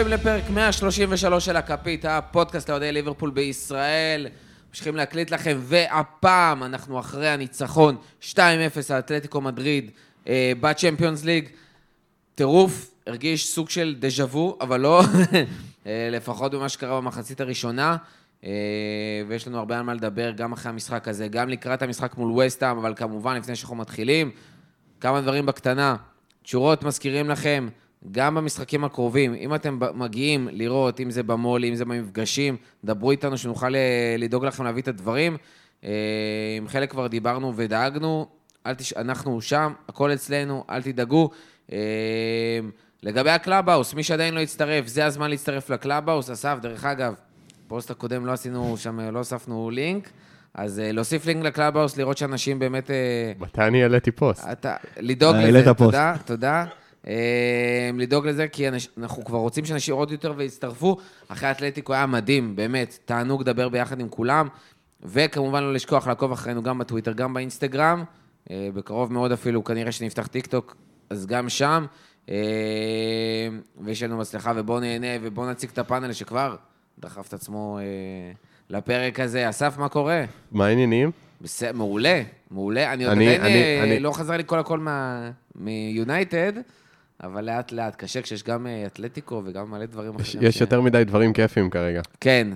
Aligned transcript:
הבאים 0.00 0.14
לפרק 0.14 0.50
133 0.50 1.44
של 1.44 1.56
הכפית, 1.56 2.04
הפודקאסט 2.04 2.70
לאוהדי 2.70 2.92
ליברפול 2.92 3.30
בישראל. 3.30 4.26
ממשיכים 4.68 4.96
להקליט 4.96 5.30
לכם, 5.30 5.58
והפעם 5.60 6.62
אנחנו 6.62 7.00
אחרי 7.00 7.28
הניצחון 7.28 7.96
2-0 8.22 8.36
על 8.90 8.98
אתלטיקו 8.98 9.40
מדריד 9.40 9.90
אה, 10.28 10.52
בצ'מפיונס 10.60 11.24
ליג. 11.24 11.48
טירוף, 12.34 12.90
הרגיש 13.06 13.48
סוג 13.48 13.70
של 13.70 13.96
דז'ה 13.98 14.24
וו, 14.24 14.58
אבל 14.60 14.80
לא, 14.80 15.02
אה, 15.86 16.08
לפחות 16.12 16.54
במה 16.54 16.68
שקרה 16.68 17.00
במחצית 17.00 17.40
הראשונה. 17.40 17.96
אה, 18.44 18.50
ויש 19.28 19.48
לנו 19.48 19.58
הרבה 19.58 19.78
על 19.78 19.82
מה 19.82 19.94
לדבר, 19.94 20.30
גם 20.30 20.52
אחרי 20.52 20.70
המשחק 20.70 21.08
הזה, 21.08 21.28
גם 21.28 21.48
לקראת 21.48 21.82
המשחק 21.82 22.16
מול 22.16 22.46
וסטהאם, 22.46 22.78
אבל 22.78 22.94
כמובן, 22.96 23.36
לפני 23.36 23.56
שאנחנו 23.56 23.76
מתחילים, 23.76 24.30
כמה 25.00 25.20
דברים 25.20 25.46
בקטנה. 25.46 25.96
תשורות 26.42 26.82
מזכירים 26.82 27.30
לכם, 27.30 27.68
גם 28.10 28.34
במשחקים 28.34 28.84
הקרובים, 28.84 29.34
אם 29.34 29.54
אתם 29.54 29.78
מגיעים 29.94 30.48
לראות, 30.52 31.00
אם 31.00 31.10
זה 31.10 31.22
במו"ל, 31.22 31.64
אם 31.64 31.74
זה 31.74 31.84
במפגשים, 31.84 32.56
דברו 32.84 33.10
איתנו 33.10 33.38
שנוכל 33.38 33.74
אה, 33.74 34.14
לדאוג 34.18 34.44
לכם 34.44 34.64
להביא 34.64 34.82
את 34.82 34.88
הדברים. 34.88 35.36
אה, 35.84 35.90
עם 36.56 36.68
חלק 36.68 36.90
כבר 36.90 37.06
דיברנו 37.06 37.52
ודאגנו, 37.56 38.26
תש... 38.76 38.92
אנחנו 38.92 39.40
שם, 39.40 39.72
הכל 39.88 40.12
אצלנו, 40.12 40.64
אל 40.70 40.82
תדאגו. 40.82 41.30
אה, 41.72 41.78
לגבי 43.02 43.30
הקלאבהאוס, 43.30 43.94
מי 43.94 44.02
שעדיין 44.02 44.34
לא 44.34 44.40
הצטרף, 44.40 44.86
זה 44.86 45.06
הזמן 45.06 45.30
להצטרף 45.30 45.70
לקלאבהאוס. 45.70 46.30
אסף, 46.30 46.58
דרך 46.62 46.84
אגב, 46.84 47.14
פוסט 47.68 47.90
הקודם 47.90 48.26
לא 48.26 48.32
עשינו 48.32 48.76
שם, 48.76 49.00
לא 49.00 49.18
הוספנו 49.18 49.70
לינק. 49.70 50.10
אז 50.54 50.82
להוסיף 50.84 51.26
לינק 51.26 51.44
לקלאבהאוס, 51.44 51.96
לראות 51.96 52.18
שאנשים 52.18 52.58
באמת... 52.58 52.90
מתי 53.38 53.60
אני 53.62 53.82
העליתי 53.82 54.10
פוסט? 54.10 54.46
אתה, 54.52 54.76
לדאוג 54.96 55.36
לזה, 55.36 55.74
תודה, 55.74 56.14
תודה. 56.24 56.64
אמ, 57.06 57.12
לדאוג 57.98 58.26
לזה, 58.26 58.48
כי 58.48 58.68
אנחנו 58.98 59.24
כבר 59.24 59.38
רוצים 59.38 59.64
שאנשים 59.64 59.94
עוד 59.94 60.12
יותר 60.12 60.34
ויצטרפו. 60.36 60.96
אחרי 61.28 61.50
אתלטיקו 61.50 61.94
היה 61.94 62.06
מדהים, 62.06 62.56
באמת, 62.56 62.98
תענוג 63.04 63.42
לדבר 63.42 63.68
ביחד 63.68 64.00
עם 64.00 64.08
כולם. 64.08 64.48
וכמובן 65.02 65.62
לא 65.62 65.72
לשכוח 65.72 66.06
לעקוב 66.06 66.32
אחרינו 66.32 66.62
גם 66.62 66.78
בטוויטר, 66.78 67.12
גם 67.12 67.34
באינסטגרם. 67.34 68.04
אה, 68.50 68.68
בקרוב 68.74 69.12
מאוד 69.12 69.32
אפילו, 69.32 69.64
כנראה 69.64 69.92
שנפתח 69.92 70.26
טיק 70.26 70.46
טוק, 70.46 70.76
אז 71.10 71.26
גם 71.26 71.48
שם. 71.48 71.86
אמ, 72.28 72.34
ויש 73.80 74.02
לנו 74.02 74.18
מצלחה, 74.18 74.52
ובואו 74.56 74.80
נהנה 74.80 75.06
ובואו 75.22 75.50
נציג 75.50 75.70
את 75.70 75.78
הפאנל 75.78 76.12
שכבר 76.12 76.56
דחף 76.98 77.28
את 77.28 77.34
עצמו 77.34 77.78
אה, 77.78 77.84
לפרק 78.70 79.20
הזה. 79.20 79.48
אסף, 79.48 79.78
מה 79.78 79.88
קורה? 79.88 80.24
מה 80.52 80.66
העניינים? 80.66 81.10
בסדר, 81.40 81.72
מעולה, 81.72 82.22
מעולה. 82.50 82.92
אני 82.92 83.04
עוד 83.04 83.12
עדיין 83.12 83.92
אה, 83.92 83.98
לא 84.00 84.12
חזר 84.12 84.36
לי 84.36 84.42
כל 84.46 84.58
הכל 84.58 84.86
מיונייטד. 85.54 86.52
אבל 87.22 87.44
לאט 87.44 87.72
לאט, 87.72 87.96
קשה 87.96 88.22
כשיש 88.22 88.42
גם 88.42 88.66
אה, 88.66 88.86
אתלטיקו 88.86 89.42
וגם 89.44 89.70
מלא 89.70 89.86
דברים 89.86 90.14
אחרים. 90.16 90.42
יש 90.46 90.60
יותר 90.60 90.80
מדי 90.80 91.04
דברים 91.04 91.32
כיפים 91.32 91.70
כרגע. 91.70 92.00
כן, 92.20 92.48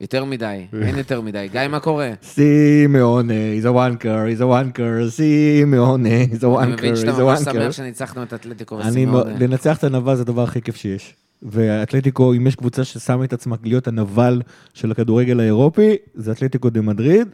יותר 0.00 0.24
מדי, 0.24 0.66
אין 0.86 0.98
יותר 0.98 1.20
מדי. 1.20 1.48
גיא, 1.52 1.68
מה 1.68 1.80
קורה? 1.80 2.10
סימאונה, 2.22 3.32
he's 3.32 3.64
a 3.64 3.68
wanker, 3.68 4.04
he's 4.04 4.40
a 4.40 4.44
wanker, 4.44 5.10
סימאונה, 5.10 6.08
he's 6.32 6.36
a 6.36 6.40
wanker, 6.40 6.40
he's 6.40 6.42
a 6.42 6.44
wanker. 6.44 6.62
אני 6.62 6.72
מבין 6.72 6.96
שאתה 6.96 7.12
ממש 7.12 7.40
שמח 7.40 7.72
שניצחנו 7.72 8.22
את 8.22 8.34
אתלטיקו 8.34 8.74
וסימאונה. 8.74 9.38
לנצח 9.38 9.78
את 9.78 9.84
הנבל 9.84 10.14
זה 10.14 10.22
הדבר 10.22 10.42
הכי 10.42 10.62
כיף 10.62 10.76
שיש. 10.76 11.14
ואתלטיקו, 11.42 12.34
אם 12.34 12.46
יש 12.46 12.56
קבוצה 12.56 12.84
ששמה 12.84 13.24
את 13.24 13.32
עצמה 13.32 13.56
להיות 13.62 13.88
הנבל 13.88 14.42
של 14.74 14.90
הכדורגל 14.90 15.40
האירופי, 15.40 15.96
זה 16.14 16.32
אתלטיקו 16.32 16.70
דה 16.70 16.80
מדריד, 16.80 17.28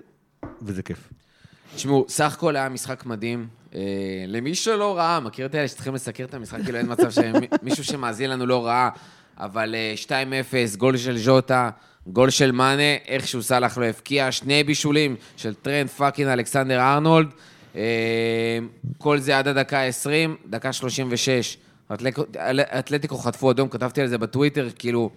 וזה 0.62 0.82
כיף. 0.82 1.08
תשמעו, 1.74 2.04
סך 2.08 2.34
הכל 2.34 2.56
היה 2.56 2.68
משחק 2.68 3.06
מדהים. 3.06 3.46
אה, 3.76 4.24
למי 4.26 4.54
שלא 4.54 4.96
ראה, 4.96 5.20
מכיר 5.20 5.46
את 5.46 5.54
אלה 5.54 5.68
שצריכים 5.68 5.94
לסקר 5.94 6.24
את 6.24 6.34
המשחק, 6.34 6.58
כאילו 6.64 6.78
אין 6.78 6.92
מצב 6.92 7.10
שמישהו 7.10 7.84
שמאזין 7.92 8.30
לנו 8.30 8.46
לא 8.46 8.66
ראה, 8.66 8.88
אבל 9.38 9.74
2-0, 10.06 10.10
אה, 10.10 10.64
גול 10.76 10.96
של 10.96 11.18
ז'וטה, 11.18 11.70
גול 12.06 12.30
של 12.30 12.52
מאנה, 12.52 12.96
איכשהו 13.08 13.42
סאלח 13.42 13.78
לא 13.78 13.84
הבקיע, 13.84 14.32
שני 14.32 14.64
בישולים 14.64 15.16
של 15.36 15.54
טרנד 15.54 15.88
fucking 15.88 16.28
אלכסנדר 16.28 16.80
ארנולד. 16.80 17.28
אה, 17.76 18.58
כל 18.98 19.18
זה 19.18 19.38
עד 19.38 19.48
הדקה 19.48 19.80
ה-20, 19.80 20.48
דקה 20.50 20.72
36. 20.72 21.56
אתלטיקו 22.78 23.18
חטפו 23.18 23.50
אדום, 23.50 23.68
כתבתי 23.68 24.00
על 24.00 24.06
זה 24.06 24.18
בטוויטר, 24.18 24.68
כאילו... 24.78 25.10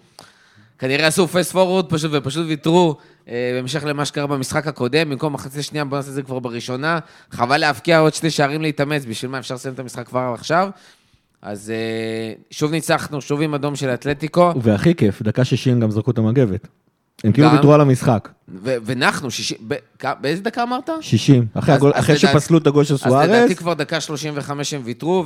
כנראה 0.79 1.07
עשו 1.07 1.27
פסט 1.27 1.51
פורוורד 1.51 1.85
פשוט, 1.89 2.11
ופשוט 2.13 2.45
ויתרו 2.47 2.95
אה, 3.29 3.51
בהמשך 3.55 3.83
למה 3.83 4.05
שקרה 4.05 4.27
במשחק 4.27 4.67
הקודם, 4.67 5.09
במקום 5.09 5.33
מחצית 5.33 5.63
שנייה, 5.63 5.85
בוא 5.85 5.97
נעשה 5.97 6.09
את 6.09 6.13
זה 6.13 6.23
כבר 6.23 6.39
בראשונה. 6.39 6.99
חבל 7.31 7.57
להבקיע 7.57 7.99
עוד 7.99 8.13
שני 8.13 8.29
שערים 8.29 8.61
להתאמץ, 8.61 9.05
בשביל 9.05 9.31
מה 9.31 9.39
אפשר 9.39 9.55
לסיים 9.55 9.73
את 9.73 9.79
המשחק 9.79 10.07
כבר 10.07 10.31
עכשיו. 10.33 10.69
אז 11.41 11.69
אה, 11.75 12.33
שוב 12.51 12.71
ניצחנו, 12.71 13.21
שוב 13.21 13.41
עם 13.41 13.53
אדום 13.53 13.75
של 13.75 13.89
אתלטיקו. 13.89 14.53
והכי 14.61 14.95
כיף, 14.95 15.21
דקה 15.21 15.45
60 15.45 15.79
גם 15.79 15.91
זרקו 15.91 16.11
את 16.11 16.17
המגבת. 16.17 16.67
הם 17.23 17.31
כאילו 17.31 17.51
ויתרו 17.51 17.73
על 17.73 17.81
המשחק. 17.81 18.29
ונחנו, 18.63 19.31
60, 19.31 19.57
באיזה 20.21 20.43
דקה 20.43 20.63
אמרת? 20.63 20.89
60, 21.01 21.45
אחרי 21.53 22.17
שפסלו 22.17 22.57
את 22.57 22.67
הגול 22.67 22.83
של 22.83 22.97
סוארס. 22.97 23.23
אז 23.23 23.29
לדעתי 23.29 23.55
כבר 23.55 23.73
דקה 23.73 24.01
35 24.01 24.73
הם 24.73 24.81
ויתרו, 24.85 25.25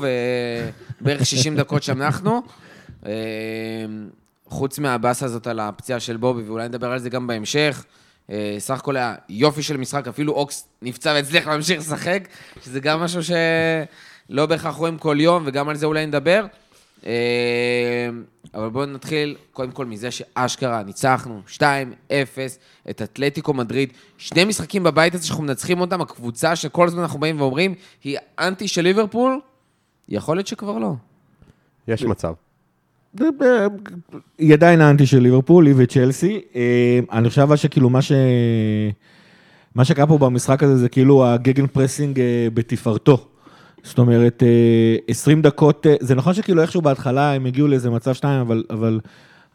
ובערך 1.01 1.25
60 1.25 1.55
דקות 1.55 1.83
שם 1.83 1.97
נחנו. 2.01 2.41
חוץ 4.53 4.79
מהבאסה 4.79 5.25
הזאת 5.25 5.47
על 5.47 5.59
הפציעה 5.59 5.99
של 5.99 6.17
בובי, 6.17 6.43
ואולי 6.43 6.67
נדבר 6.67 6.91
על 6.91 6.99
זה 6.99 7.09
גם 7.09 7.27
בהמשך. 7.27 7.85
אה, 8.29 8.55
סך 8.59 8.79
הכל 8.79 8.97
היה 8.97 9.15
יופי 9.29 9.63
של 9.63 9.77
משחק, 9.77 10.07
אפילו 10.07 10.33
אוקס 10.33 10.67
נפצע 10.81 11.11
והצליח 11.15 11.47
להמשיך 11.47 11.79
לשחק, 11.79 12.27
שזה 12.65 12.79
גם 12.79 12.99
משהו 12.99 13.21
שלא 13.23 14.45
בהכרח 14.45 14.75
רואים 14.75 14.97
כל 14.97 15.17
יום, 15.19 15.43
וגם 15.45 15.69
על 15.69 15.75
זה 15.75 15.85
אולי 15.85 16.05
נדבר. 16.05 16.45
אה, 17.05 18.09
אבל 18.53 18.69
בואו 18.69 18.85
נתחיל 18.85 19.35
קודם 19.51 19.71
כל 19.71 19.85
מזה 19.85 20.11
שאשכרה 20.11 20.83
ניצחנו 20.83 21.41
2-0 21.47 21.61
את 22.89 23.01
אתלטיקו 23.01 23.53
מדריד. 23.53 23.93
שני 24.17 24.45
משחקים 24.45 24.83
בבית 24.83 25.15
הזה 25.15 25.25
שאנחנו 25.27 25.43
מנצחים 25.43 25.81
אותם, 25.81 26.01
הקבוצה 26.01 26.55
שכל 26.55 26.87
הזמן 26.87 27.01
אנחנו 27.01 27.19
באים 27.19 27.41
ואומרים, 27.41 27.75
היא 28.03 28.17
אנטי 28.39 28.67
של 28.67 28.81
ליברפול, 28.81 29.39
יכול 30.09 30.37
להיות 30.37 30.47
שכבר 30.47 30.77
לא. 30.77 30.93
יש 31.87 32.03
מצב. 32.03 32.33
היא 34.37 34.53
עדיין 34.53 34.81
האנטי 34.81 35.05
של 35.05 35.19
ליברפול, 35.19 35.65
היא 35.65 35.73
וצ'לסי. 35.77 36.41
אה, 36.55 36.99
אני 37.11 37.29
חושב 37.29 37.55
שכאילו 37.55 37.89
מה 37.89 38.01
ש... 38.01 38.11
מה 39.75 39.85
שקרה 39.85 40.07
פה 40.07 40.17
במשחק 40.17 40.63
הזה 40.63 40.77
זה 40.77 40.89
כאילו 40.89 41.25
ה 41.25 41.67
gegenpressing 41.67 42.19
אה, 42.19 42.47
בתפארתו. 42.53 43.27
זאת 43.83 43.99
אומרת, 43.99 44.43
20 45.07 45.37
אה, 45.37 45.43
דקות, 45.43 45.85
זה 45.99 46.15
נכון 46.15 46.33
שכאילו 46.33 46.61
איכשהו 46.61 46.81
בהתחלה 46.81 47.33
הם 47.33 47.45
הגיעו 47.45 47.67
לאיזה 47.67 47.89
מצב 47.89 48.13
שתיים, 48.13 48.39
אבל, 48.39 48.63
אבל 48.69 48.99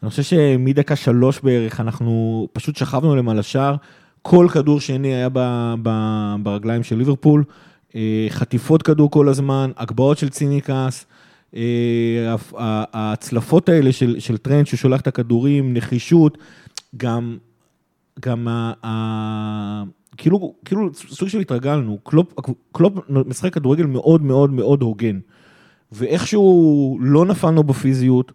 אני 0.03 0.09
חושב 0.09 0.23
שמדקה 0.23 0.95
שלוש 0.95 1.39
בערך 1.43 1.79
אנחנו 1.79 2.47
פשוט 2.53 2.75
שכבנו 2.75 3.15
להם 3.15 3.29
על 3.29 3.39
השער. 3.39 3.75
כל 4.21 4.47
כדור 4.53 4.79
שני 4.79 5.13
היה 5.13 5.29
ב, 5.33 5.39
ב, 5.83 5.89
ברגליים 6.43 6.83
של 6.83 6.97
ליברפול, 6.97 7.43
חטיפות 8.29 8.83
כדור 8.83 9.11
כל 9.11 9.29
הזמן, 9.29 9.71
הגבהות 9.77 10.17
של 10.17 10.29
צימיקאס. 10.29 11.05
אה, 11.55 12.35
ההצלפות 12.93 13.69
האלה 13.69 13.91
של, 13.91 14.19
של 14.19 14.37
טרנד 14.37 14.67
ששולח 14.67 15.01
את 15.01 15.07
הכדורים, 15.07 15.73
נחישות, 15.73 16.37
גם, 16.97 17.37
גם 18.19 18.47
ה, 18.47 18.73
ה, 18.85 19.83
כאילו, 20.17 20.53
כאילו 20.65 20.89
סוג 20.93 21.29
של 21.29 21.39
התרגלנו, 21.39 21.97
קלופ, 22.03 22.33
קלופ 22.71 22.93
משחק 23.09 23.53
כדורגל 23.53 23.85
מאוד 23.85 24.21
מאוד 24.21 24.51
מאוד 24.51 24.81
הוגן, 24.81 25.19
ואיכשהו 25.91 26.97
לא 27.01 27.25
נפלנו 27.25 27.63
בפיזיות, 27.63 28.31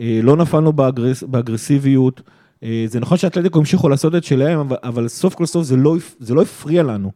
אה, 0.00 0.20
לא 0.22 0.36
נפלנו 0.36 0.72
באגרס, 0.72 1.22
באגרסיביות, 1.22 2.22
אה, 2.62 2.84
זה 2.88 3.00
נכון 3.00 3.18
שאתלטיקו 3.18 3.58
המשיכו 3.58 3.88
לעשות 3.88 4.14
את 4.14 4.24
שלהם, 4.24 4.58
אבל, 4.58 4.76
אבל 4.82 5.08
סוף 5.08 5.34
כל 5.34 5.46
סוף 5.46 5.64
זה 5.64 5.76
לא, 5.76 5.96
זה 6.18 6.34
לא 6.34 6.42
הפריע 6.42 6.82
לנו. 6.82 7.12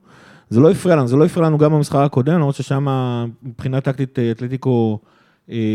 זה 0.50 0.60
לא 0.60 0.70
הפריע 0.70 0.96
לנו, 0.96 1.08
זה 1.08 1.16
לא 1.16 1.24
הפריע 1.24 1.46
לנו 1.46 1.58
גם 1.58 1.72
במשחק 1.72 1.98
הקודם, 1.98 2.34
למרות 2.34 2.54
ששם 2.54 2.86
מבחינה 3.42 3.80
טקטית 3.80 4.18
אתלטיקו 4.18 4.98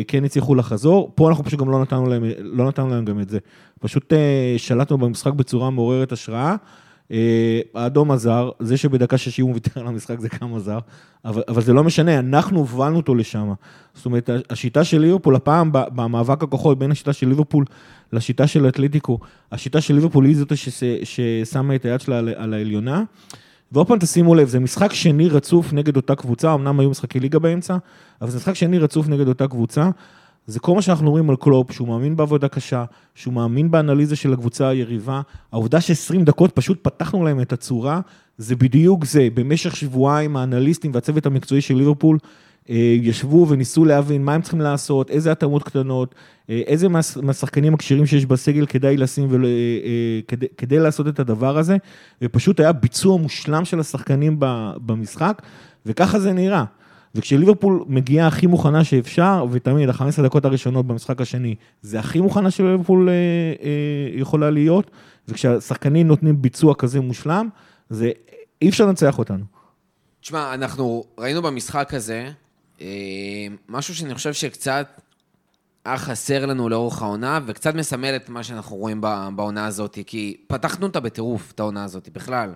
כן 0.07 0.23
הצליחו 0.23 0.55
לחזור, 0.55 1.11
פה 1.15 1.29
אנחנו 1.29 1.43
פשוט 1.43 1.59
גם 1.59 1.69
לא 1.69 1.81
נתנו 1.81 2.09
להם, 2.09 2.23
לא 2.39 2.67
נתנו 2.67 2.89
להם 2.89 3.05
גם 3.05 3.19
את 3.19 3.29
זה. 3.29 3.39
פשוט 3.79 4.13
אה, 4.13 4.53
שלטנו 4.57 4.97
במשחק 4.97 5.33
בצורה 5.33 5.69
מעוררת 5.69 6.11
השראה. 6.11 6.55
אה, 7.11 7.61
האדום 7.75 8.11
עזר, 8.11 8.49
זה 8.59 8.77
שבדקה 8.77 9.17
60 9.17 9.45
הוא 9.45 9.53
ויתר 9.53 9.79
על 9.79 9.87
המשחק 9.87 10.19
זה 10.19 10.27
גם 10.41 10.55
עזר, 10.55 10.79
אבל, 11.25 11.43
אבל 11.47 11.61
זה 11.61 11.73
לא 11.73 11.83
משנה, 11.83 12.19
אנחנו 12.19 12.59
הובלנו 12.59 12.97
אותו 12.97 13.15
לשם. 13.15 13.53
זאת 13.93 14.05
אומרת, 14.05 14.29
השיטה 14.49 14.83
של 14.83 14.99
ליברפול, 14.99 15.35
הפעם 15.35 15.69
במאבק 15.71 16.43
הכוחות 16.43 16.79
בין 16.79 16.91
השיטה 16.91 17.13
של 17.13 17.27
ליברפול 17.27 17.65
לשיטה 18.13 18.47
של 18.47 18.67
אתלטיקו, 18.67 19.19
השיטה 19.51 19.81
של 19.81 19.93
ליברפול 19.93 20.25
היא 20.25 20.37
זאת 20.37 20.51
ששמה 21.03 21.75
את 21.75 21.85
היד 21.85 22.01
שלה 22.01 22.17
על 22.17 22.53
העליונה. 22.53 23.03
ועוד 23.71 23.87
פעם 23.87 23.99
תשימו 23.99 24.35
לב, 24.35 24.47
זה 24.47 24.59
משחק 24.59 24.93
שני 24.93 25.27
רצוף 25.27 25.73
נגד 25.73 25.95
אותה 25.95 26.15
קבוצה, 26.15 26.53
אמנם 26.53 26.79
היו 26.79 26.89
משחקי 26.89 27.19
ליגה 27.19 27.39
באמצע, 27.39 27.77
אבל 28.21 28.29
זה 28.29 28.37
משחק 28.37 28.53
שני 28.53 28.79
רצוף 28.79 29.07
נגד 29.07 29.27
אותה 29.27 29.47
קבוצה. 29.47 29.89
זה 30.47 30.59
כל 30.59 30.75
מה 30.75 30.81
שאנחנו 30.81 31.11
רואים 31.11 31.29
על 31.29 31.35
קלופ, 31.35 31.71
שהוא 31.71 31.87
מאמין 31.87 32.15
בעבודה 32.15 32.47
קשה, 32.47 32.85
שהוא 33.15 33.33
מאמין 33.33 33.71
באנליזה 33.71 34.15
של 34.15 34.33
הקבוצה 34.33 34.67
היריבה. 34.67 35.21
העובדה 35.51 35.81
ש-20 35.81 36.23
דקות 36.23 36.51
פשוט 36.51 36.79
פתחנו 36.81 37.23
להם 37.23 37.41
את 37.41 37.53
הצורה, 37.53 38.01
זה 38.37 38.55
בדיוק 38.55 39.05
זה. 39.05 39.27
במשך 39.33 39.75
שבועיים 39.75 40.37
האנליסטים 40.37 40.91
והצוות 40.93 41.25
המקצועי 41.25 41.61
של 41.61 41.75
ליברפול 41.75 42.17
ישבו 43.01 43.47
וניסו 43.49 43.85
להבין 43.85 44.25
מה 44.25 44.33
הם 44.33 44.41
צריכים 44.41 44.61
לעשות, 44.61 45.09
איזה 45.09 45.31
התאמות 45.31 45.63
קטנות, 45.63 46.15
אה, 46.49 46.61
איזה 46.67 46.87
מהש- 46.89 47.17
מהשחקנים 47.21 47.73
הכשירים 47.73 48.05
שיש 48.05 48.25
בסגל 48.25 48.65
כדאי 48.65 48.97
לשים 48.97 49.27
ול, 49.29 49.45
אה, 49.45 49.49
אה, 49.49 50.19
כדי, 50.27 50.45
כדי 50.57 50.79
לעשות 50.79 51.07
את 51.07 51.19
הדבר 51.19 51.57
הזה, 51.57 51.77
ופשוט 52.21 52.59
היה 52.59 52.71
ביצוע 52.71 53.17
מושלם 53.17 53.65
של 53.65 53.79
השחקנים 53.79 54.35
במשחק, 54.85 55.41
וככה 55.85 56.19
זה 56.19 56.33
נראה. 56.33 56.63
וכשליברפול 57.15 57.83
מגיעה 57.87 58.27
הכי 58.27 58.47
מוכנה 58.47 58.83
שאפשר, 58.83 59.45
ותמיד, 59.51 59.89
ה-15 59.89 60.21
דקות 60.23 60.45
הראשונות 60.45 60.87
במשחק 60.87 61.21
השני, 61.21 61.55
זה 61.81 61.99
הכי 61.99 62.21
מוכנה 62.21 62.51
שליברפול 62.51 63.09
אה, 63.09 63.13
אה, 63.63 64.19
יכולה 64.19 64.49
להיות, 64.49 64.91
וכשהשחקנים 65.27 66.07
נותנים 66.07 66.41
ביצוע 66.41 66.75
כזה 66.75 67.01
מושלם, 67.01 67.49
זה, 67.89 68.11
אי 68.61 68.69
אפשר 68.69 68.85
לנצח 68.85 69.19
אותנו. 69.19 69.43
תשמע, 70.21 70.53
אנחנו 70.53 71.03
ראינו 71.17 71.41
במשחק 71.41 71.93
הזה 71.93 72.13
אה, 72.13 72.31
משהו 73.69 73.95
שאני 73.95 74.15
חושב 74.15 74.33
שקצת 74.33 75.01
היה 75.85 75.97
חסר 75.97 76.45
לנו 76.45 76.69
לאורך 76.69 77.01
העונה, 77.01 77.39
וקצת 77.45 77.75
מסמל 77.75 78.15
את 78.15 78.29
מה 78.29 78.43
שאנחנו 78.43 78.75
רואים 78.75 79.01
בעונה 79.35 79.65
הזאת, 79.65 79.97
כי 80.07 80.37
פתחנו 80.47 80.87
אותה 80.87 80.99
בטירוף, 80.99 81.51
את 81.51 81.59
העונה 81.59 81.83
הזאת, 81.83 82.09
בכלל. 82.09 82.53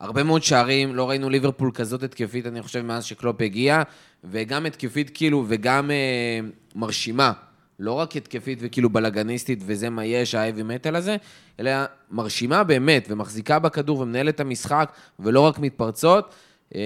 הרבה 0.00 0.22
מאוד 0.22 0.42
שערים, 0.42 0.94
לא 0.94 1.10
ראינו 1.10 1.30
ליברפול 1.30 1.70
כזאת 1.74 2.02
התקפית, 2.02 2.46
אני 2.46 2.62
חושב, 2.62 2.82
מאז 2.82 3.04
שקלופ 3.04 3.40
הגיע, 3.40 3.82
וגם 4.24 4.66
התקפית 4.66 5.10
כאילו, 5.14 5.44
וגם 5.48 5.90
אה, 5.90 6.40
מרשימה. 6.74 7.32
לא 7.78 7.92
רק 7.92 8.16
התקפית 8.16 8.58
וכאילו 8.62 8.90
בלאגניסטית, 8.90 9.62
וזה 9.66 9.90
מה 9.90 10.04
יש, 10.04 10.34
האבי 10.34 10.62
מטאל 10.62 10.96
הזה, 10.96 11.16
אלא 11.60 11.70
מרשימה 12.10 12.64
באמת, 12.64 13.06
ומחזיקה 13.10 13.58
בכדור 13.58 13.98
ומנהלת 13.98 14.34
את 14.34 14.40
המשחק, 14.40 14.92
ולא 15.18 15.40
רק 15.40 15.58
מתפרצות. 15.58 16.34
אה, 16.74 16.80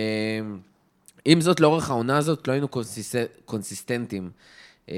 עם 1.28 1.40
זאת, 1.40 1.60
לאורך 1.60 1.90
העונה 1.90 2.18
הזאת 2.18 2.48
לא 2.48 2.52
היינו 2.52 2.68
קונסיס... 2.68 3.14
קונסיסטנטים. 3.44 4.30
אה, 4.90 4.96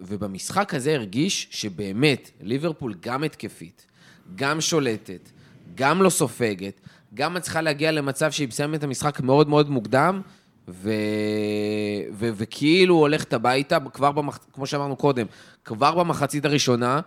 ובמשחק 0.00 0.74
הזה 0.74 0.94
הרגיש 0.94 1.48
שבאמת, 1.50 2.30
ליברפול 2.40 2.94
גם 3.00 3.24
התקפית, 3.24 3.86
גם 4.34 4.60
שולטת, 4.60 5.28
גם 5.74 6.02
לא 6.02 6.10
סופגת, 6.10 6.80
גם 7.14 7.34
מצליחה 7.34 7.60
להגיע 7.60 7.92
למצב 7.92 8.30
שהיא 8.30 8.48
מסיימת 8.48 8.78
את 8.78 8.84
המשחק 8.84 9.20
מאוד 9.20 9.48
מאוד 9.48 9.70
מוקדם, 9.70 10.20
ו... 10.68 10.90
ו... 12.12 12.30
וכאילו 12.34 12.94
הולכת 12.94 13.32
הביתה, 13.32 13.78
כבר 13.92 14.12
במח... 14.12 14.38
כמו 14.52 14.66
שאמרנו 14.66 14.96
קודם, 14.96 15.26
כבר 15.64 15.94
במחצית 15.94 16.44
הראשונה, 16.44 17.00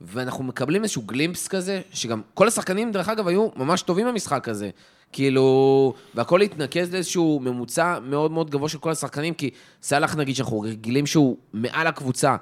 ואנחנו 0.00 0.44
מקבלים 0.44 0.82
איזשהו 0.82 1.02
glimpse 1.02 1.48
כזה, 1.48 1.80
שגם 1.92 2.22
כל 2.34 2.48
השחקנים, 2.48 2.92
דרך 2.92 3.08
אגב, 3.08 3.28
היו 3.28 3.48
ממש 3.56 3.82
טובים 3.82 4.06
במשחק 4.06 4.48
הזה. 4.48 4.70
כאילו, 5.14 5.94
והכל 6.14 6.40
התנקז 6.40 6.92
לאיזשהו 6.92 7.40
ממוצע 7.42 7.98
מאוד 8.02 8.30
מאוד 8.30 8.50
גבוה 8.50 8.68
של 8.68 8.78
כל 8.78 8.90
השחקנים, 8.90 9.34
כי 9.34 9.50
סאלח, 9.82 10.16
נגיד, 10.16 10.36
שאנחנו 10.36 10.60
רגילים 10.60 11.06
שהוא 11.06 11.36
מעל 11.52 11.86
הקבוצה, 11.86 12.36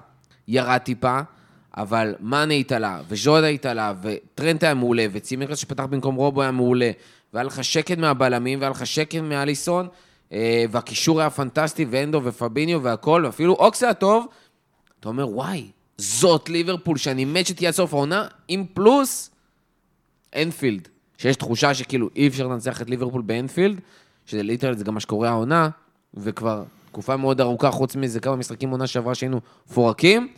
ירד 0.49 0.79
טיפה, 0.79 1.21
אבל 1.77 2.15
מאנה 2.21 2.55
התעלה, 2.55 3.01
וז'ודה 3.09 3.47
התעלה, 3.47 3.93
וטרנט 4.03 4.63
היה 4.63 4.75
מעולה, 4.75 5.07
וצימקרס 5.13 5.59
שפתח 5.59 5.85
במקום 5.85 6.15
רובו 6.15 6.43
היה 6.43 6.51
מעולה, 6.51 6.91
והיה 7.33 7.45
לך 7.45 7.65
שקט 7.65 7.99
מהבלמים, 7.99 8.59
והיה 8.59 8.71
לך 8.71 8.87
שקט 8.87 9.19
מאליסון, 9.19 9.89
אה, 10.33 10.65
והקישור 10.71 11.21
היה 11.21 11.31
פנטסטי, 11.31 11.87
ואנדו 11.91 12.21
ופביניו 12.25 12.83
והכל, 12.83 13.23
ואפילו 13.27 13.55
אוקס 13.55 13.83
היה 13.83 13.95
טוב, 13.95 14.27
אתה 15.01 15.09
אומר, 15.09 15.29
וואי, 15.29 15.71
זאת 15.99 16.49
ליברפול, 16.49 16.97
שאני 16.97 17.25
מת 17.25 17.47
שתהיה 17.47 17.73
סוף 17.73 17.95
העונה, 17.95 18.27
עם 18.49 18.65
פלוס 18.75 19.31
אנפילד, 20.37 20.89
שיש 21.23 21.37
תחושה 21.37 21.75
שכאילו 21.75 22.09
אי 22.17 22.29
אפשר 22.29 22.47
לנצח 22.47 22.83
את 22.83 22.91
ליברפול 22.91 23.23
באנפילד, 23.23 23.81
שזה 24.27 24.43
literal, 24.43 24.77
זה 24.77 24.85
גם 24.85 24.95
מה 24.95 25.01
שקורה 25.01 25.29
העונה, 25.29 25.69
וכבר 26.15 26.65
תקופה 26.87 27.17
מאוד 27.17 27.41
ארוכה, 27.41 27.71
חוץ 27.71 27.97
מזה 27.97 28.21
כמה 28.21 28.37
משחקים 28.37 28.71
עונה 28.71 28.87
שעברה 28.87 29.15
שהיינו 29.15 29.41
מפורקים, 29.67 30.29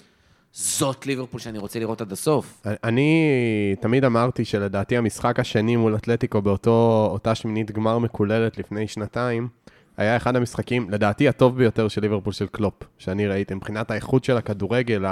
זאת 0.53 1.07
ליברפול 1.07 1.41
שאני 1.41 1.59
רוצה 1.59 1.79
לראות 1.79 2.01
עד 2.01 2.13
הסוף. 2.13 2.63
אני 2.85 3.75
תמיד 3.81 4.05
אמרתי 4.05 4.45
שלדעתי 4.45 4.97
המשחק 4.97 5.41
השני 5.41 5.77
מול 5.77 5.97
אתלטיקו 5.97 6.43
באותה 6.43 7.35
שמינית 7.35 7.71
גמר 7.71 7.99
מקוללת 7.99 8.59
לפני 8.59 8.89
שנתיים, 8.89 9.49
היה 9.97 10.17
אחד 10.17 10.37
המשחקים, 10.37 10.91
לדעתי, 10.91 11.29
הטוב 11.29 11.57
ביותר 11.57 11.89
של 11.89 12.01
ליברפול 12.01 12.33
של 12.33 12.47
קלופ, 12.47 12.75
שאני 12.99 13.27
ראיתי, 13.27 13.55
מבחינת 13.55 13.91
האיכות 13.91 14.25
של 14.25 14.37
הכדורגל. 14.37 15.05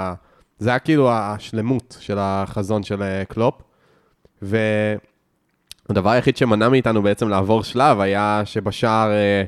זה 0.59 0.69
היה 0.69 0.79
כאילו 0.79 1.11
השלמות 1.11 1.97
של 1.99 2.17
החזון 2.19 2.83
של 2.83 3.03
אה, 3.03 3.25
קלופ. 3.25 3.61
והדבר 5.89 6.09
היחיד 6.09 6.37
שמנע 6.37 6.69
מאיתנו 6.69 7.01
בעצם 7.01 7.29
לעבור 7.29 7.63
שלב 7.63 7.99
היה 7.99 8.41
שבשער 8.45 9.11
אה, 9.11 9.43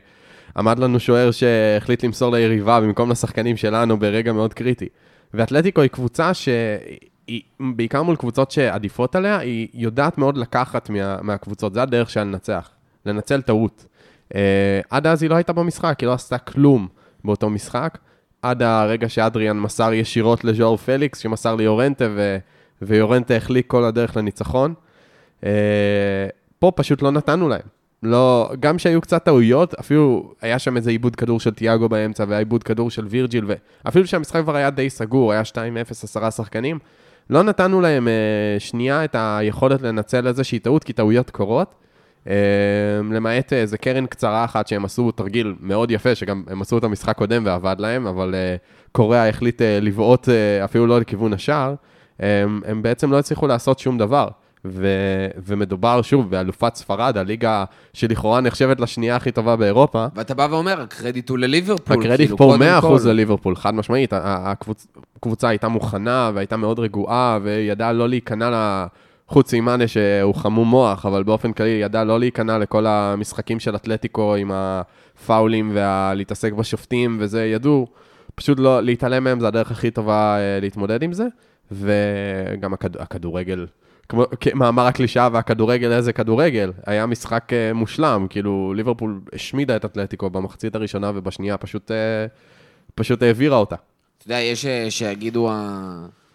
עמד 0.58 0.80
לנו 0.80 1.00
שוער 1.00 1.32
שהחליט 1.32 2.04
למסור 2.04 2.32
ליריבה 2.32 2.82
במקום 2.82 3.12
לשחקנים 3.12 3.58
שלנו 3.58 4.00
ברגע 4.00 4.34
מאוד 4.34 4.54
קריטי. 4.54 4.88
ואתלטיקו 5.34 5.82
היא 5.82 5.90
קבוצה 5.90 6.34
שהיא, 6.34 7.42
בעיקר 7.60 8.04
מול 8.04 8.16
קבוצות 8.16 8.52
שעדיפות 8.52 9.16
עליה, 9.16 9.38
היא 9.38 9.68
יודעת 9.74 10.18
מאוד 10.18 10.38
לקחת 10.38 10.90
מה, 10.90 11.22
מהקבוצות, 11.22 11.74
זה 11.74 11.82
הדרך 11.82 12.10
שלה 12.10 12.24
לנצח, 12.24 12.70
לנצל 13.06 13.42
טעות. 13.42 13.86
Uh, 14.34 14.38
עד 14.90 15.08
אז 15.08 15.22
היא 15.22 15.30
לא 15.30 15.36
הייתה 15.36 15.54
במשחק, 15.54 16.00
היא 16.00 16.08
לא 16.08 16.14
עשתה 16.14 16.38
כלום 16.38 16.88
באותו 17.24 17.50
משחק, 17.50 17.98
עד 18.42 18.62
הרגע 18.62 19.10
שאדריאן 19.10 19.60
מסר 19.60 19.94
ישירות 19.94 20.44
לז'ואר 20.44 20.78
פליקס, 20.78 21.20
שמסר 21.20 21.56
ליורנטה, 21.56 22.06
ו, 22.16 22.38
ויורנטה 22.82 23.36
החליק 23.36 23.68
כל 23.68 23.84
הדרך 23.84 24.18
לניצחון. 24.18 24.74
Uh, 25.42 25.46
פה 26.60 26.72
פשוט 26.76 27.02
לא 27.02 27.12
נתנו 27.12 27.50
להם. 27.50 27.76
לא, 28.04 28.52
גם 28.60 28.80
שהיו 28.80 29.02
קצת 29.02 29.24
טעויות, 29.24 29.74
אפילו 29.74 30.34
היה 30.42 30.60
שם 30.60 30.78
איזה 30.78 30.90
עיבוד 30.90 31.16
כדור 31.16 31.40
של 31.40 31.54
תיאגו 31.54 31.90
באמצע, 31.90 32.26
והיה 32.28 32.40
עיבוד 32.40 32.64
כדור 32.64 32.90
של 32.90 33.06
וירג'יל, 33.06 33.46
ואפילו 33.86 34.08
שהמשחק 34.08 34.42
כבר 34.42 34.56
היה 34.56 34.70
די 34.70 34.90
סגור, 34.90 35.32
היה 35.32 35.42
2-0, 35.42 35.56
עשרה 35.92 36.32
שחקנים, 36.32 36.80
לא 37.30 37.44
נתנו 37.44 37.82
להם 37.82 38.08
uh, 38.08 38.60
שנייה 38.60 39.04
את 39.04 39.16
היכולת 39.20 39.82
לנצל 39.82 40.28
איזושהי 40.28 40.60
טעות, 40.60 40.84
כי 40.84 40.94
טעויות 40.94 41.30
קורות. 41.30 41.76
Uh, 42.24 42.28
למעט 43.12 43.54
איזה 43.54 43.78
קרן 43.78 44.06
קצרה 44.06 44.46
אחת 44.46 44.68
שהם 44.68 44.86
עשו 44.86 45.12
תרגיל 45.12 45.56
מאוד 45.60 45.92
יפה, 45.92 46.16
שגם 46.16 46.44
הם 46.48 46.62
עשו 46.62 46.78
את 46.78 46.84
המשחק 46.84 47.18
קודם 47.18 47.44
ועבד 47.46 47.76
להם, 47.80 48.08
אבל 48.08 48.36
קוריאה 48.92 49.30
החליט 49.30 49.62
לבעוט 49.62 50.30
אפילו 50.64 50.88
לא 50.88 51.00
לכיוון 51.00 51.34
השער, 51.34 51.76
הם 52.20 52.82
בעצם 52.82 53.12
לא 53.12 53.20
הצליחו 53.20 53.48
לעשות 53.48 53.80
שום 53.80 53.98
דבר. 53.98 54.28
ו- 54.66 55.28
ומדובר 55.46 56.02
שוב 56.02 56.30
באלופת 56.30 56.76
ספרד, 56.76 57.18
הליגה 57.18 57.66
שלכאורה 57.94 58.42
נחשבת 58.42 58.80
לשנייה 58.80 59.16
הכי 59.16 59.32
טובה 59.32 59.56
באירופה. 59.56 60.06
ואתה 60.16 60.34
בא 60.34 60.48
ואומר, 60.52 60.82
הקרדיט 60.82 61.30
הוא 61.30 61.38
לליברפול. 61.38 62.00
הקרדיט 62.00 62.28
כאילו, 62.28 62.38
פה 62.38 62.44
הוא 62.44 62.58
קודם 62.58 62.98
100% 62.98 63.04
כל. 63.04 63.10
לליברפול, 63.10 63.56
חד 63.56 63.76
משמעית. 63.76 64.14
הקבוצה 64.14 65.50
הייתה 65.50 65.68
מוכנה 65.68 66.32
והייתה 66.34 66.58
מאוד 66.58 66.80
רגועה, 66.80 67.40
וידעה 67.44 67.94
לא 67.94 68.10
להיכנע 68.10 68.50
ל... 68.50 68.86
חוץ 69.28 69.54
ממאנה 69.54 69.88
שהוא 69.88 70.36
חמום 70.36 70.68
מוח, 70.68 71.06
אבל 71.06 71.24
באופן 71.24 71.54
כללי 71.54 71.70
ידע 71.70 72.04
לא 72.04 72.20
להיכנע 72.20 72.58
לכל 72.58 72.86
המשחקים 72.86 73.60
של 73.60 73.76
אתלטיקו 73.76 74.36
עם 74.36 74.52
הפאולים 74.54 75.72
ולהתעסק 75.74 76.54
בשופטים 76.54 77.18
וזה, 77.20 77.46
ידעו 77.46 77.88
פשוט 78.36 78.60
לא, 78.60 78.84
להתעלם 78.84 79.24
מהם 79.24 79.40
זה 79.40 79.48
הדרך 79.48 79.72
הכי 79.72 79.92
טובה 79.92 80.38
אה, 80.38 80.60
להתמודד 80.62 81.04
עם 81.04 81.14
זה, 81.14 81.28
וגם 81.72 82.74
הכד, 82.74 82.98
הכדורגל, 82.98 83.66
כמו 84.10 84.26
מאמר 84.54 84.86
הקלישאה 84.86 85.30
והכדורגל, 85.34 85.92
איזה 85.92 86.14
כדורגל, 86.14 86.72
היה 86.86 87.06
משחק 87.06 87.54
אה, 87.54 87.74
מושלם, 87.74 88.28
כאילו 88.30 88.74
ליברפול 88.74 89.22
השמידה 89.34 89.76
את 89.76 89.86
אתלטיקו 89.86 90.30
במחצית 90.30 90.76
הראשונה 90.76 91.12
ובשנייה 91.16 91.58
פשוט, 91.58 91.92
אה, 91.92 92.26
פשוט 92.96 93.22
העבירה 93.22 93.58
אותה. 93.58 93.76
אתה 94.18 94.26
יודע, 94.26 94.40
יש 94.40 94.66
אה, 94.66 94.92
שיגידו 94.92 95.50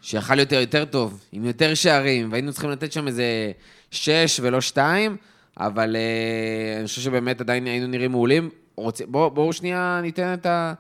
שיכל 0.01 0.39
יותר 0.39 0.61
יותר 0.61 0.85
טוב, 0.85 1.25
עם 1.33 1.45
יותר 1.45 1.75
שערים, 1.75 2.33
והיינו 2.33 2.53
צריכים 2.53 2.71
לתת 2.71 2.93
שם 2.93 3.07
איזה 3.07 3.53
שש 3.91 4.41
ולא 4.43 4.61
שתיים, 4.61 5.17
אבל 5.59 5.97
אני 6.79 6.87
חושב 6.87 7.01
שבאמת 7.01 7.41
עדיין 7.41 7.67
היינו 7.67 7.87
נראים 7.87 8.11
מעולים. 8.11 8.51
רוצ... 8.77 9.03
בואו 9.03 9.31
בוא 9.31 9.53
שנייה 9.53 10.01
ניתן 10.03 10.35
את 10.35 10.47
ה... 10.47 10.73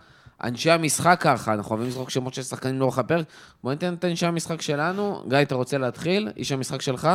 אנשי 0.45 0.71
המשחק 0.71 1.19
ככה, 1.21 1.55
אנחנו 1.55 1.71
אוהבים 1.71 1.89
לזרוק 1.89 2.11
שמות 2.11 2.35
של 2.35 2.43
שחקנים 2.43 2.79
לאורך 2.79 2.99
הפרק. 2.99 3.27
בואו 3.63 3.75
ניתן 3.75 3.95
את 3.95 4.05
אנשי 4.05 4.27
המשחק 4.27 4.63
שלנו. 4.63 5.23
גיא, 5.29 5.39
אתה 5.43 5.55
רוצה 5.55 5.79
להתחיל? 5.79 6.29
איש 6.37 6.53
המשחק 6.53 6.83
שלך? 6.83 7.09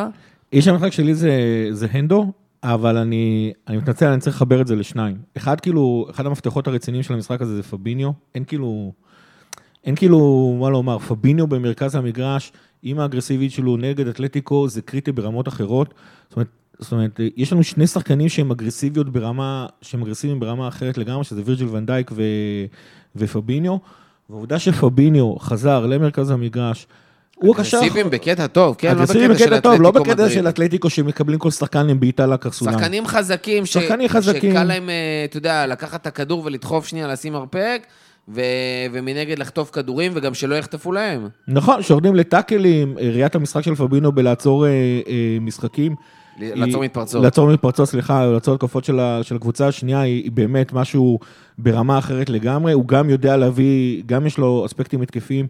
איש 0.54 0.68
המשחק 0.68 0.92
שלי 0.92 1.16
זה, 1.16 1.32
זה 1.72 1.88
הנדו, 1.92 2.32
אבל 2.64 2.98
אני, 2.98 3.54
אני 3.68 3.78
מתנצל, 3.78 4.08
אני 4.08 4.22
צריך 4.22 4.36
לחבר 4.36 4.62
את 4.62 4.68
זה 4.68 4.76
לשניים. 4.76 5.18
אחד, 5.38 5.60
כאילו, 5.60 6.08
אחד 6.10 6.26
המפתחות 6.26 6.68
הרציניים 6.68 7.04
של 7.04 7.14
המשחק 7.14 7.42
הזה 7.42 7.56
זה 7.56 7.64
פביניו. 7.64 8.12
אין 8.36 8.44
כאילו, 8.44 8.92
אין 9.84 9.96
כאילו, 9.96 10.58
מה 10.60 10.70
לומר, 10.70 11.00
פביניו 11.00 11.48
במרכז 11.48 11.96
המגרש, 11.96 12.52
עם 12.84 13.00
האגרסיבית 13.00 13.52
שלו 13.52 13.78
נגד 13.78 14.08
אתלטיקו, 14.08 14.68
זה 14.68 14.82
קריטי 14.82 15.12
ברמות 15.12 15.48
אחרות. 15.48 15.94
זאת 16.30 16.36
אומרת, 16.36 16.48
זאת 16.80 16.92
אומרת, 16.92 17.20
יש 17.38 17.54
לנו 17.54 17.64
שני 17.64 17.88
שחקנים 17.88 18.30
שהם 18.30 18.52
אגרסיביות 18.52 19.10
ברמה, 19.10 19.66
שהם 19.82 20.02
אגרסיביים 20.02 20.40
ברמה 20.40 20.68
אחרת 20.68 20.98
לגמרי, 20.98 21.24
שזה 21.24 21.42
וירג'יל 21.46 21.68
ונדייק 21.68 22.12
ו, 22.12 22.22
ופביניו. 23.16 23.78
והעובדה 24.30 24.60
שפביניו 24.60 25.36
חזר 25.40 25.86
למרכז 25.86 26.32
המגרש, 26.32 26.88
הוא 27.36 27.56
הקשר... 27.56 27.78
אגרסיביים 27.78 28.10
בקטע 28.10 28.48
טוב, 28.48 28.76
כן, 28.78 28.98
לא 28.98 29.06
בקטע 29.06 29.38
של 29.38 29.60
טוב, 29.60 29.82
לא 29.82 29.92
בקטע 29.92 30.12
מדריד. 30.12 30.32
של 30.32 30.50
אתלטיקו 30.50 30.90
שמקבלים 30.90 31.40
כל 31.40 31.52
שחקן 31.52 31.90
עם 31.90 32.00
בעיטה 32.00 32.26
לקרסולם. 32.26 32.74
שחקנים 32.74 33.08
חזקים, 33.08 33.66
ש... 33.66 33.74
שחקנים 33.74 34.10
חזקים. 34.10 34.52
שקל 34.52 34.64
להם, 34.64 34.90
אה, 34.90 35.26
אתה 35.26 35.38
יודע, 35.38 35.68
לקחת 35.68 36.02
את 36.02 36.08
הכדור 36.08 36.46
ולדחוף 36.46 36.88
שנייה, 36.88 37.08
לשים 37.08 37.34
מרפק, 37.34 37.88
ו... 38.30 38.42
ומנגד 38.94 39.40
לחטוף 39.40 39.70
כדורים, 39.72 40.12
וגם 40.16 40.34
שלא 40.34 40.56
יחטפו 40.56 40.92
להם. 40.92 41.28
נכון, 41.48 41.82
שיורדים 41.82 42.16
לטאקלים, 42.16 42.98
אה, 42.98 43.10
ראיית 43.10 43.36
המשחק 43.36 43.62
של 43.62 43.76
פבינו 43.76 44.12
בלעצור 44.12 44.66
אה, 44.66 44.72
אה, 44.72 45.38
משחקים. 45.42 45.96
לעצור 46.38 46.84
מתפרצות. 46.84 47.24
לעצור 47.24 47.54
מתפרצות, 47.54 47.90
סליחה, 47.90 48.26
לעצור 48.26 48.56
התקפות 48.56 48.86
של, 48.86 49.00
של 49.22 49.36
הקבוצה 49.36 49.68
השנייה, 49.68 50.02
היא, 50.02 50.24
היא 50.24 50.32
באמת 50.32 50.74
משהו 50.74 51.20
ברמה 51.58 51.98
אחרת 51.98 52.30
לגמרי. 52.30 52.74
הוא 52.74 52.88
גם 52.88 53.10
יודע 53.10 53.38
להביא, 53.38 54.04
גם 54.06 54.26
יש 54.26 54.38
לו 54.38 54.66
אספקטים 54.66 55.02
התקפיים. 55.02 55.48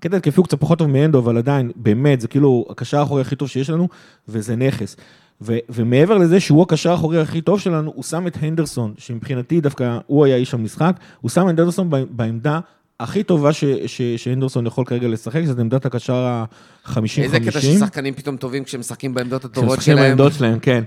קטע 0.00 0.16
התקפי 0.16 0.36
הוא 0.36 0.44
קצת 0.44 0.60
פחות 0.60 0.78
טוב 0.78 0.88
מאנדו, 0.88 1.18
אבל 1.18 1.38
עדיין, 1.38 1.70
באמת, 1.76 2.20
זה 2.20 2.28
כאילו 2.28 2.66
הקשר 2.70 2.98
האחורי 2.98 3.20
הכי 3.20 3.36
טוב 3.36 3.48
שיש 3.48 3.70
לנו, 3.70 3.88
וזה 4.28 4.56
נכס. 4.56 4.96
ו- 5.40 5.58
ומעבר 5.68 6.18
לזה 6.18 6.40
שהוא 6.40 6.62
הקשר 6.62 6.90
האחורי 6.90 7.20
הכי 7.20 7.40
טוב 7.40 7.60
שלנו, 7.60 7.92
הוא 7.94 8.04
שם 8.04 8.26
את 8.26 8.36
הנדרסון, 8.40 8.94
שמבחינתי 8.98 9.60
דווקא 9.60 9.98
הוא 10.06 10.24
היה 10.24 10.36
איש 10.36 10.54
המשחק, 10.54 10.96
הוא 11.20 11.30
שם 11.30 11.42
את 11.42 11.48
הנדרסון 11.48 11.90
בעמדה 12.10 12.60
הכי 13.00 13.22
טובה 13.22 13.52
ש- 13.52 13.64
ש- 13.86 14.02
שהנדרסון 14.16 14.66
יכול 14.66 14.84
כרגע 14.84 15.08
לשחק, 15.08 15.44
זאת 15.44 15.58
עמדת 15.58 15.86
הקשר 15.86 16.14
ה-50-50. 16.14 17.22
איזה 17.22 17.40
קטע 17.40 17.60
ששחקנים 17.60 18.14
פתאום 18.14 18.36
טובים 18.36 18.64
כשהם 18.64 18.80
משחקים 18.80 19.14
בעמדות 19.14 19.44
הטובות 19.44 19.82
שלהם. 19.82 19.98
בעמדות 19.98 20.32
שלהם, 20.32 20.58
כן. 20.58 20.84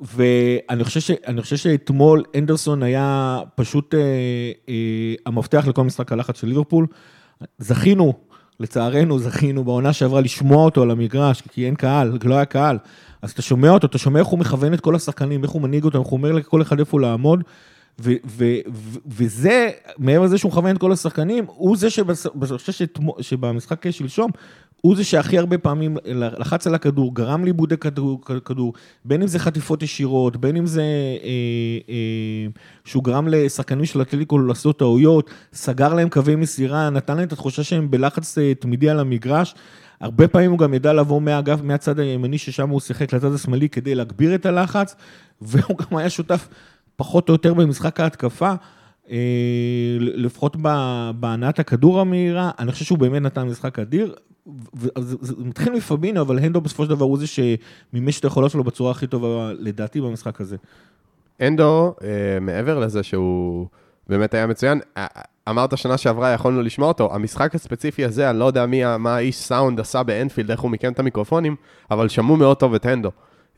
ואני 0.00 0.84
חושב, 0.84 1.00
ש, 1.00 1.10
חושב 1.40 1.56
שאתמול 1.56 2.22
אנדרסון 2.38 2.82
היה 2.82 3.38
פשוט 3.54 3.94
אה, 3.94 4.00
אה, 4.68 5.14
המפתח 5.26 5.64
לכל 5.68 5.84
משחק 5.84 6.12
הלחץ 6.12 6.40
של 6.40 6.46
ליברפול. 6.46 6.86
זכינו, 7.58 8.12
לצערנו 8.60 9.18
זכינו 9.18 9.64
בעונה 9.64 9.92
שעברה 9.92 10.20
לשמוע 10.20 10.64
אותו 10.64 10.82
על 10.82 10.90
המגרש, 10.90 11.40
כי 11.40 11.66
אין 11.66 11.74
קהל, 11.74 12.18
לא 12.24 12.34
היה 12.34 12.44
קהל. 12.44 12.78
אז 13.22 13.30
אתה 13.30 13.42
שומע 13.42 13.70
אותו, 13.70 13.86
אתה 13.86 13.98
שומע 13.98 14.18
איך 14.18 14.28
הוא 14.28 14.38
מכוון 14.38 14.74
את 14.74 14.80
כל 14.80 14.94
השחקנים, 14.94 15.42
איך 15.42 15.50
הוא 15.50 15.62
מנהיג 15.62 15.84
אותם, 15.84 15.98
איך 15.98 16.08
הוא 16.08 16.16
אומר 16.16 16.32
לכל 16.32 16.62
אחד 16.62 16.78
איפה 16.78 17.00
לעמוד. 17.00 17.44
ו- 18.00 18.12
ו- 18.26 18.44
ו- 18.74 18.98
וזה, 19.06 19.70
מעבר 19.98 20.24
לזה 20.24 20.38
שהוא 20.38 20.52
מכוון 20.52 20.76
את 20.76 20.80
כל 20.80 20.92
השחקנים, 20.92 21.44
הוא 21.46 21.76
זה 21.76 21.88
שתמו- 22.70 23.16
שבמשחק 23.20 23.90
שלשום, 23.90 24.30
הוא 24.80 24.96
זה 24.96 25.04
שהכי 25.04 25.38
הרבה 25.38 25.58
פעמים 25.58 25.96
לחץ 26.14 26.66
על 26.66 26.74
הכדור, 26.74 27.14
גרם 27.14 27.44
לאיבודי 27.44 27.76
כדור, 28.44 28.72
בין 29.04 29.22
אם 29.22 29.28
זה 29.28 29.38
חטיפות 29.38 29.82
ישירות, 29.82 30.36
בין 30.36 30.56
אם 30.56 30.66
זה 30.66 30.82
אה, 30.82 31.26
אה, 31.88 32.46
שהוא 32.84 33.04
גרם 33.04 33.28
לשחקנים 33.28 33.84
של 33.84 34.02
אתלטיקו 34.02 34.38
לעשות 34.38 34.78
טעויות, 34.78 35.30
סגר 35.52 35.94
להם 35.94 36.08
קווי 36.08 36.36
מסירה, 36.36 36.90
נתן 36.90 37.16
להם 37.16 37.26
את 37.26 37.32
התחושה 37.32 37.62
שהם 37.62 37.90
בלחץ 37.90 38.38
אה, 38.38 38.54
תמידי 38.54 38.90
על 38.90 39.00
המגרש. 39.00 39.54
הרבה 40.00 40.28
פעמים 40.28 40.50
הוא 40.50 40.58
גם 40.58 40.74
ידע 40.74 40.92
לבוא 40.92 41.20
מהאגף, 41.20 41.60
מהצד 41.62 41.98
הימני 41.98 42.38
ששם 42.38 42.68
הוא 42.68 42.80
שיחק 42.80 43.12
לצד 43.12 43.34
השמאלי 43.34 43.68
כדי 43.68 43.94
להגביר 43.94 44.34
את 44.34 44.46
הלחץ, 44.46 44.94
והוא 45.42 45.76
גם 45.78 45.96
היה 45.96 46.10
שותף 46.10 46.48
פחות 47.00 47.28
או 47.28 47.34
יותר 47.34 47.54
במשחק 47.54 48.00
ההתקפה. 48.00 48.52
אה, 49.10 49.16
לפחות 50.00 50.56
בהנעת 51.14 51.58
הכדור 51.58 52.00
המהירה, 52.00 52.50
אני 52.58 52.72
חושב 52.72 52.84
שהוא 52.84 52.98
באמת 52.98 53.22
נתן 53.22 53.42
משחק 53.42 53.78
אדיר. 53.78 54.14
זה 54.74 54.88
זה 55.20 55.34
מתחיל 55.38 55.72
מפבינו, 55.72 56.20
אבל 56.20 56.38
הנדו 56.38 56.60
בסופו 56.60 56.84
של 56.84 56.90
דבר 56.90 57.04
הוא 57.04 57.18
זה 57.18 57.26
שמימש 57.26 58.20
את 58.20 58.24
היכולות 58.24 58.50
שלו 58.50 58.64
בצורה 58.64 58.90
הכי 58.90 59.06
טובה, 59.06 59.52
לדעתי, 59.58 60.00
במשחק 60.00 60.40
הזה. 60.40 60.56
אנדו, 61.40 61.94
אה, 62.02 62.40
מעבר 62.40 62.78
לזה 62.78 63.02
שהוא 63.02 63.66
באמת 64.08 64.34
היה 64.34 64.46
מצוין, 64.46 64.80
אה, 64.96 65.06
אמרת 65.48 65.78
שנה 65.78 65.96
שעברה 65.98 66.32
יכולנו 66.32 66.62
לשמוע 66.62 66.88
אותו, 66.88 67.14
המשחק 67.14 67.54
הספציפי 67.54 68.04
הזה, 68.04 68.30
אני 68.30 68.38
לא 68.38 68.44
יודע 68.44 68.66
מי, 68.66 68.96
מה 68.98 69.16
האיש 69.16 69.36
סאונד 69.36 69.80
עשה 69.80 70.02
באנפילד, 70.02 70.50
איך 70.50 70.60
הוא 70.60 70.70
מיקם 70.70 70.92
את 70.92 70.98
המיקרופונים, 70.98 71.56
אבל 71.90 72.08
שמעו 72.08 72.36
מאוד 72.36 72.56
טוב 72.56 72.74
את 72.74 72.86
אנדו. 72.86 73.10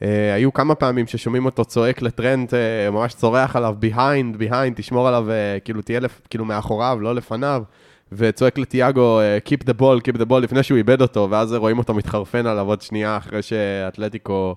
אה, 0.03 0.35
היו 0.35 0.53
כמה 0.53 0.75
פעמים 0.75 1.07
ששומעים 1.07 1.45
אותו 1.45 1.65
צועק 1.65 2.03
לטרנט, 2.03 2.55
אה, 2.55 2.91
ממש 2.91 3.15
צורח 3.15 3.57
עליו, 3.57 3.77
behind, 3.81 4.41
behind, 4.41 4.75
תשמור 4.77 5.09
עליו, 5.09 5.31
אה, 5.31 5.61
כאילו 5.65 5.83
תהיה 5.83 6.01
לפ, 6.01 6.21
כאילו 6.31 6.45
מאחוריו, 6.45 6.99
לא 7.01 7.15
לפניו, 7.15 7.63
וצועק 8.13 8.59
לטיאגו, 8.59 9.21
אה, 9.21 9.39
keep 9.49 9.63
the 9.65 9.81
ball, 9.81 10.01
keep 10.09 10.17
the 10.17 10.31
ball, 10.31 10.41
לפני 10.41 10.63
שהוא 10.63 10.79
איבד 10.79 11.03
אותו, 11.03 11.29
ואז 11.31 11.53
רואים 11.53 11.79
אותו 11.79 11.95
מתחרפן 11.95 12.47
עליו 12.47 12.67
עוד 12.67 12.83
שנייה 12.83 13.17
אחרי 13.17 13.43
שאתלטיקו 13.43 14.57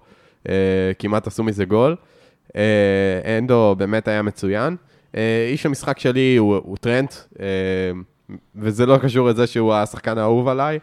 אה, 0.49 0.91
כמעט 0.99 1.27
עשו 1.27 1.43
מזה 1.43 1.65
גול. 1.65 1.95
אה, 2.55 3.37
אנדו 3.37 3.75
באמת 3.77 4.07
היה 4.07 4.21
מצוין. 4.21 4.75
אה, 5.17 5.47
איש 5.51 5.65
המשחק 5.65 5.99
שלי 5.99 6.35
הוא, 6.35 6.55
הוא 6.63 6.77
טרנט, 6.77 7.13
אה, 7.39 7.45
וזה 8.55 8.85
לא 8.85 8.97
קשור 8.97 9.27
לזה 9.27 9.47
שהוא 9.47 9.73
השחקן 9.73 10.17
האהוב 10.17 10.47
עליי. 10.47 10.79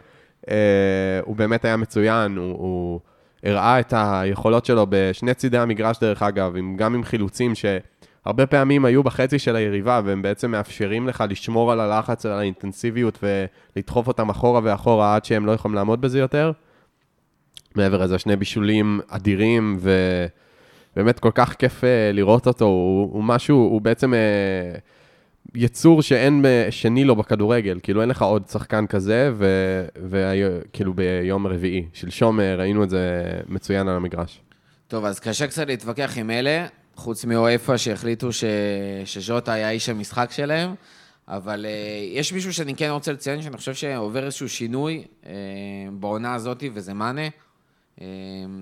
אה, 0.49 1.19
הוא 1.23 1.35
באמת 1.35 1.65
היה 1.65 1.77
מצוין, 1.77 2.37
הוא, 2.37 2.51
הוא 2.57 2.99
הראה 3.43 3.79
את 3.79 3.93
היכולות 3.97 4.65
שלו 4.65 4.85
בשני 4.89 5.33
צידי 5.33 5.57
המגרש 5.57 5.99
דרך 5.99 6.23
אגב, 6.23 6.55
עם, 6.55 6.77
גם 6.77 6.95
עם 6.95 7.03
חילוצים 7.03 7.53
שהרבה 7.55 8.45
פעמים 8.45 8.85
היו 8.85 9.03
בחצי 9.03 9.39
של 9.39 9.55
היריבה, 9.55 10.01
והם 10.05 10.21
בעצם 10.21 10.51
מאפשרים 10.51 11.07
לך 11.07 11.23
לשמור 11.29 11.71
על 11.71 11.79
הלחץ, 11.79 12.25
על 12.25 12.31
האינטנסיביות 12.31 13.23
ולדחוף 13.23 14.07
אותם 14.07 14.29
אחורה 14.29 14.61
ואחורה 14.63 15.15
עד 15.15 15.25
שהם 15.25 15.45
לא 15.45 15.51
יכולים 15.51 15.75
לעמוד 15.75 16.01
בזה 16.01 16.19
יותר. 16.19 16.51
מעבר 17.75 18.03
לזה, 18.03 18.19
שני 18.19 18.35
בישולים 18.35 18.99
אדירים, 19.07 19.77
ובאמת 20.95 21.19
כל 21.19 21.31
כך 21.35 21.53
כיף 21.53 21.83
אה, 21.83 22.11
לראות 22.13 22.47
אותו, 22.47 22.65
הוא, 22.65 23.13
הוא 23.13 23.23
משהו, 23.23 23.57
הוא 23.57 23.81
בעצם 23.81 24.13
אה, 24.13 24.19
יצור 25.55 26.01
שאין 26.01 26.45
שני 26.69 27.03
לו 27.03 27.15
בכדורגל, 27.15 27.79
כאילו 27.83 28.01
אין 28.01 28.09
לך 28.09 28.21
עוד 28.21 28.43
שחקן 28.51 28.87
כזה, 28.87 29.31
וכאילו 30.09 30.93
ביום 30.93 31.47
רביעי, 31.47 31.85
שלשום 31.93 32.39
ראינו 32.39 32.83
את 32.83 32.89
זה 32.89 33.31
מצוין 33.47 33.87
על 33.87 33.95
המגרש. 33.95 34.41
טוב, 34.87 35.05
אז 35.05 35.19
קשה 35.19 35.47
קצת 35.47 35.67
להתווכח 35.67 36.17
עם 36.17 36.29
אלה, 36.29 36.65
חוץ 36.95 37.25
מאויפה 37.25 37.77
שהחליטו 37.77 38.33
ש... 38.33 38.43
שז'וטה 39.05 39.53
היה 39.53 39.69
איש 39.69 39.89
המשחק 39.89 40.31
שלהם, 40.31 40.75
אבל 41.27 41.65
uh, 41.65 42.17
יש 42.17 42.33
מישהו 42.33 42.53
שאני 42.53 42.75
כן 42.75 42.89
רוצה 42.89 43.11
לציין, 43.11 43.41
שאני 43.41 43.57
חושב 43.57 43.73
שעובר 43.73 44.25
איזשהו 44.25 44.49
שינוי 44.49 45.03
uh, 45.23 45.27
בעונה 45.91 46.33
הזאת, 46.33 46.63
וזה 46.73 46.93
מאנה. 46.93 47.27
uh, 47.97 48.01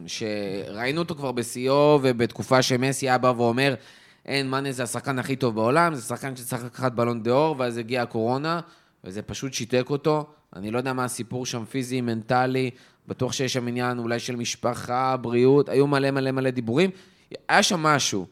שראינו 0.07 1.01
אותו 1.01 1.15
כבר 1.15 1.31
בשיאו, 1.31 1.99
ובתקופה 2.01 2.61
שמסי 2.61 3.09
היה 3.09 3.17
בא 3.17 3.33
ואומר, 3.37 3.75
אין, 4.31 4.49
מאנה 4.49 4.71
זה 4.71 4.83
השחקן 4.83 5.19
הכי 5.19 5.35
טוב 5.35 5.55
בעולם, 5.55 5.95
זה 5.95 6.01
שחקן 6.01 6.35
שצריך 6.35 6.65
לקחת 6.65 6.91
בלון 6.91 7.23
דה 7.23 7.31
אור, 7.31 7.55
ואז 7.59 7.77
הגיעה 7.77 8.03
הקורונה, 8.03 8.59
וזה 9.03 9.21
פשוט 9.21 9.53
שיתק 9.53 9.85
אותו. 9.89 10.25
אני 10.55 10.71
לא 10.71 10.77
יודע 10.77 10.93
מה 10.93 11.03
הסיפור 11.03 11.45
שם, 11.45 11.65
פיזי, 11.65 12.01
מנטלי, 12.01 12.69
בטוח 13.07 13.33
שיש 13.33 13.53
שם 13.53 13.67
עניין 13.67 13.99
אולי 13.99 14.19
של 14.19 14.35
משפחה, 14.35 15.17
בריאות, 15.17 15.69
היו 15.69 15.87
מלא 15.87 16.11
מלא 16.11 16.31
מלא 16.31 16.49
דיבורים. 16.49 16.89
היה 17.49 17.63
שם 17.63 17.79
משהו, 17.79 18.25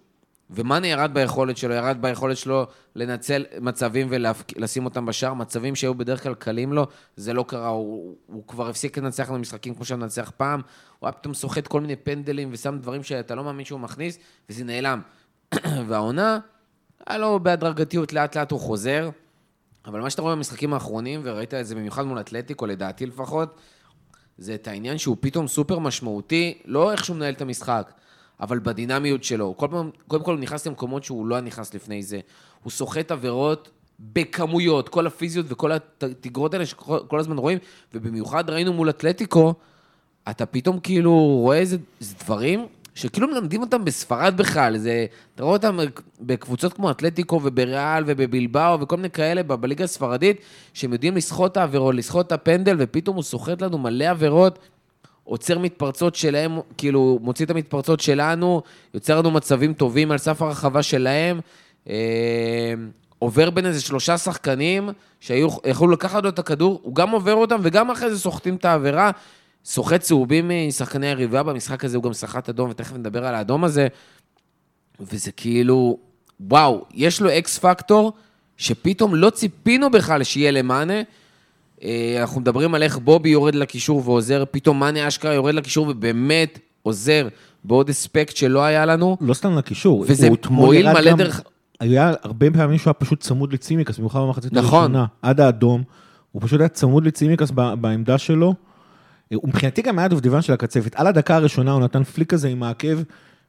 ומאנה 0.49 0.87
ירד 0.87 1.11
ביכולת 1.13 1.57
שלו, 1.57 1.73
ירד 1.73 1.97
ביכולת 2.01 2.37
שלו 2.37 2.65
לנצל 2.95 3.45
מצבים 3.61 4.07
ולשים 4.09 4.85
אותם 4.85 5.05
בשער, 5.05 5.33
מצבים 5.33 5.75
שהיו 5.75 5.95
בדרך 5.95 6.23
כלל 6.23 6.33
קלים 6.33 6.73
לו, 6.73 6.87
זה 7.15 7.33
לא 7.33 7.45
קרה, 7.47 7.67
הוא, 7.67 8.15
הוא 8.25 8.43
כבר 8.47 8.69
הפסיק 8.69 8.97
לנצח 8.97 9.31
במשחקים 9.31 9.75
כמו 9.75 9.85
שהוא 9.85 9.97
מנצח 9.97 10.31
פעם, 10.37 10.61
הוא 10.99 11.07
היה 11.07 11.11
פתאום 11.11 11.33
סוחט 11.33 11.67
כל 11.67 11.81
מיני 11.81 11.95
פנדלים 11.95 12.49
ושם 12.51 12.77
דברים 12.81 13.03
שאתה 13.03 13.35
לא 13.35 13.43
מאמין 13.43 13.65
שהוא 13.65 13.79
מכניס, 13.79 14.19
וזה 14.49 14.63
נעלם. 14.63 15.01
והעונה, 15.87 16.39
היה 17.07 17.17
לו 17.17 17.39
בהדרגתיות, 17.39 18.13
לאט 18.13 18.37
לאט 18.37 18.51
הוא 18.51 18.59
חוזר, 18.59 19.09
אבל 19.85 20.01
מה 20.01 20.09
שאתה 20.09 20.21
רואה 20.21 20.35
במשחקים 20.35 20.73
האחרונים, 20.73 21.21
וראית 21.23 21.53
את 21.53 21.67
זה 21.67 21.75
במיוחד 21.75 22.03
מול 22.03 22.19
אתלטיקו, 22.19 22.65
לדעתי 22.65 23.05
לפחות, 23.05 23.55
זה 24.37 24.55
את 24.55 24.67
העניין 24.67 24.97
שהוא 24.97 25.17
פתאום 25.19 25.47
סופר 25.47 25.79
משמעותי, 25.79 26.57
לא 26.65 26.91
איך 26.91 27.05
שהוא 27.05 27.15
מנהל 27.15 27.33
את 27.33 27.41
המשחק, 27.41 27.93
אבל 28.39 28.59
בדינמיות 28.59 29.23
שלו. 29.23 29.57
כל 29.57 29.67
פעם, 29.71 29.89
קודם 30.07 30.23
כל 30.23 30.31
הוא 30.31 30.39
נכנס 30.39 30.67
למקומות 30.67 31.03
שהוא 31.03 31.25
לא 31.25 31.41
נכנס 31.41 31.73
לפני 31.73 32.03
זה. 32.03 32.19
הוא 32.63 32.71
סוחט 32.71 33.11
עבירות 33.11 33.69
בכמויות, 33.99 34.89
כל 34.89 35.07
הפיזיות 35.07 35.45
וכל 35.49 35.71
התגרות 36.01 36.53
האלה 36.53 36.65
שכל 36.65 37.19
הזמן 37.19 37.37
רואים, 37.37 37.57
ובמיוחד 37.93 38.49
ראינו 38.49 38.73
מול 38.73 38.89
אתלטיקו, 38.89 39.53
אתה 40.29 40.45
פתאום 40.45 40.79
כאילו 40.79 41.13
רואה 41.15 41.57
איזה 41.57 41.77
דברים 42.19 42.67
שכאילו 42.99 43.27
מלמדים 43.27 43.61
אותם 43.61 43.85
בספרד 43.85 44.37
בכלל, 44.37 44.77
זה, 44.77 45.05
אתה 45.35 45.43
רואה 45.43 45.55
אותם 45.55 45.77
בקבוצות 46.21 46.73
כמו 46.73 46.91
אתלטיקו 46.91 47.39
ובריאל 47.43 48.03
ובבלבאו 48.07 48.79
וכל 48.79 48.95
מיני 48.95 49.09
כאלה 49.09 49.43
בליגה 49.43 49.83
הספרדית, 49.83 50.41
שהם 50.73 50.93
יודעים 50.93 51.15
לסחוט 51.15 51.51
את 51.51 51.57
העבירות, 51.57 51.95
לסחוט 51.95 52.27
את 52.27 52.31
הפנדל, 52.31 52.75
ופתאום 52.79 53.15
הוא 53.15 53.23
סוחט 53.23 53.61
לנו 53.61 53.77
מלא 53.77 54.05
עבירות, 54.05 54.59
עוצר 55.23 55.59
מתפרצות 55.59 56.15
שלהם, 56.15 56.59
כאילו, 56.77 57.19
מוציא 57.21 57.45
את 57.45 57.51
המתפרצות 57.51 57.99
שלנו, 57.99 58.61
יוצר 58.93 59.19
לנו 59.19 59.31
מצבים 59.31 59.73
טובים 59.73 60.11
על 60.11 60.17
סף 60.17 60.41
הרחבה 60.41 60.83
שלהם, 60.83 61.39
אה, 61.89 62.73
עובר 63.19 63.49
בין 63.49 63.65
איזה 63.65 63.81
שלושה 63.81 64.17
שחקנים 64.17 64.89
שיכולו 65.19 65.91
לקחת 65.91 66.23
לו 66.23 66.29
את 66.29 66.39
הכדור, 66.39 66.79
הוא 66.83 66.95
גם 66.95 67.09
עובר 67.09 67.33
אותם 67.33 67.59
וגם 67.63 67.91
אחרי 67.91 68.09
זה 68.09 68.19
סוחטים 68.19 68.55
את 68.55 68.65
העבירה. 68.65 69.11
סוחט 69.65 70.01
צהובים 70.01 70.51
משחקני 70.67 71.07
היריבה 71.07 71.43
במשחק 71.43 71.85
הזה, 71.85 71.97
הוא 71.97 72.03
גם 72.03 72.13
סחט 72.13 72.49
אדום, 72.49 72.69
ותכף 72.69 72.95
נדבר 72.95 73.25
על 73.25 73.35
האדום 73.35 73.63
הזה. 73.63 73.87
וזה 74.99 75.31
כאילו, 75.31 75.97
וואו, 76.49 76.85
יש 76.93 77.21
לו 77.21 77.29
אקס 77.37 77.57
פקטור, 77.57 78.13
שפתאום 78.57 79.15
לא 79.15 79.29
ציפינו 79.29 79.89
בכלל 79.89 80.23
שיהיה 80.23 80.51
למאנה. 80.51 81.01
אה, 81.83 82.17
אנחנו 82.21 82.41
מדברים 82.41 82.75
על 82.75 82.83
איך 82.83 82.97
בובי 82.97 83.29
יורד 83.29 83.55
לקישור 83.55 84.01
ועוזר, 84.05 84.43
פתאום 84.51 84.79
מאנה 84.79 85.07
אשכרה 85.07 85.33
יורד 85.33 85.53
לקישור 85.55 85.87
ובאמת 85.89 86.59
עוזר 86.83 87.27
בעוד 87.63 87.89
אספקט 87.89 88.35
שלא 88.35 88.63
היה 88.63 88.85
לנו. 88.85 89.17
לא 89.21 89.33
סתם 89.33 89.57
לקישור. 89.57 90.05
וזה 90.07 90.27
הוא 90.27 90.37
מועיל 90.49 90.93
מלא 90.93 91.11
גם- 91.11 91.17
דרך- 91.17 91.41
היה 91.79 92.13
הרבה 92.23 92.51
פעמים 92.51 92.77
שהוא 92.77 92.89
היה 92.91 92.93
פשוט 92.93 93.19
צמוד 93.19 93.53
לצימקס, 93.53 93.97
במיוחד 93.97 94.19
במחצית 94.19 94.53
נכון. 94.53 94.79
הראשונה, 94.83 95.05
עד 95.21 95.39
האדום. 95.41 95.83
הוא 96.31 96.41
פשוט 96.41 96.59
היה 96.59 96.69
צמוד 96.69 97.05
לצימקס 97.07 97.51
בעמדה 97.51 98.17
שלו. 98.17 98.53
הוא 99.35 99.49
מבחינתי 99.49 99.81
גם 99.81 99.99
היה 99.99 100.07
דובדבן 100.07 100.41
של 100.41 100.53
הקצפת. 100.53 100.95
על 100.95 101.07
הדקה 101.07 101.35
הראשונה 101.35 101.71
הוא 101.71 101.81
נתן 101.81 102.03
פליק 102.03 102.29
כזה 102.29 102.47
עם 102.47 102.63
העקב. 102.63 102.97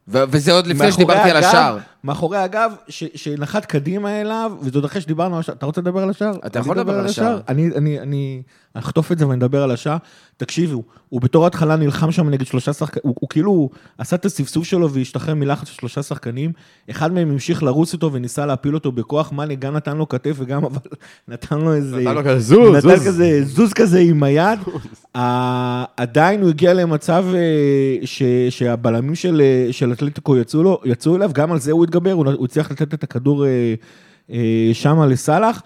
ו- 0.09 0.23
וזה 0.31 0.53
עוד 0.53 0.67
לפני 0.67 0.93
שדיברתי 0.93 1.31
על 1.31 1.37
השער. 1.37 1.79
מאחורי 2.05 2.39
הגב, 2.39 2.73
ש- 2.89 3.05
שנחת 3.15 3.65
קדימה 3.65 4.21
אליו, 4.21 4.53
וזה 4.63 4.79
עוד 4.79 4.85
אחרי 4.85 5.01
שדיברנו 5.01 5.35
על 5.35 5.41
השער. 5.41 5.55
אתה 5.55 5.67
רוצה 5.67 5.81
לדבר 5.81 6.03
על 6.03 6.11
השער? 6.11 6.33
אתה 6.47 6.59
יכול 6.59 6.79
לדבר 6.79 6.99
על 6.99 7.07
השער. 7.07 7.41
אני, 7.49 7.71
אני, 7.77 8.01
אני 8.01 8.43
אחטוף 8.75 9.13
את 9.13 9.19
זה 9.19 9.27
ואני 9.29 9.39
אדבר 9.39 9.63
על 9.63 9.71
השער. 9.71 9.97
תקשיבו, 10.41 10.83
הוא 11.09 11.21
בתור 11.21 11.47
התחלה 11.47 11.77
נלחם 11.77 12.13
שם 12.13 12.29
נגד 12.29 12.47
שלושה 12.47 12.73
שחקנים, 12.73 13.03
הוא, 13.05 13.15
הוא 13.21 13.29
כאילו 13.29 13.71
עשה 13.99 14.17
את 14.17 14.25
הספסוף 14.25 14.65
שלו 14.65 14.91
והשתחרר 14.91 15.35
מלחץ 15.35 15.69
של 15.69 15.75
שלושה 15.75 16.03
שחקנים. 16.03 16.53
אחד 16.91 17.13
מהם 17.13 17.31
המשיך 17.31 17.63
לרוץ 17.63 17.93
איתו 17.93 18.13
וניסה 18.13 18.47
להפיל 18.47 18.75
אותו 18.75 18.93
בכוח. 18.93 19.33
מאני 19.33 19.57
גם 19.57 19.77
נתן 19.77 19.97
לו 19.97 20.09
כתף 20.09 20.37
וגם 20.39 20.65
אבל 20.65 20.79
נתן 21.29 21.59
לו 21.59 21.75
איזה... 21.75 21.97
נתן 21.97 22.15
לו 22.15 22.21
כזה 22.25 22.39
זוז, 22.41 22.77
נתן 22.77 22.97
זוז. 22.97 23.07
כזה 23.07 23.45
זוז 23.45 23.73
כזה 23.73 23.99
עם 23.99 24.23
היד. 24.23 24.59
עדיין 25.97 26.41
הוא 26.41 26.49
הגיע 26.49 26.75
למצב 26.75 27.25
אה, 27.35 28.07
ש, 28.07 28.23
שהבלמים 28.51 29.15
של, 29.15 29.43
אה, 29.45 29.73
של 29.73 29.93
אתלטיקו 29.93 30.37
יצאו, 30.37 30.63
לו, 30.63 30.81
יצאו 30.85 31.17
אליו, 31.17 31.31
גם 31.35 31.53
על 31.53 31.59
זה 31.59 31.73
הוא 31.73 31.85
התגבר, 31.85 32.13
הוא, 32.13 32.45
הצליח 32.45 32.71
לתת 32.71 32.95
את 32.95 33.03
הכדור 33.03 33.47
אה, 34.31 34.71
שמה 34.73 35.07
לסאלח. 35.07 35.63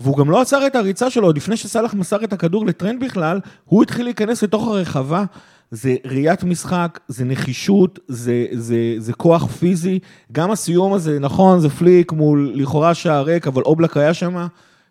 והוא 0.00 0.16
גם 0.16 0.30
לא 0.30 0.40
עצר 0.40 0.66
את 0.66 0.76
הריצה 0.76 1.10
שלו, 1.10 1.26
עוד 1.26 1.36
לפני 1.36 1.56
שסאלח 1.56 1.94
מסר 1.94 2.24
את 2.24 2.32
הכדור 2.32 2.66
לטרנד 2.66 3.04
בכלל, 3.04 3.40
הוא 3.64 3.82
התחיל 3.82 4.04
להיכנס 4.04 4.42
לתוך 4.42 4.68
הרחבה. 4.68 5.24
זה 5.70 5.96
ראיית 6.04 6.44
משחק, 6.44 7.00
זה 7.08 7.24
נחישות, 7.24 7.98
זה, 8.08 8.46
זה, 8.52 8.94
זה 8.98 9.12
כוח 9.12 9.46
פיזי. 9.46 9.98
גם 10.32 10.50
הסיום 10.50 10.92
הזה, 10.92 11.18
נכון, 11.20 11.60
זה 11.60 11.68
flick 11.68 12.12
מול 12.12 12.52
לכאורה 12.54 12.94
שער 12.94 13.22
ריק, 13.24 13.46
אבל 13.46 13.62
אובלק 13.62 13.96
היה 13.96 14.14
שם. 14.14 14.46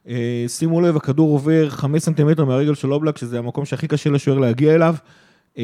אה, 0.10 0.46
שימו 0.48 0.82
לב, 0.82 0.96
הכדור 0.96 1.32
עובר 1.32 1.70
חמש 1.70 2.02
סנטימטר 2.02 2.46
מהרגל 2.46 2.76
של 2.76 2.94
אובלק, 2.94 3.18
שזה 3.18 3.40
המקום 3.40 3.66
שהכי 3.66 3.88
קשה 3.88 4.10
לשוער 4.10 4.38
להגיע 4.38 4.76
אליו. 4.76 4.96
אה, 5.58 5.64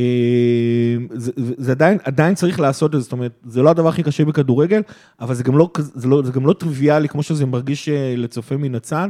זה, 1.11 1.31
זה 1.35 1.71
עדיין, 1.71 1.97
עדיין 2.03 2.35
צריך 2.35 2.59
לעשות 2.59 2.95
את 2.95 2.99
זה, 2.99 3.03
זאת 3.03 3.11
אומרת, 3.11 3.31
זה 3.47 3.61
לא 3.61 3.69
הדבר 3.69 3.89
הכי 3.89 4.03
קשה 4.03 4.25
בכדורגל, 4.25 4.81
אבל 5.21 5.35
זה 5.35 5.43
גם 5.43 5.57
לא, 5.57 5.69
זה 5.77 6.07
לא, 6.07 6.21
זה 6.25 6.31
גם 6.31 6.45
לא 6.45 6.53
טריוויאלי, 6.53 7.09
כמו 7.09 7.23
שזה 7.23 7.45
מרגיש 7.45 7.89
אה, 7.89 8.13
לצופה 8.17 8.57
מן 8.57 8.75
הצד. 8.75 9.09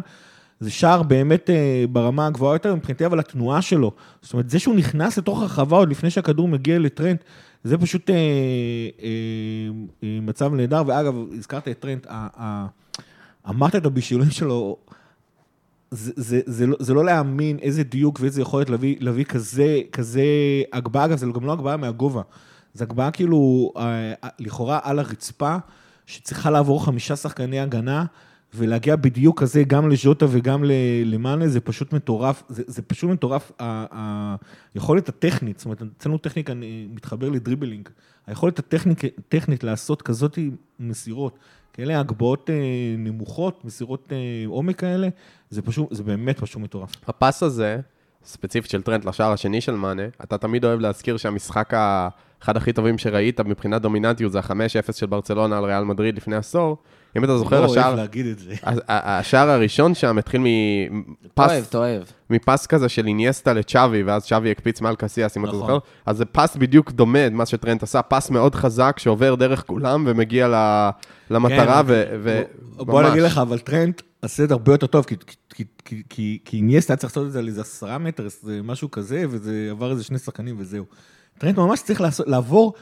זה 0.60 0.72
שער 0.72 1.04
באמת 1.04 1.50
אה, 1.50 1.86
ברמה 1.90 2.28
הגבוהה 2.28 2.56
יותר, 2.56 2.76
מבחינתי, 2.76 3.06
אבל 3.06 3.20
התנועה 3.20 3.62
שלו, 3.62 3.92
זאת 4.22 4.34
אומרת, 4.34 4.50
זה 4.50 4.60
שהוא 4.60 4.76
נכנס 4.76 5.18
לתוך 5.18 5.42
הרחבה 5.42 5.78
עוד 5.78 5.90
לפני 5.90 6.10
שהכדור 6.10 6.48
מגיע 6.48 6.80
לטרנד, 6.80 7.18
זה 7.64 7.78
פשוט 7.78 8.10
אה, 8.10 8.16
אה, 8.16 9.10
אה, 10.04 10.20
מצב 10.22 10.54
נהדר, 10.54 10.84
ואגב, 10.88 11.16
הזכרת 11.38 11.68
את 11.68 11.80
טרנד, 11.80 12.08
אמרת 13.50 13.76
את 13.76 13.86
הבישולים 13.86 14.30
שלו, 14.30 14.78
זה, 15.94 16.12
זה, 16.16 16.42
זה, 16.46 16.68
לא, 16.68 16.78
זה 16.80 16.94
לא 16.94 17.06
להאמין 17.06 17.60
איזה 17.60 17.84
דיוק 17.84 18.20
ואיזה 18.22 18.42
יכולת 18.42 18.70
להביא, 18.70 18.96
להביא 19.00 19.26
כזה, 19.26 19.82
כזה 19.92 20.24
הגבהה, 20.74 21.06
אגב, 21.06 21.18
זה 21.18 21.26
גם 21.34 21.46
לא 21.46 21.52
הגבהה 21.52 21.78
מהגובה, 21.78 22.22
זה 22.74 22.84
הגבהה 22.84 23.12
כאילו, 23.12 23.72
אה, 23.78 24.14
לכאורה 24.40 24.80
על 24.84 25.00
הרצפה, 25.00 25.56
שצריכה 26.06 26.50
לעבור 26.50 26.86
חמישה 26.86 27.16
שחקני 27.16 27.60
הגנה, 27.60 28.06
ולהגיע 28.56 28.96
בדיוק 28.96 29.42
כזה 29.42 29.64
גם 29.64 29.90
לז'וטה 29.90 30.26
וגם 30.30 30.64
למאנה, 31.06 31.48
זה 31.48 31.60
פשוט 31.60 31.94
מטורף, 31.94 32.44
זה, 32.50 32.64
זה 32.68 32.82
פשוט 32.82 33.10
מטורף, 33.10 33.52
היכולת 34.74 35.10
הטכנית, 35.10 35.60
זאת 35.60 35.66
אומרת, 35.66 35.82
אצלנו 35.98 36.18
טכניקה 36.18 36.52
אני 36.52 36.88
מתחבר 36.94 37.30
לדריבלינג, 37.30 37.90
היכולת 38.28 38.60
הטכנית 38.60 39.64
לעשות 39.64 40.02
כזאת 40.02 40.40
מסירות, 40.80 41.40
כאלה 41.74 42.00
הגבהות 42.00 42.50
אה, 42.50 42.56
נמוכות, 42.98 43.66
מסירות 43.66 44.08
אה, 44.12 44.18
עומק 44.48 44.80
כאלה, 44.80 45.10
זה 45.50 45.62
פשוט, 45.62 45.94
זה 45.94 46.04
באמת 46.04 46.40
פשוט 46.40 46.62
מטורף. 46.62 46.92
הפס 47.08 47.44
הזה, 47.44 47.80
ספציפית 48.26 48.72
של 48.72 48.82
טרנט 48.82 49.06
לשער 49.06 49.32
השני 49.32 49.62
של 49.62 49.76
מאנה, 49.76 50.04
אתה 50.24 50.38
תמיד 50.38 50.66
אוהב 50.66 50.80
להזכיר 50.80 51.18
שהמשחק 51.18 51.74
ה- 51.74 52.08
אחד 52.44 52.58
הכי 52.58 52.74
טובים 52.74 52.98
שראית 52.98 53.40
מבחינת 53.42 53.82
דומיננטיות 53.82 54.32
זה 54.32 54.40
ה-5-0 54.40 54.94
של 54.94 55.06
ברצלונה 55.06 55.58
על 55.58 55.64
ריאל 55.66 55.84
מדריד 55.84 56.18
לפני 56.18 56.36
עשור. 56.36 56.78
אם 57.18 57.24
אתה 57.24 57.38
זוכר, 57.38 57.62
לא 57.62 57.66
אוהב 57.66 57.78
השער, 57.78 57.96
להגיד 57.96 58.26
את 58.26 58.40
זה. 58.40 58.54
ה- 58.64 58.70
ה- 58.88 59.20
השער 59.20 59.50
הראשון 59.50 59.94
שם 59.96 60.18
התחיל 60.18 60.42
אתה 60.42 61.42
אוהב, 61.44 61.52
מפס, 61.60 61.70
אתה 61.70 61.78
אוהב. 61.78 62.04
מפס 62.30 62.66
כזה 62.68 62.90
של 62.90 63.08
אינייסטה 63.08 63.54
לצ'אבי, 63.54 64.04
ואז 64.04 64.26
צ'אבי 64.26 64.52
הקפיץ 64.52 64.82
מעל 64.82 64.96
קסיאס, 64.96 65.38
אם 65.38 65.44
אתה 65.46 65.52
נכון. 65.52 65.60
זוכר. 65.62 65.78
אז 66.06 66.18
זה 66.18 66.26
פס 66.26 66.56
בדיוק 66.56 66.92
דומה, 66.92 67.30
מה 67.30 67.46
שטרנט 67.46 67.84
עשה, 67.84 68.02
פס 68.02 68.30
מאוד 68.30 68.56
חזק 68.56 68.96
שעובר 69.00 69.36
דרך 69.36 69.64
כולם 69.68 70.04
ומגיע 70.08 70.48
ל- 70.48 70.90
למטרה, 71.30 71.82
כן, 71.84 71.88
ו- 71.88 72.04
ו- 72.24 72.42
בוא-. 72.78 73.02
נגיד 73.04 73.24
לך, 73.24 73.38
אבל 73.38 73.60
טרנט 73.60 74.02
עשה 74.26 74.44
את 74.44 74.50
זה 74.50 74.54
הרבה 74.54 74.74
יותר 74.74 74.88
טוב, 74.88 75.06
כי- 75.06 75.16
כי- 75.50 75.64
כי- 76.10 76.40
כי- 76.46 76.62
היה 76.70 76.82
צריך 76.82 77.04
לעשות 77.04 77.28
את 77.28 77.32
זה 77.32 77.40
על 77.40 77.48
איזה 77.48 77.62
עשרה 77.62 77.98
מטר, 77.98 78.28
זה 78.44 78.60
משהו 78.64 78.92
כזה, 78.92 79.24
וזה 79.30 79.68
עבר 79.72 79.92
איזה 79.92 80.04
שני 80.04 80.20
שחקנים 80.20 80.56
וזהו. 80.60 80.86
טרנט 81.38 81.58
ממש 81.58 81.82
צריך 81.82 82.02
לעשות- 82.02 82.28
לעבור, 82.28 82.74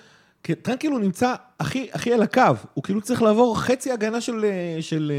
כי 0.44 0.56
טרנט 0.56 0.80
כאילו 0.80 0.98
נמצא 1.00 1.34
הכי 1.60 1.88
הכי 1.94 2.14
על 2.14 2.22
הקו, 2.22 2.42
הוא 2.74 2.84
כאילו 2.84 3.02
צריך 3.02 3.22
לעבור 3.22 3.60
חצי 3.60 3.92
הגנה 3.92 4.22
של, 4.22 4.46
של 4.82 5.12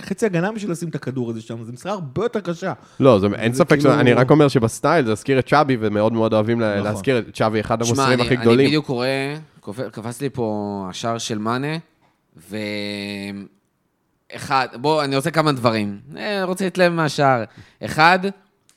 חצי 0.00 0.26
הגנה 0.26 0.52
בשביל 0.52 0.70
לשים 0.72 0.88
את 0.88 0.94
הכדור 0.94 1.30
הזה 1.30 1.40
שם, 1.40 1.64
זו 1.64 1.72
משימה 1.72 1.94
הרבה 1.94 2.24
יותר 2.24 2.40
קשה. 2.40 2.72
לא, 3.00 3.18
זה, 3.18 3.26
אין 3.34 3.52
זה 3.52 3.58
ספק, 3.58 3.76
כאילו- 3.78 3.94
אני 3.94 4.12
רק 4.12 4.30
אומר 4.30 4.48
שבסטייל 4.48 5.06
זה 5.06 5.12
הזכיר 5.12 5.38
את 5.38 5.46
צ'אבי, 5.48 5.76
ומאוד 5.80 6.12
מאוד 6.12 6.32
אוהבים 6.34 6.60
נכון. 6.60 6.84
להזכיר 6.84 7.18
את 7.18 7.24
צ'אבי, 7.34 7.60
אחד 7.60 7.84
שמע, 7.84 7.88
המוסרים 8.02 8.18
אני, 8.20 8.26
הכי 8.26 8.34
אני 8.36 8.42
גדולים. 8.42 8.66
בדיוק 8.66 8.86
קורא, 8.86 9.06
קופ- 9.60 9.90
קפץ 9.92 10.20
לי 10.20 10.30
פה 10.30 10.46
השער 10.90 11.18
של 11.18 11.38
מאנה, 11.38 11.76
ו... 12.50 12.56
אחד, 14.36 14.68
בוא, 14.74 15.04
אני 15.04 15.16
רוצה 15.16 15.30
כמה 15.30 15.52
דברים. 15.52 16.00
אה, 16.16 16.44
רוצה 16.44 16.64
להתלהב 16.64 16.92
מהשער. 16.92 17.44
אחד, 17.84 18.18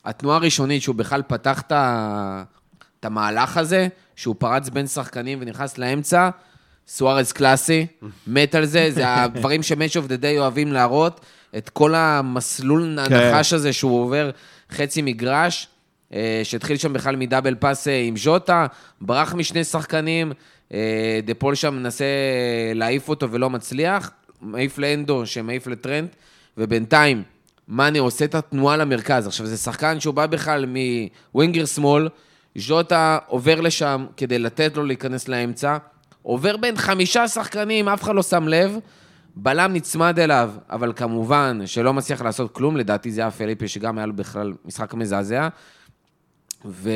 התנועה 0.06 0.38
הראשונית, 0.38 0.82
שהוא 0.82 0.96
בכלל 0.96 1.22
פתח 1.28 1.62
את 1.70 3.06
המהלך 3.06 3.58
הזה, 3.58 3.88
שהוא 4.16 4.36
פרץ 4.40 4.70
בין 4.70 4.88
שחקנים 4.88 5.38
ונכנס 5.42 5.78
לאמצע, 5.78 6.30
סוארז 6.88 7.32
קלאסי, 7.32 7.88
מת 8.28 8.56
על 8.56 8.66
זה, 8.66 8.88
זה 8.92 9.24
הדברים 9.24 9.64
ש-Match 9.64 9.94
of 9.94 10.10
the 10.10 10.22
Day 10.22 10.40
אוהבים 10.40 10.74
להראות, 10.74 11.22
את 11.58 11.70
כל 11.70 11.96
המסלול 11.96 13.00
הנחש 13.00 13.54
הזה 13.54 13.74
שהוא 13.74 14.02
עובר 14.02 14.30
חצי 14.72 15.02
מגרש, 15.02 15.68
אה, 16.14 16.42
שהתחיל 16.44 16.78
שם 16.78 16.94
בכלל 16.94 17.16
מ 17.16 17.21
double 17.21 17.56
pass 17.56 17.88
אה, 17.88 18.02
עם 18.02 18.18
ז'וטה, 18.18 18.66
ברח 19.02 19.34
משני 19.34 19.64
שחקנים, 19.64 20.32
דה 21.24 21.34
פול 21.38 21.56
שם 21.56 21.76
מנסה 21.76 22.06
להעיף 22.76 23.10
אותו 23.10 23.32
ולא 23.32 23.50
מצליח, 23.50 24.12
מעיף 24.42 24.78
להנדו 24.78 25.26
שמעיף 25.26 25.68
לטרנט, 25.68 26.16
ובינתיים 26.58 27.24
מאנה 27.68 28.00
עושה 28.00 28.26
את 28.26 28.36
התנועה 28.36 28.78
למרכז. 28.78 29.28
עכשיו, 29.28 29.46
זה 29.46 29.58
שחקן 29.58 30.00
שהוא 30.00 30.14
בא 30.14 30.26
בכלל 30.26 30.66
מ 31.34 31.38
winger 31.38 31.66
שמאל, 31.66 32.10
ז'וטה 32.56 33.18
עובר 33.28 33.62
לשם 33.62 34.06
כדי 34.18 34.40
לתת 34.40 34.78
לו 34.78 34.86
להיכנס 34.86 35.28
לאמצע, 35.28 35.78
עובר 36.22 36.58
בין 36.58 36.78
חמישה 36.78 37.28
שחקנים, 37.28 37.90
אף 37.90 38.04
אחד 38.04 38.16
לא 38.16 38.24
שם 38.24 38.48
לב, 38.48 38.78
בלם 39.36 39.74
נצמד 39.74 40.20
אליו, 40.20 40.52
אבל 40.70 40.94
כמובן 40.96 41.60
שלא 41.66 41.94
מצליח 41.94 42.22
לעשות 42.22 42.52
כלום, 42.52 42.78
לדעתי 42.78 43.12
זה 43.12 43.22
היה 43.22 43.32
פליפה 43.32 43.68
שגם 43.68 43.98
היה 43.98 44.08
לו 44.08 44.14
בכלל 44.14 44.54
משחק 44.66 44.94
מזעזע. 44.94 45.48
ו... 46.66 46.90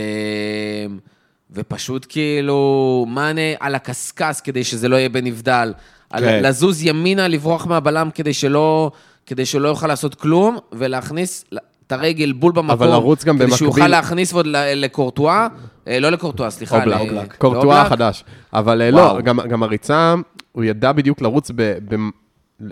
ופשוט 1.52 2.06
כאילו, 2.10 3.06
מאנה 3.10 3.42
על 3.60 3.76
הקשקש 3.76 4.42
כדי 4.44 4.64
שזה 4.64 4.88
לא 4.88 4.96
יהיה 4.96 5.10
בנבדל. 5.10 5.74
כן. 6.20 6.44
לזוז 6.44 6.84
ימינה, 6.86 7.28
לברוח 7.28 7.66
מהבלם 7.68 8.10
כדי 8.16 8.34
שלא, 8.34 8.92
כדי 9.26 9.46
שלא 9.46 9.68
יוכל 9.68 9.88
לעשות 9.88 10.16
כלום, 10.16 10.58
ולהכניס 10.72 11.46
את 11.88 11.92
הרגל 11.92 12.32
בול 12.32 12.52
במקום. 12.52 12.70
אבל 12.72 12.88
לרוץ 12.88 13.24
גם 13.24 13.38
כדי 13.40 13.52
שהוא 13.52 13.68
במקביל- 13.70 13.84
יוכל 13.84 13.88
להכניס 13.92 14.34
עוד 14.34 14.48
לקורטואה, 14.76 15.48
אה, 15.88 16.00
לא 16.00 16.10
לקורטואה, 16.10 16.50
סליחה. 16.50 16.76
אובלק, 16.84 16.98
ל- 16.98 17.00
אובלק. 17.02 17.36
קורטואה. 17.38 17.82
החדש. 17.82 18.24
אבל 18.54 18.82
אה, 18.82 18.90
וואו. 18.94 19.16
לא, 19.16 19.22
גם, 19.22 19.40
גם 19.40 19.64
הריצה, 19.64 20.16
הוא 20.52 20.64
ידע 20.64 20.92
בדיוק 20.92 21.22
לרוץ 21.22 21.52
ב, 21.56 21.62
ב, 21.90 21.96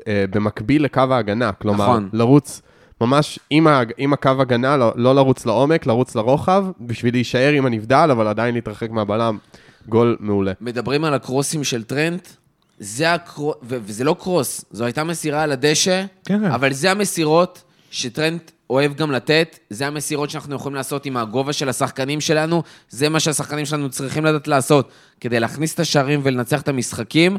אה, 0.07 0.25
במקביל 0.29 0.83
לקו 0.83 1.01
ההגנה. 1.11 1.51
כלומר, 1.51 1.83
נכון. 1.85 2.09
לרוץ 2.13 2.61
ממש 3.01 3.39
עם, 3.49 3.67
ה, 3.67 3.81
עם 3.97 4.13
הקו 4.13 4.29
הגנה, 4.39 4.77
לא, 4.77 4.93
לא 4.95 5.15
לרוץ 5.15 5.45
לעומק, 5.45 5.85
לרוץ 5.85 6.15
לרוחב, 6.15 6.65
בשביל 6.81 7.13
להישאר 7.13 7.51
עם 7.51 7.65
הנבדל, 7.65 8.09
אבל 8.11 8.27
עדיין 8.27 8.53
להתרחק 8.55 8.89
מהבלם. 8.91 9.37
גול 9.89 10.17
מעולה. 10.19 10.51
מדברים 10.61 11.03
על 11.03 11.13
הקרוסים 11.13 11.63
של 11.63 11.83
טרנט, 11.83 12.27
זה 12.79 13.13
הקרוס, 13.13 13.55
וזה 13.63 14.03
לא 14.03 14.15
קרוס, 14.19 14.65
זו 14.71 14.85
הייתה 14.85 15.03
מסירה 15.03 15.43
על 15.43 15.51
הדשא, 15.51 16.05
כן, 16.25 16.39
כן. 16.39 16.51
אבל 16.51 16.73
זה 16.73 16.91
המסירות 16.91 17.63
שטרנט 17.91 18.51
אוהב 18.69 18.93
גם 18.93 19.11
לתת, 19.11 19.59
זה 19.69 19.87
המסירות 19.87 20.29
שאנחנו 20.29 20.55
יכולים 20.55 20.75
לעשות 20.75 21.05
עם 21.05 21.17
הגובה 21.17 21.53
של 21.53 21.69
השחקנים 21.69 22.21
שלנו, 22.21 22.63
זה 22.89 23.09
מה 23.09 23.19
שהשחקנים 23.19 23.65
שלנו 23.65 23.89
צריכים 23.89 24.25
לדעת 24.25 24.47
לעשות, 24.47 24.89
כדי 25.19 25.39
להכניס 25.39 25.73
את 25.73 25.79
השערים 25.79 26.19
ולנצח 26.23 26.61
את 26.61 26.67
המשחקים, 26.67 27.37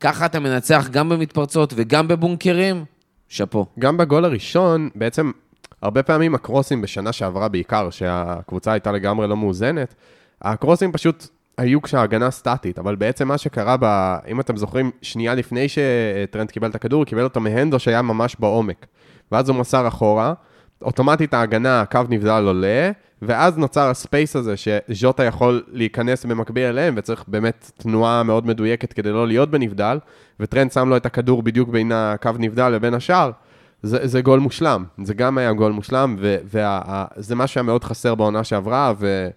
ככה 0.00 0.26
אתה 0.26 0.40
מנצח 0.40 0.88
גם 0.90 1.08
במתפרצות 1.08 1.72
וגם 1.76 2.08
בבונקרים, 2.08 2.84
שאפו. 3.28 3.66
גם 3.78 3.96
בגול 3.96 4.24
הראשון, 4.24 4.88
בעצם, 4.94 5.30
הרבה 5.82 6.02
פעמים 6.02 6.34
הקרוסים 6.34 6.82
בשנה 6.82 7.12
שעברה 7.12 7.48
בעיקר, 7.48 7.90
שהקבוצה 7.90 8.72
הייתה 8.72 8.92
לגמרי 8.92 9.28
לא 9.28 9.36
מאוזנת, 9.36 9.94
הקרוסים 10.42 10.92
פשוט 10.92 11.26
היו 11.60 11.82
כשההגנה 11.82 12.30
סטטית, 12.30 12.78
אבל 12.78 12.94
בעצם 12.94 13.28
מה 13.28 13.38
שקרה, 13.38 13.76
ב, 13.80 14.16
אם 14.28 14.40
אתם 14.40 14.56
זוכרים, 14.56 14.90
שנייה 15.02 15.34
לפני 15.34 15.66
שטרנד 15.68 16.50
קיבל 16.50 16.70
את 16.70 16.74
הכדור, 16.74 16.98
הוא 16.98 17.06
קיבל 17.06 17.24
אותו 17.24 17.40
מהנדו 17.40 17.78
שהיה 17.78 18.02
ממש 18.02 18.36
בעומק. 18.38 18.86
ואז 19.32 19.48
הוא 19.48 19.56
מסר 19.56 19.88
אחורה, 19.88 20.34
אוטומטית 20.82 21.34
ההגנה, 21.34 21.80
הקו 21.80 22.00
נבדל 22.08 22.44
עולה, 22.46 22.90
ואז 23.22 23.58
נוצר 23.58 23.90
ה 23.90 23.98
space 23.98 24.36
הזה 24.36 24.54
שז'וטה 24.56 25.24
יכול 25.24 25.62
להיכנס 25.72 26.24
במקביל 26.24 26.64
אליהם, 26.64 26.94
וצריך 26.96 27.24
באמת 27.28 27.70
תנועה 27.78 28.22
מאוד 28.22 28.46
מדויקת 28.46 28.92
כדי 28.92 29.10
לא 29.10 29.26
להיות 29.26 29.50
בנבדל, 29.50 29.98
וטרנט 30.40 30.72
שם 30.72 30.88
לו 30.88 30.96
את 30.96 31.06
הכדור 31.06 31.42
בדיוק 31.42 31.68
בין 31.68 31.92
הקו 31.92 32.30
נבדל 32.38 32.68
לבין 32.68 32.94
השאר. 32.94 33.30
זה, 33.82 34.06
זה 34.06 34.20
גול 34.20 34.40
מושלם, 34.40 34.84
זה 35.04 35.14
גם 35.14 35.38
היה 35.38 35.52
גול 35.52 35.72
מושלם, 35.72 36.16
וזה 36.18 37.34
מה 37.34 37.46
שהיה 37.46 37.62
מאוד 37.62 37.84
חסר 37.84 38.14
בעונה 38.14 38.44
שעברה, 38.44 38.92
ו, 38.98 39.28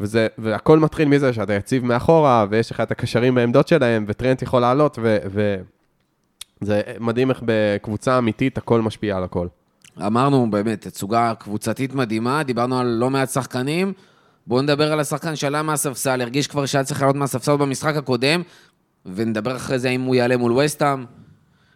וזה, 0.00 0.26
והכל 0.38 0.78
מתחיל 0.78 1.08
מזה 1.08 1.32
שאתה 1.32 1.54
יציב 1.54 1.84
מאחורה, 1.84 2.46
ויש 2.50 2.70
לך 2.70 2.80
את 2.80 2.90
הקשרים 2.90 3.34
בעמדות 3.34 3.68
שלהם, 3.68 4.04
וטרנט 4.08 4.42
יכול 4.42 4.60
לעלות, 4.60 4.98
וזה 6.62 6.82
מדהים 7.00 7.30
איך 7.30 7.42
בקבוצה 7.44 8.18
אמיתית 8.18 8.58
הכל 8.58 8.82
משפיע 8.82 9.16
על 9.16 9.24
הכל. 9.24 9.46
אמרנו 10.06 10.50
באמת, 10.50 10.80
תצוגה 10.80 11.34
קבוצתית 11.38 11.94
מדהימה, 11.94 12.42
דיברנו 12.42 12.80
על 12.80 12.86
לא 12.86 13.10
מעט 13.10 13.30
שחקנים. 13.30 13.92
בואו 14.46 14.62
נדבר 14.62 14.92
על 14.92 15.00
השחקן 15.00 15.36
שעלה 15.36 15.62
מהספסל, 15.62 16.20
הרגיש 16.20 16.46
כבר 16.46 16.66
שהיה 16.66 16.84
צריך 16.84 17.00
לעלות 17.00 17.16
מהספסל 17.16 17.56
במשחק 17.56 17.96
הקודם, 17.96 18.42
ונדבר 19.06 19.56
אחרי 19.56 19.78
זה 19.78 19.88
אם 19.88 20.00
הוא 20.00 20.14
יעלה 20.14 20.36
מול 20.36 20.52
וסטאם. 20.52 21.04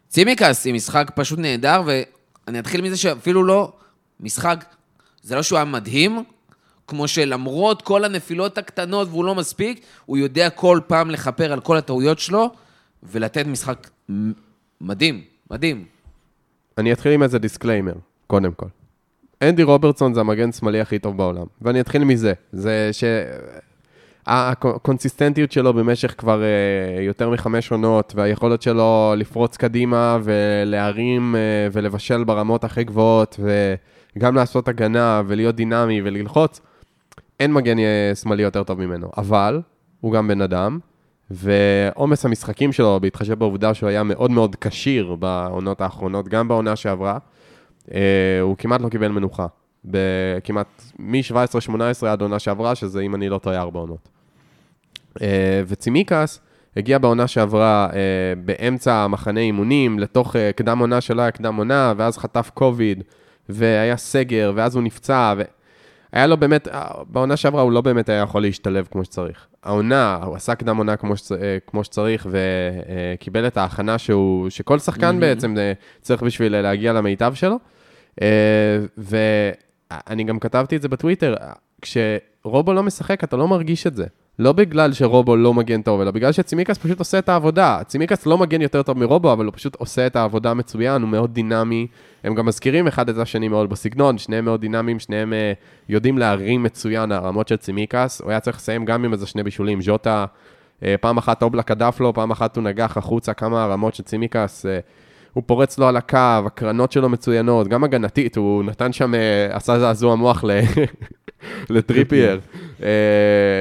צימקס 0.08 0.66
עם 0.66 0.74
משחק 0.74 1.10
פשוט 1.14 1.38
נהדר, 1.38 1.82
ואני 1.86 2.58
אתחיל 2.58 2.82
מזה 2.82 2.96
שאפילו 2.96 3.44
לא 3.44 3.72
משחק, 4.20 4.64
זה 5.22 5.34
לא 5.34 5.42
שהוא 5.42 5.56
היה 5.56 5.64
מדהים, 5.64 6.24
כמו 6.88 7.08
שלמרות 7.08 7.82
כל 7.82 8.04
הנפילות 8.04 8.58
הקטנות 8.58 9.08
והוא 9.08 9.24
לא 9.24 9.34
מספיק, 9.34 9.84
הוא 10.06 10.16
יודע 10.16 10.50
כל 10.50 10.80
פעם 10.86 11.10
לכפר 11.10 11.52
על 11.52 11.60
כל 11.60 11.76
הטעויות 11.76 12.18
שלו, 12.18 12.50
ולתת 13.02 13.46
משחק 13.46 13.90
מדהים, 14.80 15.22
מדהים. 15.50 15.84
אני 16.78 16.92
אתחיל 16.92 17.12
עם 17.12 17.22
איזה 17.22 17.38
disclaimer, 17.38 17.94
קודם 18.26 18.52
כל. 18.52 18.66
אנדי 19.42 19.62
רוברטסון 19.62 20.14
זה 20.14 20.20
המגן 20.20 20.52
שמאלי 20.52 20.80
הכי 20.80 20.98
טוב 20.98 21.16
בעולם, 21.16 21.46
ואני 21.62 21.80
אתחיל 21.80 22.04
מזה. 22.04 22.32
זה 22.52 22.88
ש... 22.92 23.04
הקונסיסטנטיות 24.26 25.52
שלו 25.52 25.74
במשך 25.74 26.14
כבר 26.18 26.42
uh, 26.42 27.00
יותר 27.00 27.30
מחמש 27.30 27.72
עונות, 27.72 28.12
והיכולת 28.16 28.62
שלו 28.62 29.14
לפרוץ 29.16 29.56
קדימה 29.56 30.18
ולהרים 30.22 31.34
uh, 31.34 31.38
ולבשל 31.72 32.24
ברמות 32.24 32.64
הכי 32.64 32.84
גבוהות, 32.84 33.40
וגם 34.16 34.34
לעשות 34.34 34.68
הגנה 34.68 35.22
ולהיות 35.26 35.54
דינמי 35.54 36.02
וללחוץ, 36.02 36.60
אין 37.40 37.52
מגן 37.52 37.78
אה, 37.78 38.14
שמאלי 38.14 38.42
יותר 38.42 38.62
טוב 38.62 38.80
ממנו. 38.80 39.10
אבל, 39.16 39.60
הוא 40.00 40.12
גם 40.12 40.28
בן 40.28 40.40
אדם, 40.40 40.78
ועומס 41.30 42.24
המשחקים 42.24 42.72
שלו, 42.72 43.00
בהתחשב 43.00 43.38
בעובדה 43.38 43.74
שהוא 43.74 43.88
היה 43.88 44.02
מאוד 44.02 44.30
מאוד 44.30 44.56
כשיר 44.60 45.14
בעונות 45.14 45.80
האחרונות, 45.80 46.28
גם 46.28 46.48
בעונה 46.48 46.76
שעברה, 46.76 47.18
אה, 47.94 48.40
הוא 48.40 48.56
כמעט 48.56 48.80
לא 48.80 48.88
קיבל 48.88 49.08
מנוחה. 49.08 49.46
כמעט 50.44 50.82
מ-17-18 50.98 52.06
עד 52.06 52.22
עונה 52.22 52.38
שעברה, 52.38 52.74
שזה, 52.74 53.00
אם 53.00 53.14
אני 53.14 53.28
לא 53.28 53.38
טועה, 53.38 53.60
ארבע 53.60 53.80
עונות. 53.80 54.08
אה, 55.22 55.62
וצימיקס 55.66 56.40
הגיע 56.76 56.98
בעונה 56.98 57.26
שעברה 57.26 57.88
אה, 57.92 57.98
באמצע 58.44 58.94
המחנה 58.94 59.40
אימונים, 59.40 59.98
לתוך 59.98 60.36
קדם 60.56 60.78
עונה 60.78 61.00
שלא 61.00 61.22
היה 61.22 61.30
קדם 61.30 61.56
עונה, 61.56 61.92
ואז 61.96 62.18
חטף 62.18 62.50
קוביד, 62.54 63.02
והיה 63.48 63.96
סגר, 63.96 64.52
ואז 64.54 64.74
הוא 64.74 64.82
נפצע, 64.82 65.34
ו... 65.38 65.42
היה 66.12 66.26
לו 66.26 66.36
באמת, 66.36 66.68
בעונה 67.08 67.36
שעברה 67.36 67.62
הוא 67.62 67.72
לא 67.72 67.80
באמת 67.80 68.08
היה 68.08 68.22
יכול 68.22 68.42
להשתלב 68.42 68.88
כמו 68.90 69.04
שצריך. 69.04 69.46
העונה, 69.62 70.18
הוא 70.24 70.36
עשה 70.36 70.54
קדם 70.54 70.76
עונה 70.76 70.96
כמו, 70.96 71.16
שצ... 71.16 71.32
כמו 71.66 71.84
שצריך, 71.84 72.26
וקיבל 72.30 73.46
את 73.46 73.56
ההכנה 73.56 73.98
שהוא, 73.98 74.50
שכל 74.50 74.78
שחקן 74.78 75.16
mm-hmm. 75.16 75.20
בעצם 75.20 75.58
אה, 75.58 75.72
צריך 76.00 76.22
בשביל 76.22 76.60
להגיע 76.60 76.92
למיטב 76.92 77.32
שלו. 77.34 77.56
אה, 78.22 78.78
ואני 78.98 80.24
גם 80.24 80.38
כתבתי 80.38 80.76
את 80.76 80.82
זה 80.82 80.88
בטוויטר, 80.88 81.34
כשרובו 81.82 82.72
לא 82.72 82.82
משחק, 82.82 83.24
אתה 83.24 83.36
לא 83.36 83.48
מרגיש 83.48 83.86
את 83.86 83.96
זה. 83.96 84.06
לא 84.38 84.52
בגלל 84.52 84.92
שרובו 84.92 85.36
לא 85.36 85.54
מגן 85.54 85.82
טוב, 85.82 86.00
אלא 86.00 86.10
בגלל 86.10 86.32
שצימיקס 86.32 86.78
פשוט 86.78 86.98
עושה 86.98 87.18
את 87.18 87.28
העבודה. 87.28 87.80
צימיקס 87.86 88.26
לא 88.26 88.38
מגן 88.38 88.62
יותר 88.62 88.82
טוב 88.82 88.98
מרובו, 88.98 89.32
אבל 89.32 89.44
הוא 89.44 89.52
פשוט 89.54 89.74
עושה 89.74 90.06
את 90.06 90.16
העבודה 90.16 90.54
מצוין, 90.54 91.02
הוא 91.02 91.10
מאוד 91.10 91.34
דינמי. 91.34 91.86
הם 92.24 92.34
גם 92.34 92.46
מזכירים 92.46 92.86
אחד 92.86 93.08
את 93.08 93.18
השני 93.18 93.48
מאוד 93.48 93.70
בסגנון, 93.70 94.18
שניהם 94.18 94.44
מאוד 94.44 94.60
דינמיים, 94.60 94.98
שניהם 94.98 95.32
uh, 95.32 95.36
יודעים 95.88 96.18
להרים 96.18 96.62
מצוין 96.62 97.12
הרמות 97.12 97.48
של 97.48 97.56
צימיקאס. 97.56 98.20
הוא 98.20 98.30
היה 98.30 98.40
צריך 98.40 98.56
לסיים 98.56 98.84
גם 98.84 99.04
עם 99.04 99.12
איזה 99.12 99.26
שני 99.26 99.42
בישולים. 99.42 99.82
ז'וטה, 99.82 100.24
uh, 100.80 100.84
פעם 101.00 101.18
אחת 101.18 101.42
אובלק 101.42 101.70
הדף 101.70 102.00
לו, 102.00 102.14
פעם 102.14 102.30
אחת 102.30 102.56
הוא 102.56 102.64
נגח 102.64 102.96
החוצה, 102.96 103.34
כמה 103.34 103.64
הרמות 103.64 103.94
של 103.94 104.02
צימיקאס. 104.02 104.66
Uh, 104.66 104.68
הוא 105.36 105.42
פורץ 105.46 105.78
לו 105.78 105.88
על 105.88 105.96
הקו, 105.96 106.18
ההרמות 106.46 106.92
שלו 106.92 107.08
מצוינות, 107.08 107.68
גם 107.68 107.84
הגנתית, 107.84 108.36
הוא 108.36 108.64
נתן 108.64 108.92
שם, 108.92 109.12
עשה 109.50 109.78
זעזוע 109.78 110.14
מוח 110.14 110.44
ל... 110.44 110.50
לטריפייר. 111.70 112.40
אה, 112.82 112.88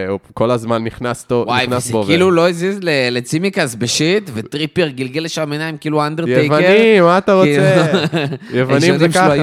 הוא 0.10 0.20
כל 0.34 0.52
הזמן 0.52 0.84
נכנס 0.84 1.26
בו. 1.30 1.44
וואי, 1.48 1.66
וזה 1.70 1.94
כאילו 2.06 2.32
לא 2.32 2.50
הזיז 2.50 2.80
לצימיקאס 3.12 3.76
ב 3.76 3.85
shit, 3.85 4.30
וטריפייר 4.34 4.90
גלגל 4.90 5.24
לשם 5.24 5.52
עיניים 5.52 5.78
כאילו 5.78 6.08
אנדרטייקר. 6.08 6.42
יוונים, 6.44 7.04
מה 7.04 7.18
אתה 7.18 7.34
רוצה? 7.34 7.92
יוונים 8.60 8.98
זה 8.98 9.10
ככה. 9.10 9.34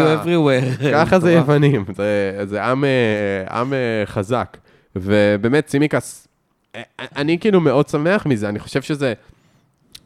ככה 0.92 1.18
זה 1.18 1.32
יוונים, 1.32 1.84
זה 2.44 2.62
עם 2.62 2.84
אה, 2.84 2.88
אה, 3.72 4.06
חזק. 4.06 4.56
ובאמת, 4.96 5.66
צימקס, 5.66 6.28
אני 7.16 7.38
כאילו 7.38 7.60
מאוד 7.60 7.88
שמח 7.88 8.26
מזה, 8.26 8.48
אני 8.48 8.58
חושב 8.58 8.82
שזה... 8.82 9.12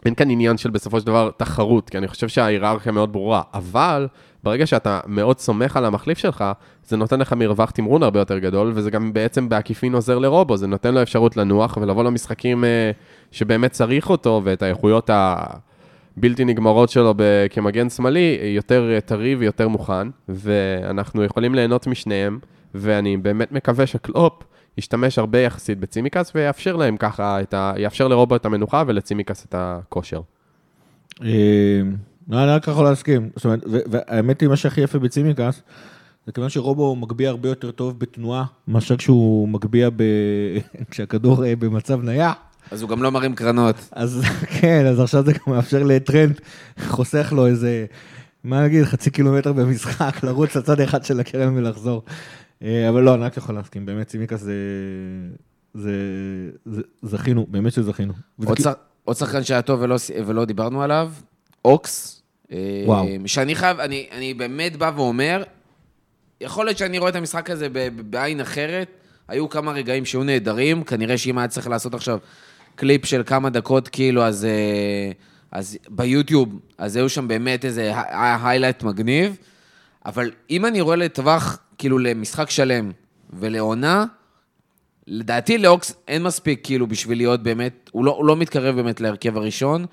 אין 0.06 0.14
כאן 0.14 0.30
עניין 0.30 0.56
של 0.56 0.70
בסופו 0.70 1.00
של 1.00 1.06
דבר 1.06 1.30
תחרות, 1.36 1.90
כי 1.90 1.98
אני 1.98 2.08
חושב 2.08 2.28
שההיררכיה 2.28 2.92
מאוד 2.92 3.12
ברורה, 3.12 3.42
אבל 3.54 4.08
ברגע 4.44 4.66
שאתה 4.66 5.00
מאוד 5.06 5.38
סומך 5.38 5.76
על 5.76 5.84
המחליף 5.84 6.18
שלך, 6.18 6.44
זה 6.84 6.96
נותן 6.96 7.20
לך 7.20 7.32
מרווח 7.32 7.70
תמרון 7.70 8.02
הרבה 8.02 8.20
יותר 8.20 8.38
גדול, 8.38 8.72
וזה 8.74 8.90
גם 8.90 9.12
בעצם 9.12 9.48
בעקיפין 9.48 9.94
עוזר 9.94 10.18
לרובו, 10.18 10.56
זה 10.56 10.66
נותן 10.66 10.94
לו 10.94 11.02
אפשרות 11.02 11.36
לנוח 11.36 11.78
ולבוא 11.80 12.04
למשחקים 12.04 12.64
אה, 12.64 12.90
שבאמת 13.32 13.70
צריך 13.70 14.10
אותו, 14.10 14.40
ואת 14.44 14.62
האיכויות 14.62 15.10
הבלתי 15.12 16.44
נגמרות 16.44 16.88
שלו 16.88 17.14
כמגן 17.50 17.90
שמאלי, 17.90 18.38
יותר 18.56 18.90
אה, 18.94 19.00
טרי 19.00 19.34
ויותר 19.34 19.68
מוכן, 19.68 20.08
ואנחנו 20.28 21.24
יכולים 21.24 21.54
ליהנות 21.54 21.86
משניהם, 21.86 22.38
ואני 22.74 23.16
באמת 23.16 23.52
מקווה 23.52 23.86
שקלופ 23.86 24.42
ישתמש 24.78 25.18
הרבה 25.18 25.38
יחסית 25.38 25.80
בצימקס, 25.80 26.32
ויאפשר 26.34 26.76
להם 26.76 26.96
ככה, 26.96 27.38
ה... 27.52 27.72
יאפשר 27.76 28.08
לרובו 28.08 28.36
את 28.36 28.46
המנוחה 28.46 28.82
ולצימקס 28.86 29.44
את 29.44 29.54
הכושר. 29.58 30.20
לא, 31.20 32.42
אני 32.42 32.50
רק 32.50 32.68
יכול 32.68 32.84
להסכים. 32.84 33.30
זאת 33.36 33.44
אומרת, 33.44 33.64
והאמת 33.66 34.40
היא, 34.40 34.48
מה 34.48 34.56
שהכי 34.56 34.80
יפה 34.80 34.98
בצימקס, 34.98 35.62
זה 36.26 36.32
כיוון 36.32 36.50
שרובו 36.50 36.96
מגביה 36.96 37.30
הרבה 37.30 37.48
יותר 37.48 37.70
טוב 37.70 37.98
בתנועה, 37.98 38.44
מאשר 38.68 38.96
כשהוא 38.96 39.48
מגביה 39.48 39.90
ב... 39.90 40.02
כשהכדור 40.90 41.44
אה, 41.44 41.56
במצב 41.56 42.02
נייח. 42.02 42.34
אז 42.70 42.82
הוא 42.82 42.90
גם 42.90 43.02
לא 43.02 43.10
מרים 43.10 43.34
קרנות. 43.34 43.76
אז 43.92 44.22
כן, 44.60 44.86
אז 44.86 45.00
עכשיו 45.00 45.24
זה 45.24 45.32
גם 45.32 45.54
מאפשר 45.54 45.82
לטרנד, 45.82 46.40
חוסך 46.88 47.32
לו 47.36 47.46
איזה, 47.46 47.86
מה 48.44 48.64
נגיד, 48.64 48.84
חצי 48.84 49.10
קילומטר 49.10 49.52
במשחק, 49.52 50.16
לרוץ 50.22 50.56
לצד 50.56 50.80
אחד 50.80 51.04
של 51.04 51.20
הקרן 51.20 51.56
ולחזור. 51.56 52.02
אה, 52.62 52.88
אבל 52.88 53.02
לא, 53.02 53.14
אני 53.14 53.22
רק 53.22 53.36
יכול 53.36 53.54
להסכים, 53.54 53.86
באמת 53.86 54.06
צימקס 54.06 54.40
זה... 55.74 55.92
זה... 56.64 56.82
זכינו, 57.02 57.46
באמת 57.50 57.72
שזכינו. 57.72 58.12
עוד 59.04 59.16
שחקן 59.16 59.44
שהיה 59.44 59.62
טוב 59.62 59.80
ולא, 59.82 59.96
ולא 60.26 60.44
דיברנו 60.44 60.82
עליו, 60.82 61.12
אוקס. 61.64 62.22
אה, 62.52 62.82
וואו. 62.86 63.06
שאני 63.26 63.54
חייב, 63.54 63.80
אני, 63.80 64.06
אני 64.12 64.34
באמת 64.34 64.76
בא 64.76 64.92
ואומר, 64.96 65.42
יכול 66.40 66.64
להיות 66.64 66.78
שאני 66.78 66.98
רואה 66.98 67.10
את 67.10 67.16
המשחק 67.16 67.50
הזה 67.50 67.68
בעין 68.10 68.40
אחרת, 68.40 68.88
היו 69.28 69.48
כמה 69.48 69.72
רגעים 69.72 70.04
שהיו 70.04 70.24
נהדרים, 70.24 70.84
כנראה 70.84 71.18
שאם 71.18 71.38
היה 71.38 71.48
צריך 71.48 71.68
לעשות 71.68 71.94
עכשיו 71.94 72.18
קליפ 72.74 73.04
של 73.04 73.22
כמה 73.26 73.50
דקות, 73.50 73.88
כאילו, 73.88 74.22
אז, 74.22 74.44
אה, 74.44 75.10
אז 75.52 75.78
ביוטיוב, 75.88 76.58
אז 76.78 76.96
היו 76.96 77.08
שם 77.08 77.28
באמת 77.28 77.64
איזה 77.64 77.92
highlight 78.42 78.82
מגניב, 78.82 79.36
אבל 80.06 80.30
אם 80.50 80.66
אני 80.66 80.80
רואה 80.80 80.96
לטווח, 80.96 81.58
כאילו, 81.78 81.98
למשחק 81.98 82.50
שלם 82.50 82.90
ולעונה, 83.32 84.04
לדעתי 85.06 85.58
לאוקס 85.58 85.94
אין 86.08 86.22
מספיק, 86.22 86.60
כאילו, 86.64 86.86
בשביל 86.86 87.18
להיות 87.18 87.42
באמת, 87.42 87.90
הוא 87.92 88.04
לא, 88.04 88.10
הוא 88.10 88.24
לא 88.26 88.36
מתקרב 88.36 88.76
באמת 88.76 89.00
להרכב 89.00 89.36
הראשון. 89.36 89.86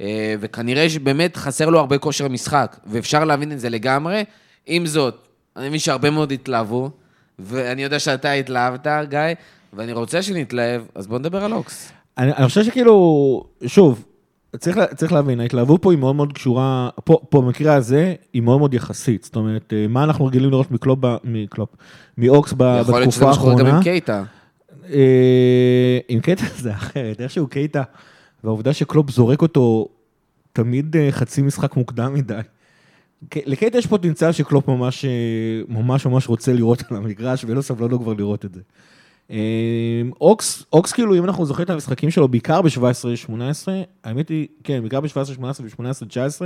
אה, 0.00 0.34
וכנראה 0.40 0.90
שבאמת 0.90 1.36
חסר 1.36 1.70
לו 1.70 1.78
הרבה 1.78 1.98
כושר 1.98 2.28
משחק, 2.28 2.76
ואפשר 2.86 3.24
להבין 3.24 3.52
את 3.52 3.60
זה 3.60 3.68
לגמרי. 3.68 4.24
עם 4.66 4.86
זאת, 4.86 5.28
אני 5.56 5.68
מבין 5.68 5.78
שהרבה 5.78 6.10
מאוד 6.10 6.32
התלהבו, 6.32 6.90
ואני 7.38 7.82
יודע 7.82 7.98
שאתה 7.98 8.32
התלהבת, 8.32 8.86
גיא, 9.08 9.18
ואני 9.72 9.92
רוצה 9.92 10.22
שנתלהב, 10.22 10.82
אז 10.94 11.06
בוא 11.06 11.18
נדבר 11.18 11.44
על 11.44 11.52
אוקס. 11.52 11.92
אני, 12.18 12.32
אני 12.32 12.48
חושב 12.48 12.64
שכאילו, 12.64 13.44
שוב, 13.66 14.04
צריך, 14.58 14.76
צריך 14.96 15.12
להבין, 15.12 15.40
ההתלהבות 15.40 15.82
פה 15.82 15.92
היא 15.92 15.98
מאוד 15.98 16.16
מאוד 16.16 16.32
קשורה, 16.32 16.90
פה, 17.04 17.20
פה 17.28 17.42
במקרה 17.42 17.74
הזה, 17.74 18.14
היא 18.32 18.42
מאוד 18.42 18.58
מאוד 18.58 18.74
יחסית. 18.74 19.24
זאת 19.24 19.36
אומרת, 19.36 19.72
אה, 19.72 19.86
מה 19.88 20.04
אנחנו 20.04 20.26
רגילים 20.26 20.50
לראות 20.50 20.70
מקלופ, 20.70 20.98
מקלופ, 21.24 21.68
מאוקס 22.18 22.52
ב- 22.56 22.78
יכול 22.80 23.00
להיות 23.00 23.12
שזה 23.12 23.20
בתקופה 23.20 23.26
מה 23.26 23.34
שקורה 23.34 23.52
גם 23.52 23.58
האחרונה. 23.58 23.76
עם 23.76 23.82
קייטה. 23.82 24.24
אה, 24.90 25.98
עם 26.08 26.20
קייטה 26.20 26.44
זה 26.62 26.72
אחרת, 26.72 27.20
איכשהו 27.20 27.46
קייטה, 27.46 27.82
והעובדה 28.44 28.72
שקלופ 28.72 29.10
זורק 29.10 29.42
אותו 29.42 29.88
תמיד 30.52 30.96
אה, 30.96 31.08
חצי 31.10 31.42
משחק 31.42 31.76
מוקדם 31.76 32.14
מדי. 32.14 32.40
לקייטה 33.36 33.78
יש 33.78 33.86
פוטנציאל 33.86 34.32
שקלופ 34.32 34.68
ממש, 34.68 35.04
אה, 35.04 35.10
ממש 35.68 36.06
ממש 36.06 36.28
רוצה 36.28 36.52
לראות 36.52 36.82
על 36.90 36.96
המגרש, 36.96 37.44
ואין 37.44 37.56
לו 37.56 37.62
סבלנות 37.62 38.00
כבר 38.02 38.12
לראות 38.12 38.44
את 38.44 38.54
זה. 38.54 38.60
אה, 39.32 39.38
אוקס, 40.20 40.64
אוקס 40.72 40.92
כאילו, 40.92 41.18
אם 41.18 41.24
אנחנו 41.24 41.44
זוכרים 41.44 41.64
את 41.64 41.70
המשחקים 41.70 42.10
שלו, 42.10 42.28
בעיקר 42.28 42.62
ב-17-18, 42.62 43.32
האמת 44.04 44.28
היא, 44.28 44.46
כן, 44.64 44.80
בעיקר 44.80 45.00
ב-17-18 45.00 45.42
ו-18-19, 45.42 46.42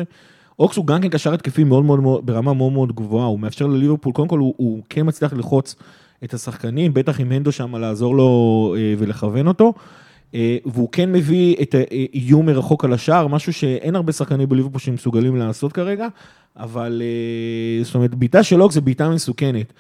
אוקס 0.59 0.77
הוא 0.77 0.87
גם 0.87 1.01
כן 1.01 1.09
קשר 1.09 1.35
התקפי 1.35 1.65
מאוד 1.65 1.85
מאוד, 1.85 2.01
מאוד, 2.01 2.27
ברמה 2.27 2.55
מאוד 2.55 2.73
מאוד 2.73 2.95
גבוהה, 2.95 3.27
הוא 3.27 3.41
מאפשר 3.41 3.67
לליברפול, 3.67 4.13
קודם 4.13 4.29
כל 4.29 4.39
הוא, 4.39 4.55
הוא 4.57 4.83
כן 4.91 5.07
מצליח 5.07 5.33
ללחוץ 5.33 5.75
את 6.25 6.35
השחקנים, 6.35 6.95
בטח 6.95 7.21
עם 7.21 7.33
הנדו 7.33 7.53
שם 7.53 7.77
לעזור 7.77 8.17
לו 8.17 8.75
אה, 8.79 8.95
ולכוון 8.99 9.49
אותו. 9.49 9.73
אה, 10.35 10.57
והוא 10.67 10.89
כן 10.93 11.13
מביא 11.13 11.57
את 11.63 11.75
האיום 11.75 12.47
מרחוק 12.47 12.85
על 12.85 12.93
השער, 12.93 13.27
משהו 13.27 13.53
שאין 13.53 13.97
הרבה 13.97 14.13
שחקנים 14.13 14.49
בליברפול 14.49 14.81
שמסוגלים 14.81 15.37
לעשות 15.37 15.73
כרגע, 15.73 16.09
אבל 16.57 17.03
אה, 17.05 17.85
זאת 17.85 17.95
אומרת, 17.95 18.15
בעיטה 18.15 18.43
של 18.43 18.63
אוקס 18.63 18.75
זה 18.75 18.81
בעיטה 18.81 19.09
מסוכנת. 19.09 19.73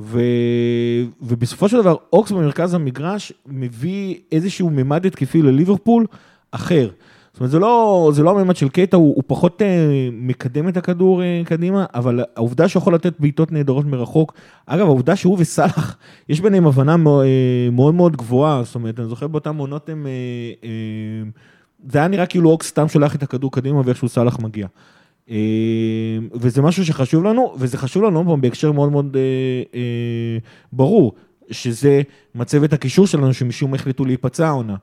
ו... 0.00 0.20
ובסופו 1.22 1.68
של 1.68 1.76
דבר, 1.76 1.96
אוקס 2.12 2.32
במרכז 2.32 2.74
המגרש 2.74 3.32
מביא 3.46 4.14
איזשהו 4.32 4.70
ממד 4.70 5.06
התקפי 5.06 5.42
לליברפול 5.42 6.06
אחר. 6.50 6.90
זאת 7.36 7.40
אומרת, 7.40 7.50
זה 7.50 7.58
לא, 7.58 8.10
זה 8.14 8.22
לא 8.22 8.30
הממד 8.30 8.56
של 8.56 8.68
קייטה, 8.68 8.96
הוא, 8.96 9.14
הוא 9.14 9.24
פחות 9.26 9.62
אה, 9.62 10.08
מקדם 10.12 10.68
את 10.68 10.76
הכדור 10.76 11.22
אה, 11.22 11.42
קדימה, 11.44 11.84
אבל 11.94 12.24
העובדה 12.36 12.68
שהוא 12.68 12.80
יכול 12.80 12.94
לתת 12.94 13.20
בעיטות 13.20 13.52
נהדרות 13.52 13.86
מרחוק, 13.86 14.32
אגב, 14.66 14.86
העובדה 14.86 15.16
שהוא 15.16 15.36
וסאלח, 15.40 15.96
יש 16.28 16.40
ביניהם 16.40 16.66
הבנה 16.66 16.96
מאוד, 16.96 17.24
אה, 17.24 17.70
מאוד 17.72 17.94
מאוד 17.94 18.16
גבוהה, 18.16 18.62
זאת 18.64 18.74
אומרת, 18.74 19.00
אני 19.00 19.08
זוכר 19.08 19.26
באותם 19.26 19.56
עונות 19.56 19.88
הם... 19.88 20.06
אה, 20.06 20.12
אה, 20.64 21.30
זה 21.92 21.98
היה 21.98 22.08
נראה 22.08 22.26
כאילו 22.26 22.50
אוקס 22.50 22.66
סתם 22.66 22.88
שולח 22.88 23.14
את 23.14 23.22
הכדור 23.22 23.52
קדימה 23.52 23.80
ואיכשהו 23.84 24.08
סאלח 24.08 24.38
מגיע. 24.38 24.66
וזה 26.34 26.62
משהו 26.62 26.84
שחשוב 26.86 27.24
לנו, 27.24 27.54
וזה 27.58 27.78
חשוב 27.78 28.02
לנו 28.02 28.24
פעם 28.26 28.40
בהקשר 28.40 28.72
מאוד 28.72 28.92
מאוד 28.92 29.16
אה, 29.16 29.20
אה, 29.74 30.38
ברור, 30.72 31.12
שזה 31.50 32.02
מצבת 32.34 32.72
הקישור 32.72 33.06
שלנו, 33.06 33.34
שמשום 33.34 33.70
מה 33.70 33.76
החליטו 33.76 34.04
להיפצע 34.04 34.46
העונה. 34.46 34.74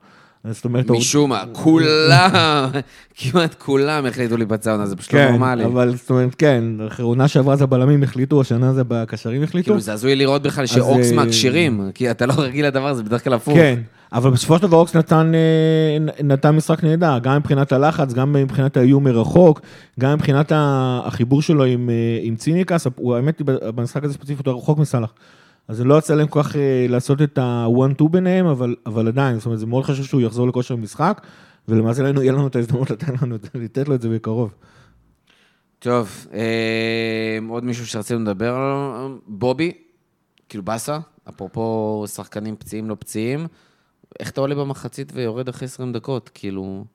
זאת 0.52 0.66
אומרת, 0.66 0.90
משום 0.90 1.30
מה, 1.30 1.44
כולם, 1.52 2.70
כמעט 3.18 3.56
כולם 3.60 4.06
החליטו 4.06 4.38
להיפצע 4.38 4.72
עונה, 4.72 4.86
זה 4.86 4.96
פשוט 4.96 5.14
לא 5.14 5.20
כן, 5.20 5.32
נורמלי. 5.32 5.66
אבל 5.66 5.96
זאת 5.96 6.10
אומרת, 6.10 6.36
כן, 6.36 6.64
אחרי 6.88 7.06
עונה 7.06 7.28
שעברה 7.28 7.56
זה 7.56 7.64
הבלמים 7.64 8.04
החליטו, 8.04 8.42
השנה 8.42 8.74
זה 8.74 8.84
בקשרים 8.88 9.44
החליטו. 9.44 9.66
כאילו, 9.66 9.80
זה 9.80 9.94
הזוי 9.94 10.16
לראות 10.16 10.42
בכלל 10.42 10.66
שאוקס 10.66 11.12
אה, 11.12 11.16
מהכשירים, 11.16 11.92
כי 11.94 12.12
אתה 12.12 12.26
לא 12.26 12.34
רגיל 12.38 12.68
לדבר 12.68 12.88
הזה, 12.88 13.04
בדרך 13.04 13.24
כלל 13.24 13.34
הפוך. 13.34 13.54
כן, 13.54 13.80
אבל 14.14 14.32
בסופו 14.32 14.58
של 14.58 14.62
דבר 14.62 14.78
אוקס 14.78 14.96
נתן, 14.96 15.32
אה, 15.36 16.24
נתן 16.24 16.56
משחק 16.56 16.84
נהדר, 16.84 17.20
גם 17.20 17.38
מבחינת 17.38 17.72
הלחץ, 17.72 18.14
גם 18.14 18.34
מבחינת 18.34 18.78
האיום 18.78 19.04
מרחוק, 19.04 19.62
גם 20.00 20.14
מבחינת 20.14 20.52
החיבור 20.56 21.42
שלו 21.42 21.64
עם, 21.64 21.90
אה, 21.90 22.20
עם 22.22 22.36
ציניקס, 22.36 22.88
הוא 22.96 23.16
האמת 23.16 23.42
במשחק 23.46 24.04
הזה 24.04 24.14
ספציפית 24.14 24.48
הוא 24.48 24.58
רחוק 24.58 24.78
מסאלח. 24.78 25.14
אז 25.68 25.78
זה 25.78 25.84
לא 25.84 25.98
יצא 25.98 26.16
להם 26.16 26.28
כל 26.28 26.44
כך 26.44 26.56
אה, 26.56 26.86
לעשות 26.90 27.22
את 27.22 27.38
ה-one-two 27.38 28.08
ביניהם, 28.10 28.46
אבל, 28.46 28.76
אבל 28.86 29.08
עדיין, 29.08 29.38
זאת 29.38 29.46
אומרת, 29.46 29.60
זה 29.60 29.66
מאוד 29.66 29.84
חשוב 29.84 30.06
שהוא 30.06 30.22
יחזור 30.22 30.48
לכושר 30.48 30.76
משחק, 30.76 31.22
ולמעשה 31.68 32.04
לנו, 32.04 32.22
יהיה 32.22 32.32
לנו 32.32 32.48
את 32.48 32.56
ההזדמנות 32.56 32.92
לתת 32.92 33.22
לנו, 33.22 33.38
לתת 33.56 33.88
לו 33.88 33.96
את 33.96 34.02
זה 34.02 34.10
בקרוב. 34.10 34.54
טוב, 35.80 36.28
אה, 36.34 37.38
עוד 37.50 37.64
מישהו 37.64 37.88
שרצינו 37.88 38.20
לדבר 38.20 38.56
עליו, 38.56 39.18
בובי, 39.28 39.72
כאילו 40.50 40.64
באסה, 40.64 41.00
אפרופו 41.30 42.06
שחקנים 42.08 42.56
פציעים 42.56 42.90
לא 42.90 42.96
פציעים, 43.00 43.48
איך 44.20 44.30
אתה 44.30 44.42
עולה 44.42 44.56
במחצית 44.56 45.12
ויורד 45.16 45.50
אחרי 45.50 45.66
20 45.66 45.94
דקות? 45.94 46.30
כאילו, 46.34 46.86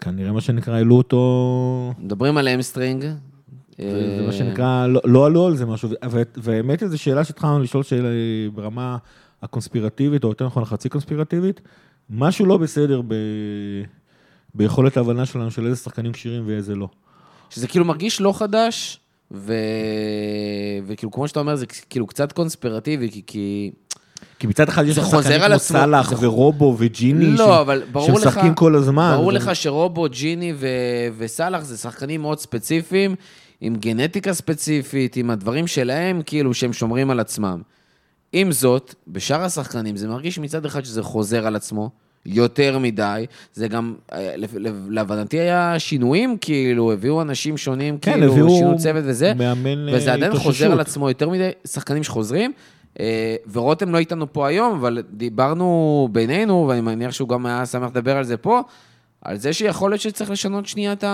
כנראה 0.00 0.32
מה 0.32 0.40
שנקרא, 0.40 0.74
העלו 0.74 0.96
אותו... 0.96 1.92
מדברים 1.98 2.36
על 2.36 2.48
hamstring. 2.48 3.02
זה 3.02 4.18
אה, 4.20 4.26
מה 4.26 4.32
שנקרא, 4.32 4.86
לא, 4.86 5.00
לא 5.04 5.26
עלו 5.26 5.46
על 5.46 5.56
זה 5.56 5.66
משהו, 5.66 5.88
והאמת 6.36 6.80
היא, 6.80 6.88
זו 6.88 6.98
שאלה 6.98 7.24
שהתחלנו 7.24 7.60
לשאול 7.60 7.82
שאלה 7.82 8.08
ברמה 8.54 8.96
הקונספירטיבית, 9.42 10.24
או 10.24 10.28
יותר 10.28 10.46
נכון, 10.46 10.62
החצי 10.62 10.88
קונספירטיבית, 10.88 11.60
משהו 12.10 12.46
לא 12.46 12.56
בסדר 12.56 13.02
ב... 13.08 13.14
ביכולת 14.54 14.96
ההבנה 14.96 15.26
שלנו 15.26 15.50
של 15.50 15.66
איזה 15.66 15.76
שחקנים 15.76 16.12
כשירים 16.12 16.42
ואיזה 16.46 16.74
לא. 16.74 16.88
שזה 17.50 17.68
כאילו 17.68 17.84
מרגיש 17.84 18.20
לא 18.20 18.32
חדש, 18.32 19.00
ו... 19.30 19.54
וכאילו, 20.86 21.12
כמו 21.12 21.28
שאתה 21.28 21.40
אומר, 21.40 21.56
זה 21.56 21.66
כאילו 21.66 22.06
קצת 22.06 22.32
קונספירטיבי, 22.32 23.10
כי... 23.10 23.22
כי... 23.26 23.70
כי 24.38 24.46
מצד 24.46 24.68
אחד 24.68 24.86
יש 24.86 24.98
לך 24.98 25.04
שחקנים 25.06 25.40
כמו 25.40 25.54
עצמו, 25.54 25.58
סאלח 25.78 26.14
זה- 26.16 26.26
ורובו 26.28 26.74
וג'יני, 26.78 27.26
לא, 27.26 27.46
ש- 27.46 27.60
אבל 27.60 27.82
ברור 27.92 28.10
לך... 28.12 28.16
שמשחקים 28.22 28.54
כל 28.54 28.74
הזמן. 28.74 29.12
ברור 29.16 29.26
ו- 29.28 29.32
לך 29.32 29.50
שרובו, 29.56 30.06
ג'יני 30.08 30.52
ו... 30.56 30.66
וסאלח 31.18 31.64
זה 31.64 31.76
שחקנים 31.76 32.20
מאוד 32.22 32.38
ספציפיים, 32.38 33.14
עם 33.60 33.76
גנטיקה 33.76 34.32
ספציפית, 34.34 35.16
עם 35.16 35.30
הדברים 35.30 35.66
שלהם, 35.66 36.22
כאילו, 36.26 36.54
שהם 36.54 36.72
שומרים 36.72 37.10
על 37.10 37.20
עצמם. 37.20 37.60
עם 38.32 38.52
זאת, 38.52 38.94
בשאר 39.08 39.42
השחקנים 39.42 39.96
זה 39.96 40.08
מרגיש 40.08 40.38
מצד 40.38 40.64
אחד 40.64 40.84
שזה 40.84 41.02
חוזר 41.02 41.46
על 41.46 41.56
עצמו. 41.56 41.90
יותר 42.26 42.78
מדי, 42.78 43.26
זה 43.54 43.68
גם, 43.68 43.94
אה, 44.12 44.34
להבנתי 44.90 45.40
היה 45.40 45.78
שינויים, 45.78 46.36
כאילו, 46.40 46.92
הביאו 46.92 47.22
אנשים 47.22 47.56
שונים, 47.56 47.98
כן, 47.98 48.12
כאילו, 48.12 48.50
שינו 48.50 48.78
צוות 48.78 49.04
וזה, 49.06 49.32
מאמן, 49.34 49.88
אה, 49.88 49.94
וזה 49.96 50.12
עדיין. 50.12 50.36
חוזר 50.36 50.72
על 50.72 50.80
עצמו 50.80 51.08
יותר 51.08 51.28
מדי 51.28 51.50
שחקנים 51.66 52.04
שחוזרים. 52.04 52.52
אה, 53.00 53.36
ורותם 53.52 53.92
לא 53.92 53.98
איתנו 53.98 54.32
פה 54.32 54.48
היום, 54.48 54.78
אבל 54.78 55.02
דיברנו 55.10 56.08
בינינו, 56.12 56.66
ואני 56.68 56.80
מניח 56.80 57.10
שהוא 57.10 57.28
גם 57.28 57.46
היה 57.46 57.66
שמח 57.66 57.90
לדבר 57.90 58.16
על 58.16 58.24
זה 58.24 58.36
פה, 58.36 58.62
על 59.22 59.36
זה 59.36 59.52
שיכול 59.52 59.90
להיות 59.90 60.00
שצריך 60.00 60.30
לשנות 60.30 60.66
שנייה 60.66 60.92
את 60.92 61.04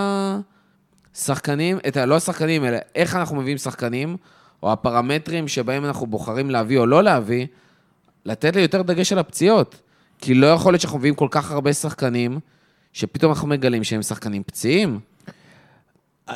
השחקנים, 1.14 1.78
את 1.88 1.96
ה... 1.96 2.06
לא 2.06 2.16
השחקנים, 2.16 2.64
אלא 2.64 2.78
איך 2.94 3.16
אנחנו 3.16 3.36
מביאים 3.36 3.58
שחקנים, 3.58 4.16
או 4.62 4.72
הפרמטרים 4.72 5.48
שבהם 5.48 5.84
אנחנו 5.84 6.06
בוחרים 6.06 6.50
להביא 6.50 6.78
או 6.78 6.86
לא 6.86 7.02
להביא, 7.02 7.46
לתת 8.24 8.56
לי 8.56 8.62
יותר 8.62 8.82
דגש 8.82 9.12
על 9.12 9.18
הפציעות. 9.18 9.80
כי 10.18 10.34
לא 10.34 10.46
יכול 10.46 10.72
להיות 10.72 10.80
שאנחנו 10.80 10.98
מביאים 10.98 11.14
כל 11.14 11.28
כך 11.30 11.50
הרבה 11.50 11.72
שחקנים, 11.72 12.40
שפתאום 12.92 13.32
אנחנו 13.32 13.48
מגלים 13.48 13.84
שהם 13.84 14.02
שחקנים 14.02 14.42
פציעים. 14.42 15.00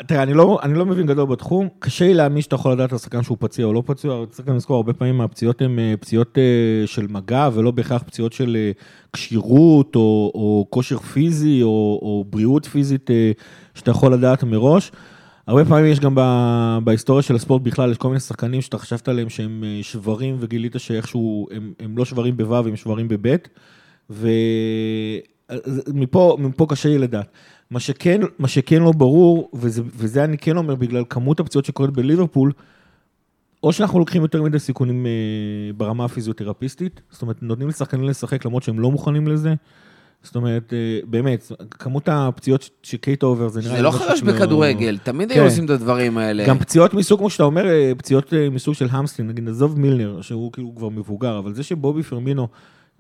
תראה, 0.06 0.22
אני 0.22 0.34
לא, 0.34 0.58
אני 0.62 0.74
לא 0.74 0.86
מבין 0.86 1.06
גדול 1.06 1.26
בתחום, 1.26 1.68
קשה 1.78 2.06
לי 2.06 2.14
להאמין 2.14 2.42
שאתה 2.42 2.54
יכול 2.54 2.72
לדעת 2.72 2.92
על 2.92 2.98
שחקן 2.98 3.22
שהוא 3.22 3.36
פציע 3.40 3.64
או 3.64 3.72
לא 3.72 3.82
פציע, 3.86 4.12
אבל 4.12 4.26
צריך 4.26 4.48
גם 4.48 4.56
לזכור, 4.56 4.76
הרבה 4.76 4.92
פעמים 4.92 5.20
הפציעות 5.20 5.62
הן 5.62 5.78
אה, 5.78 5.94
פציעות 6.00 6.38
אה, 6.38 6.86
של 6.86 7.06
מגע, 7.10 7.48
ולא 7.52 7.70
בהכרח 7.70 8.02
פציעות 8.02 8.32
של 8.32 8.56
אה, 8.56 8.70
כשירות, 9.12 9.96
או, 9.96 10.32
או 10.34 10.66
כושר 10.70 10.98
פיזי, 10.98 11.62
או, 11.62 11.98
או 12.02 12.24
בריאות 12.30 12.66
פיזית 12.66 13.10
שאתה 13.74 13.90
יכול 13.90 14.12
לדעת 14.12 14.44
מראש. 14.44 14.92
הרבה 15.46 15.64
פעמים 15.64 15.92
יש 15.92 16.00
גם 16.00 16.14
ב- 16.14 16.78
בהיסטוריה 16.84 17.22
של 17.22 17.34
הספורט 17.34 17.62
בכלל, 17.62 17.90
יש 17.90 17.98
כל 17.98 18.08
מיני 18.08 18.20
שחקנים 18.20 18.60
שאתה 18.60 18.78
חשבת 18.78 19.08
עליהם 19.08 19.28
שהם 19.28 19.64
שברים, 19.82 20.36
וגילית 20.40 20.74
שאיכשהו, 20.78 21.48
הם, 21.50 21.72
הם 21.80 21.98
לא 21.98 22.04
שברים 22.04 22.36
בו', 22.36 22.56
הם 22.56 22.76
שברים 22.76 23.08
בב', 23.08 23.36
ומפה 24.10 25.56
מפה 26.40 26.66
קשה 26.68 26.88
לי 26.88 26.98
לדעת. 26.98 27.28
מה 27.70 27.80
שכן, 27.80 28.20
מה 28.38 28.48
שכן 28.48 28.82
לא 28.82 28.92
ברור, 28.92 29.50
וזה, 29.54 29.82
וזה 29.96 30.24
אני 30.24 30.38
כן 30.38 30.56
אומר 30.56 30.74
בגלל 30.74 31.04
כמות 31.10 31.40
הפציעות 31.40 31.64
שקורית 31.64 31.90
בליברפול, 31.90 32.52
או 33.62 33.72
שאנחנו 33.72 33.98
לוקחים 33.98 34.22
יותר 34.22 34.42
מדי 34.42 34.58
סיכונים 34.58 35.06
אה, 35.06 35.10
ברמה 35.76 36.04
הפיזיותרפיסטית, 36.04 37.00
זאת 37.10 37.22
אומרת, 37.22 37.42
נותנים 37.42 37.68
לשחקנים 37.68 38.04
לשחק 38.04 38.44
למרות 38.44 38.62
שהם 38.62 38.80
לא 38.80 38.90
מוכנים 38.90 39.28
לזה. 39.28 39.54
זאת 40.22 40.36
אומרת, 40.36 40.72
אה, 40.72 40.98
באמת, 41.04 41.52
כמות 41.70 42.08
הפציעות 42.08 42.70
שקייטה 42.82 43.26
עובר, 43.26 43.48
זה 43.48 43.60
נראה 43.60 43.76
זה 43.76 43.82
לא 43.82 43.90
חדש 43.90 44.22
בכדורגל, 44.22 44.98
תמיד 44.98 45.30
היו 45.30 45.40
כן. 45.40 45.44
עושים 45.44 45.64
את 45.64 45.70
הדברים 45.70 46.18
האלה. 46.18 46.46
גם 46.46 46.58
פציעות 46.58 46.94
מסוג, 46.94 47.18
כמו 47.18 47.30
שאתה 47.30 47.42
אומר, 47.42 47.66
אה, 47.66 47.92
פציעות 47.98 48.34
אה, 48.34 48.50
מסוג 48.50 48.74
של 48.74 48.86
המסטין, 48.90 49.26
נגיד, 49.26 49.48
עזוב 49.48 49.80
מילנר, 49.80 50.20
שהוא 50.20 50.52
כאילו 50.52 50.72
כבר 50.76 50.88
מבוגר, 50.88 51.38
אבל 51.38 51.54
זה 51.54 51.62
שבובי 51.62 52.02
פרמינו 52.02 52.48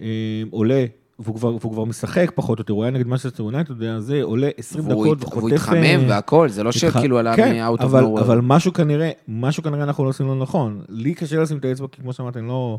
אה, 0.00 0.06
עולה, 0.50 0.84
והוא 1.18 1.34
כבר, 1.36 1.48
והוא 1.60 1.72
כבר 1.72 1.84
משחק 1.84 2.30
פחות 2.34 2.58
או 2.58 2.62
יותר, 2.62 2.72
הוא 2.72 2.82
היה 2.84 2.90
נגד 2.90 3.06
משהו 3.06 3.30
יונייטד, 3.38 3.74
זה 3.98 4.22
עולה 4.22 4.48
20 4.58 4.88
והוא 4.88 5.04
דקות 5.06 5.22
וחוטף... 5.22 5.36
והוא 5.36 5.50
התחמם 5.50 5.76
אה, 5.84 6.04
והכל, 6.08 6.48
זה 6.48 6.62
לא 6.62 6.70
התח- 6.70 6.78
שכאילו 6.78 7.18
עלה 7.18 7.36
כן, 7.36 7.52
מ-out 7.56 7.80
of 7.80 7.84
אבל, 7.84 8.04
nowhere. 8.04 8.20
אבל 8.20 8.40
משהו 8.42 8.72
כנראה, 8.72 9.10
משהו 9.28 9.62
כנראה 9.62 9.82
אנחנו 9.84 10.04
לא 10.04 10.08
עושים 10.08 10.26
לא 10.26 10.34
נכון. 10.34 10.80
לי 10.88 11.14
קשה 11.14 11.36
לשים 11.42 11.58
את 11.58 11.64
האצבע, 11.64 11.86
כי 11.92 12.02
כמו 12.02 12.12
שאמרת, 12.12 12.36
אני 12.36 12.48
לא, 12.48 12.78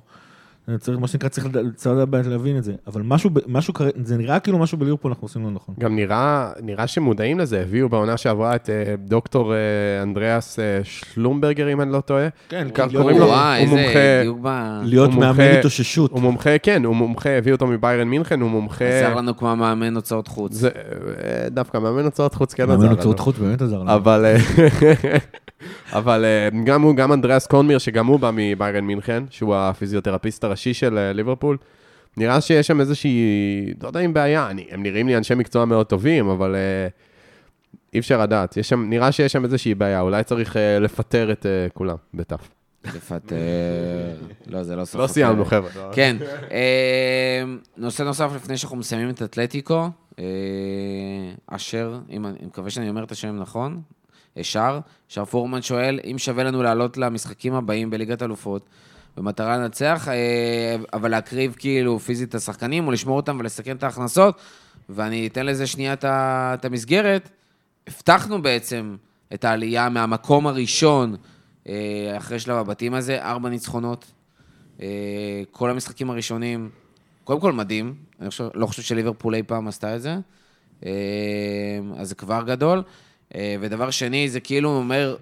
צריך, 0.80 1.00
מה 1.00 1.08
שנקרא, 1.08 1.30
צריך 1.30 1.48
צריך 1.76 1.96
לדעת 1.96 2.26
להבין 2.26 2.58
את 2.58 2.64
זה. 2.64 2.74
אבל 2.88 3.02
משהו, 3.06 3.30
משהו, 3.48 3.74
כרגע- 3.74 3.92
זה 4.04 4.18
נראה 4.18 4.40
כאילו 4.40 4.58
משהו 4.58 4.78
בליברפול 4.78 5.12
אנחנו 5.12 5.26
עושים 5.26 5.44
לא 5.44 5.52
נכון. 5.52 5.76
גם 5.80 5.96
נראה, 5.96 6.52
נראה 6.62 6.88
שמודעים 6.88 7.40
לזה, 7.40 7.62
הביאו 7.62 7.90
בעונה 7.90 8.18
שעברה 8.18 8.56
את 8.56 8.70
אה, 8.70 8.96
דוקטור 8.98 9.54
אה, 9.54 9.58
אנדריאס 10.04 10.60
אה, 10.60 10.80
שלומברגר, 10.84 11.74
אם 11.74 11.82
אני 11.82 11.92
לא 11.92 12.02
טועה. 12.02 12.28
כן, 12.50 12.68
כך 12.74 12.88
להיות- 12.92 13.02
קוראים 13.02 13.20
לו, 13.20 13.26
וואי, 13.26 13.66
הוא 13.66 13.78
מומחה, 13.78 14.00
דיוק 14.24 14.40
ב... 14.42 14.48
להיות 14.84 15.12
הוא 15.14 15.20
מאמן 15.20 15.44
התאוששות. 15.60 16.12
הוא 16.12 16.22
מומחה, 16.22 16.58
כן, 16.58 16.86
הוא 16.86 16.96
מומחה, 16.96 17.30
הביאו 17.30 17.56
אותו 17.56 17.68
מביירן 17.68 18.08
מינכן, 18.08 18.42
הוא 18.42 18.50
מומחה... 18.50 18.86
עזר 18.86 19.16
לנו 19.16 19.38
כמו 19.38 19.56
מאמן 19.56 19.96
הוצאות 19.96 20.28
חוץ. 20.28 20.54
זה, 20.54 20.70
דווקא 21.52 21.78
מאמן 21.78 22.04
הוצאות 22.06 22.34
חוץ 22.36 22.54
כן 22.54 22.64
עזר 22.64 22.72
מאמן 22.74 22.86
לנו. 22.86 22.96
הוצאות 22.96 23.20
חוץ 23.20 23.38
באמת 23.38 23.62
עזר 23.62 23.80
לנו. 23.80 23.94
אבל, 23.96 24.26
אבל 25.94 26.26
גם 26.64 26.82
הוא, 26.82 26.96
גם 26.96 27.14
אנדריאס 27.14 27.48
קונמיר, 27.48 27.78
שגם 27.78 28.08
הוא 28.08 28.20
בא 28.20 28.32
מביירן 28.34 28.84
מינכן, 28.84 29.24
שהוא 29.30 29.56
הפיזיותרפיסט 29.56 30.44
הראשי 30.44 30.57
של 30.58 30.98
אה, 30.98 31.14
ליברפול, 31.14 31.58
נראה 32.18 32.42
שיש 32.42 32.68
שם 32.68 32.82
איזושהי, 32.82 33.24
לא 33.84 33.88
יודע 33.88 34.00
אם 34.00 34.14
בעיה, 34.14 34.50
אני, 34.50 34.68
הם 34.72 34.84
נראים 34.84 35.08
לי 35.08 35.18
אנשי 35.18 35.36
מקצוע 35.36 35.66
מאוד 35.66 35.86
טובים, 35.86 36.30
אבל 36.30 36.56
אה, 36.56 36.88
אי 37.94 38.00
אפשר 38.00 38.22
לדעת. 38.22 38.58
יש 38.58 38.70
שם, 38.70 38.90
נראה 38.90 39.12
שיש 39.12 39.32
שם 39.32 39.44
איזושהי 39.44 39.76
בעיה, 39.76 40.02
אולי 40.02 40.24
צריך 40.24 40.58
אה, 40.58 40.80
לפטר 40.80 41.32
את 41.32 41.46
אה, 41.46 41.68
כולם, 41.74 41.96
בתף. 42.14 42.50
לפטר... 42.96 43.36
לא, 44.48 44.64
זה 44.64 44.76
לא 44.76 44.86
סוף. 44.86 45.02
לא 45.02 45.08
סיימנו. 45.08 45.46
חבר'ה. 45.46 45.70
כן. 45.94 46.18
אה, 46.52 47.44
נושא 47.78 48.04
נוסף 48.04 48.32
לפני 48.36 48.58
שאנחנו 48.58 48.78
מסיימים 48.78 49.10
את 49.10 49.22
אתלטיקו, 49.22 49.90
אה, 50.20 50.26
אשר, 51.48 52.00
אני 52.10 52.18
אני 52.18 52.46
מקווה 52.46 52.70
שאני 52.70 52.90
אומר 52.90 53.04
את 53.04 53.12
השם 53.12 53.40
נכון, 53.40 53.82
שר, 54.42 54.80
שר 55.08 55.26
פורמן 55.26 55.62
שואל, 55.62 56.00
אם 56.12 56.18
שווה 56.18 56.44
לנו 56.44 56.64
לעלות 56.64 56.98
למשחקים 56.98 57.54
הבאים 57.54 57.90
בליגת 57.90 58.24
אלופות, 58.24 58.70
במטרה 59.18 59.58
לנצח, 59.58 60.08
אה, 60.08 60.76
אבל 60.94 61.12
להקריב 61.12 61.56
כאילו 61.60 62.00
פיזית 62.00 62.30
את 62.30 62.36
השחקנים, 62.36 62.88
או 62.88 62.92
לשמור 62.92 63.18
אותם 63.18 63.38
ולסכן 63.40 63.76
את 63.76 63.84
ההכנסות, 63.84 64.42
ואני 64.90 65.28
אתן 65.28 65.46
לזה 65.46 65.68
שנייה 65.68 65.96
את 66.04 66.66
המסגרת. 66.66 67.30
הבטחנו 67.88 68.42
בעצם 68.42 68.96
את 69.34 69.46
העלייה 69.46 69.90
מהמקום 69.90 70.48
הראשון 70.48 71.16
אה, 71.68 72.14
אחרי 72.18 72.40
שלב 72.40 72.58
הבתים 72.58 72.94
הזה, 72.94 73.24
ארבע 73.24 73.50
ניצחונות. 73.50 74.12
אה, 74.82 74.88
כל 75.52 75.70
המשחקים 75.70 76.10
הראשונים, 76.10 76.70
קודם 77.24 77.40
כל 77.40 77.54
מדהים, 77.54 77.96
אני 78.22 78.30
חושב, 78.30 78.48
לא 78.54 78.66
חושב 78.66 78.82
שליברפול 78.82 79.36
אי 79.36 79.44
פעם 79.44 79.68
עשתה 79.68 79.96
את 79.96 80.02
זה, 80.02 80.16
אז 81.98 82.10
זה 82.10 82.16
כבר 82.16 82.44
גדול. 82.44 82.84
ודבר 83.60 83.92
שני, 83.92 84.30
זה 84.30 84.40
כאילו 84.40 84.70
אומר, 84.70 85.16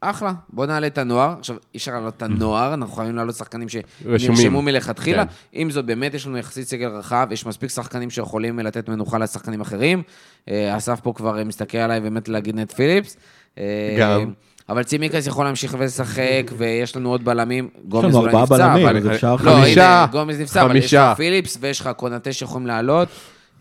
אחלה, 0.00 0.32
בוא 0.48 0.66
נעלה 0.66 0.86
את 0.86 0.98
הנוער. 0.98 1.34
עכשיו, 1.38 1.56
אי 1.74 1.78
אפשר 1.78 1.92
להעלות 1.92 2.16
את 2.16 2.22
הנוער, 2.22 2.74
אנחנו 2.74 2.94
חייבים 2.94 3.16
להעלות 3.16 3.34
שחקנים. 3.34 3.68
שנרשמו 3.68 4.62
מלכתחילה. 4.62 5.24
כן. 5.24 5.32
עם 5.52 5.70
זאת, 5.70 5.84
באמת 5.84 6.14
יש 6.14 6.26
לנו 6.26 6.38
יחסית 6.38 6.68
סגל 6.68 6.88
רחב, 6.88 7.28
יש 7.30 7.46
מספיק 7.46 7.70
שחקנים 7.70 8.10
שיכולים 8.10 8.58
לתת 8.58 8.88
מנוחה 8.88 9.18
לשחקנים 9.18 9.60
אחרים. 9.60 10.02
אה, 10.50 10.76
אסף 10.76 11.00
פה 11.00 11.12
כבר 11.16 11.38
אה, 11.38 11.44
מסתכל 11.44 11.78
עליי 11.78 12.00
באמת 12.00 12.28
להגיד 12.28 12.56
נט 12.56 12.72
פיליפס. 12.72 13.16
אה, 13.58 13.96
גם. 13.98 14.32
אבל 14.68 14.82
צימקס 14.82 15.26
יכול 15.26 15.44
להמשיך 15.44 15.76
ולשחק, 15.78 16.50
ויש 16.56 16.96
לנו 16.96 17.10
עוד 17.10 17.24
בלמים. 17.24 17.68
גומז 17.84 18.04
לנו 18.04 18.18
אולי 18.18 18.36
ארבעה 18.36 18.58
נפצע, 18.58 18.68
בלמים, 18.68 18.88
אבל... 18.88 18.98
אז 18.98 19.16
אפשר 19.16 19.32
לא, 19.32 19.38
חמישה. 19.38 19.98
הנה, 19.98 20.06
גומז 20.12 20.40
נפצע, 20.40 20.62
אבל 20.62 20.76
יש 20.76 20.82
חמישה. 20.82 21.10
לך 21.12 21.16
פיליפס 21.16 21.58
ויש 21.60 21.80
לך 21.80 21.90
קונטה 21.96 22.32
שיכולים 22.32 22.66
לעלות. 22.66 23.08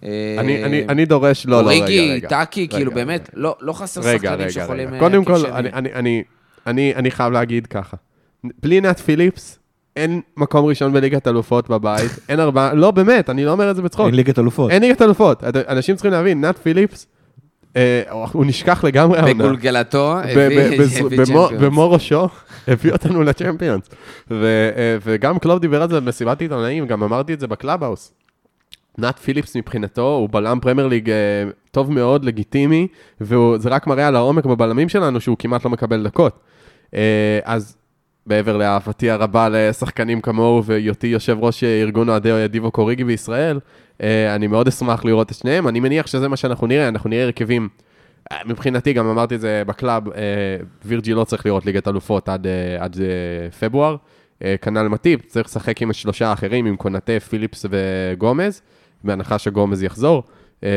אה, 0.03 0.35
אני, 0.37 0.63
אני, 0.63 0.85
אני 0.89 1.05
דורש, 1.05 1.45
לא, 1.45 1.63
לא, 1.63 1.69
רגע, 1.69 1.79
אוריגי, 1.79 2.11
רגע. 2.11 2.29
טאקי, 2.29 2.61
רגע, 2.61 2.71
כאילו 2.71 2.91
רגע. 2.91 3.05
באמת, 3.05 3.29
לא 3.33 3.55
לא 3.61 3.73
חסר 3.73 4.01
רגע, 4.01 4.17
שחקנים 4.17 4.39
רגע, 4.39 4.49
שיכולים... 4.49 4.87
רגע. 4.87 4.95
אה, 4.95 4.99
קודם 4.99 5.25
כל. 5.25 5.45
אני, 5.45 5.69
אני, 5.73 5.93
אני, 5.93 6.23
אני, 6.67 6.95
אני 6.95 7.11
חייב 7.11 7.33
להגיד 7.33 7.67
ככה. 7.67 7.97
בלי 8.63 8.81
נט 8.81 8.99
פיליפס, 8.99 9.59
אין 9.95 10.21
מקום 10.37 10.65
ראשון 10.65 10.93
בליגת 10.93 11.27
אלופות 11.27 11.69
בבית, 11.69 12.11
אין 12.29 12.39
ארבעה, 12.39 12.73
לא, 12.73 12.91
באמת, 12.91 13.29
אני 13.29 13.45
לא 13.45 13.51
אומר 13.51 13.71
את 13.71 13.75
זה 13.75 13.81
בצחוק. 13.81 14.05
אין 14.05 14.15
ליגת 14.15 14.39
אלופות. 14.39 14.71
אין 14.71 14.81
ליגת 14.81 15.01
אלופות. 15.01 15.43
אנשים 15.43 15.95
צריכים 15.95 16.11
להבין, 16.11 16.45
נט 16.45 16.57
פיליפס, 16.57 17.07
אה, 17.75 18.01
הוא 18.31 18.45
נשכח 18.45 18.83
לגמרי 18.83 19.19
העונה. 19.19 19.33
בגולגולתו, 19.33 20.17
הביא 20.17 20.87
צ'מפיונס. 20.99 21.51
במו 21.59 21.91
ראשו, 21.91 22.27
הביא 22.67 22.91
אותנו 22.91 23.23
לצ'מפיונס. 23.23 23.89
אה, 24.31 24.37
וגם 25.03 25.39
קלוב 25.39 25.59
דיבר 25.59 25.81
על 25.81 25.89
זה 25.89 25.99
במסיבת 25.99 26.41
עיתונאים, 26.41 26.87
גם 26.87 27.03
אמרתי 27.03 27.33
את 27.33 27.39
זה 27.39 27.47
בקלאבהאוס. 27.47 28.13
נאט 28.97 29.19
פיליפס 29.19 29.55
מבחינתו 29.55 30.15
הוא 30.15 30.29
בלם 30.31 30.59
פרמייר 30.61 30.87
ליג 30.87 31.09
אה, 31.09 31.15
טוב 31.71 31.91
מאוד, 31.91 32.25
לגיטימי, 32.25 32.87
וזה 33.21 33.69
רק 33.69 33.87
מראה 33.87 34.07
על 34.07 34.15
העומק 34.15 34.45
בבלמים 34.45 34.89
שלנו 34.89 35.21
שהוא 35.21 35.37
כמעט 35.39 35.65
לא 35.65 35.71
מקבל 35.71 36.03
דקות. 36.03 36.39
אה, 36.93 37.39
אז 37.43 37.77
מעבר 38.25 38.57
לאהבתי 38.57 39.09
הרבה 39.09 39.49
לשחקנים 39.49 40.21
כמוהו 40.21 40.63
והיותי 40.63 41.07
יושב 41.07 41.37
ראש 41.39 41.63
ארגון 41.63 42.09
אוהדי 42.09 42.47
דיבוק 42.47 42.71
אוריגי 42.71 43.03
בישראל, 43.03 43.59
אה, 44.03 44.35
אני 44.35 44.47
מאוד 44.47 44.67
אשמח 44.67 45.05
לראות 45.05 45.31
את 45.31 45.35
שניהם. 45.35 45.67
אני 45.67 45.79
מניח 45.79 46.07
שזה 46.07 46.27
מה 46.27 46.37
שאנחנו 46.37 46.67
נראה, 46.67 46.87
אנחנו 46.87 47.09
נראה 47.09 47.23
הרכבים 47.23 47.69
מבחינתי, 48.45 48.93
גם 48.93 49.07
אמרתי 49.07 49.35
את 49.35 49.41
זה 49.41 49.63
בקלאבהאוס, 49.67 50.03
וירג'י 50.85 51.13
לא 51.13 51.23
צריך 51.23 51.45
לראות 51.45 51.65
ליגת 51.65 51.87
אלופות 51.87 52.29
עד, 52.29 52.47
עד 52.79 52.97
פברואר. 53.59 53.95
כנ"ל 54.61 54.87
מאטיפ, 54.87 55.25
צריך 55.25 55.47
לשחק 55.47 55.81
עם 55.81 55.89
השלושה 55.89 56.27
האחרים, 56.27 56.65
עם 56.65 56.75
קונאטה, 56.75 57.19
פיליפס 57.19 57.65
וגומז, 57.69 58.61
בהנחה 59.07 59.39
שגומז 59.39 59.83
יחזור. 59.83 60.23
אה, 60.63 60.69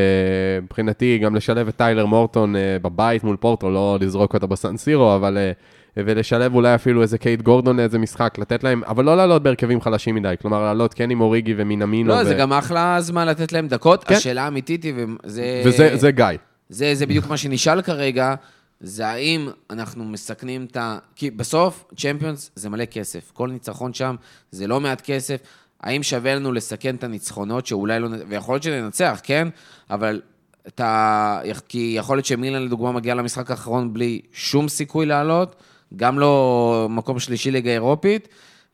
מבחינתי, 0.62 1.18
גם 1.18 1.34
לשלב 1.34 1.68
את 1.68 1.76
טיילר 1.76 2.06
מורטון 2.06 2.56
אה, 2.56 2.76
בבית 2.82 3.24
מול 3.24 3.36
פורטו, 3.36 3.70
לא 3.70 3.98
לזרוק 4.00 4.34
אותו 4.34 4.48
בסן 4.48 4.76
סירו, 4.76 5.14
אבל... 5.14 5.38
אה, 5.38 5.52
ולשלב 5.96 6.54
אולי 6.54 6.74
אפילו 6.74 7.02
איזה 7.02 7.18
קייד 7.18 7.42
גורדון 7.42 7.76
לאיזה 7.76 7.98
משחק, 7.98 8.34
לתת 8.38 8.64
להם, 8.64 8.82
אבל 8.86 9.04
לא 9.04 9.16
לעלות 9.16 9.42
בהרכבים 9.42 9.80
חלשים 9.80 10.14
מדי, 10.14 10.34
כלומר 10.40 10.62
לעלות 10.62 10.94
כן 10.94 11.10
עם 11.10 11.20
אוריגי 11.20 11.54
ומינאמינו. 11.56 12.08
לא, 12.08 12.14
ו... 12.14 12.24
זה 12.24 12.34
גם 12.34 12.52
אחלה 12.52 12.96
זמן 13.00 13.28
לתת 13.28 13.52
להם 13.52 13.68
דקות. 13.68 14.04
כן. 14.04 14.14
השאלה 14.14 14.44
האמיתית 14.44 14.82
היא, 14.82 14.94
וזה... 15.24 15.62
וזה 15.66 15.96
זה 15.96 16.10
גיא. 16.10 16.26
זה, 16.68 16.94
זה 16.94 17.06
בדיוק 17.06 17.26
מה 17.26 17.36
שנשאל 17.36 17.82
כרגע, 17.82 18.34
זה 18.80 19.06
האם 19.06 19.48
אנחנו 19.70 20.04
מסכנים 20.04 20.66
את 20.70 20.76
ה... 20.76 20.98
כי 21.16 21.30
בסוף, 21.30 21.84
צ'מפיונס 21.96 22.50
זה 22.54 22.68
מלא 22.68 22.84
כסף. 22.84 23.30
כל 23.34 23.50
ניצחון 23.50 23.94
שם 23.94 24.16
זה 24.50 24.66
לא 24.66 24.80
מעט 24.80 25.00
כסף. 25.00 25.40
האם 25.82 26.02
שווה 26.02 26.34
לנו 26.34 26.52
לסכן 26.52 26.94
את 26.94 27.04
הניצחונות, 27.04 27.66
שאולי 27.66 28.00
לא... 28.00 28.08
ויכול 28.28 28.54
להיות 28.54 28.62
שננצח, 28.62 29.20
כן? 29.22 29.48
אבל 29.90 30.20
את 30.68 30.80
ה... 30.80 31.40
כי 31.68 31.94
יכול 31.96 32.16
להיות 32.16 32.26
שמילן, 32.26 32.62
לדוגמה, 32.62 32.92
מגיע 32.92 33.14
למשחק 33.14 33.50
האחרון 33.50 33.92
בלי 33.92 34.20
שום 34.32 34.68
סיכוי 34.68 35.06
לעלות, 35.06 35.56
גם 35.96 36.18
לא 36.18 36.86
מקום 36.90 37.18
שלישי 37.18 37.50
ליגה 37.50 37.70
אירופית. 37.70 38.28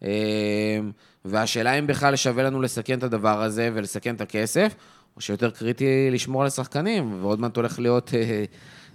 אה, 0.05 0.79
והשאלה 1.25 1.73
אם 1.73 1.87
בכלל 1.87 2.17
שווה 2.17 2.43
לנו 2.45 2.61
לסכן 2.61 2.99
את 2.99 3.03
הדבר 3.03 3.43
הזה 3.43 3.71
ולסכן 3.75 4.15
את 4.15 4.21
הכסף, 4.21 4.75
או 5.17 5.21
שיותר 5.21 5.51
קריטי 5.51 6.09
לשמור 6.11 6.41
על 6.43 6.47
השחקנים, 6.47 7.19
ועוד 7.23 7.41
מעט 7.41 7.57
הולך 7.57 7.79
להיות 7.79 8.11
אה, 8.15 8.45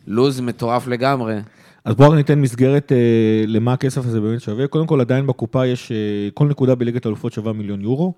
לוז 0.08 0.40
מטורף 0.40 0.88
לגמרי. 0.88 1.40
אז 1.86 1.96
בואו 1.96 2.16
ניתן 2.16 2.40
מסגרת 2.40 2.92
אה, 2.92 3.44
למה 3.48 3.74
הכסף 3.74 4.06
הזה 4.06 4.22
באמת 4.22 4.42
שווה. 4.42 4.68
קודם 4.68 4.88
כל, 4.88 5.02
עדיין 5.02 5.28
בקופה 5.28 5.66
יש, 5.66 5.92
אה, 5.92 5.98
כל 6.34 6.48
נקודה 6.48 6.76
בליגת 6.76 7.06
האלופות 7.06 7.34
שווה 7.34 7.54
מיליון 7.54 7.82
יורו, 7.82 8.14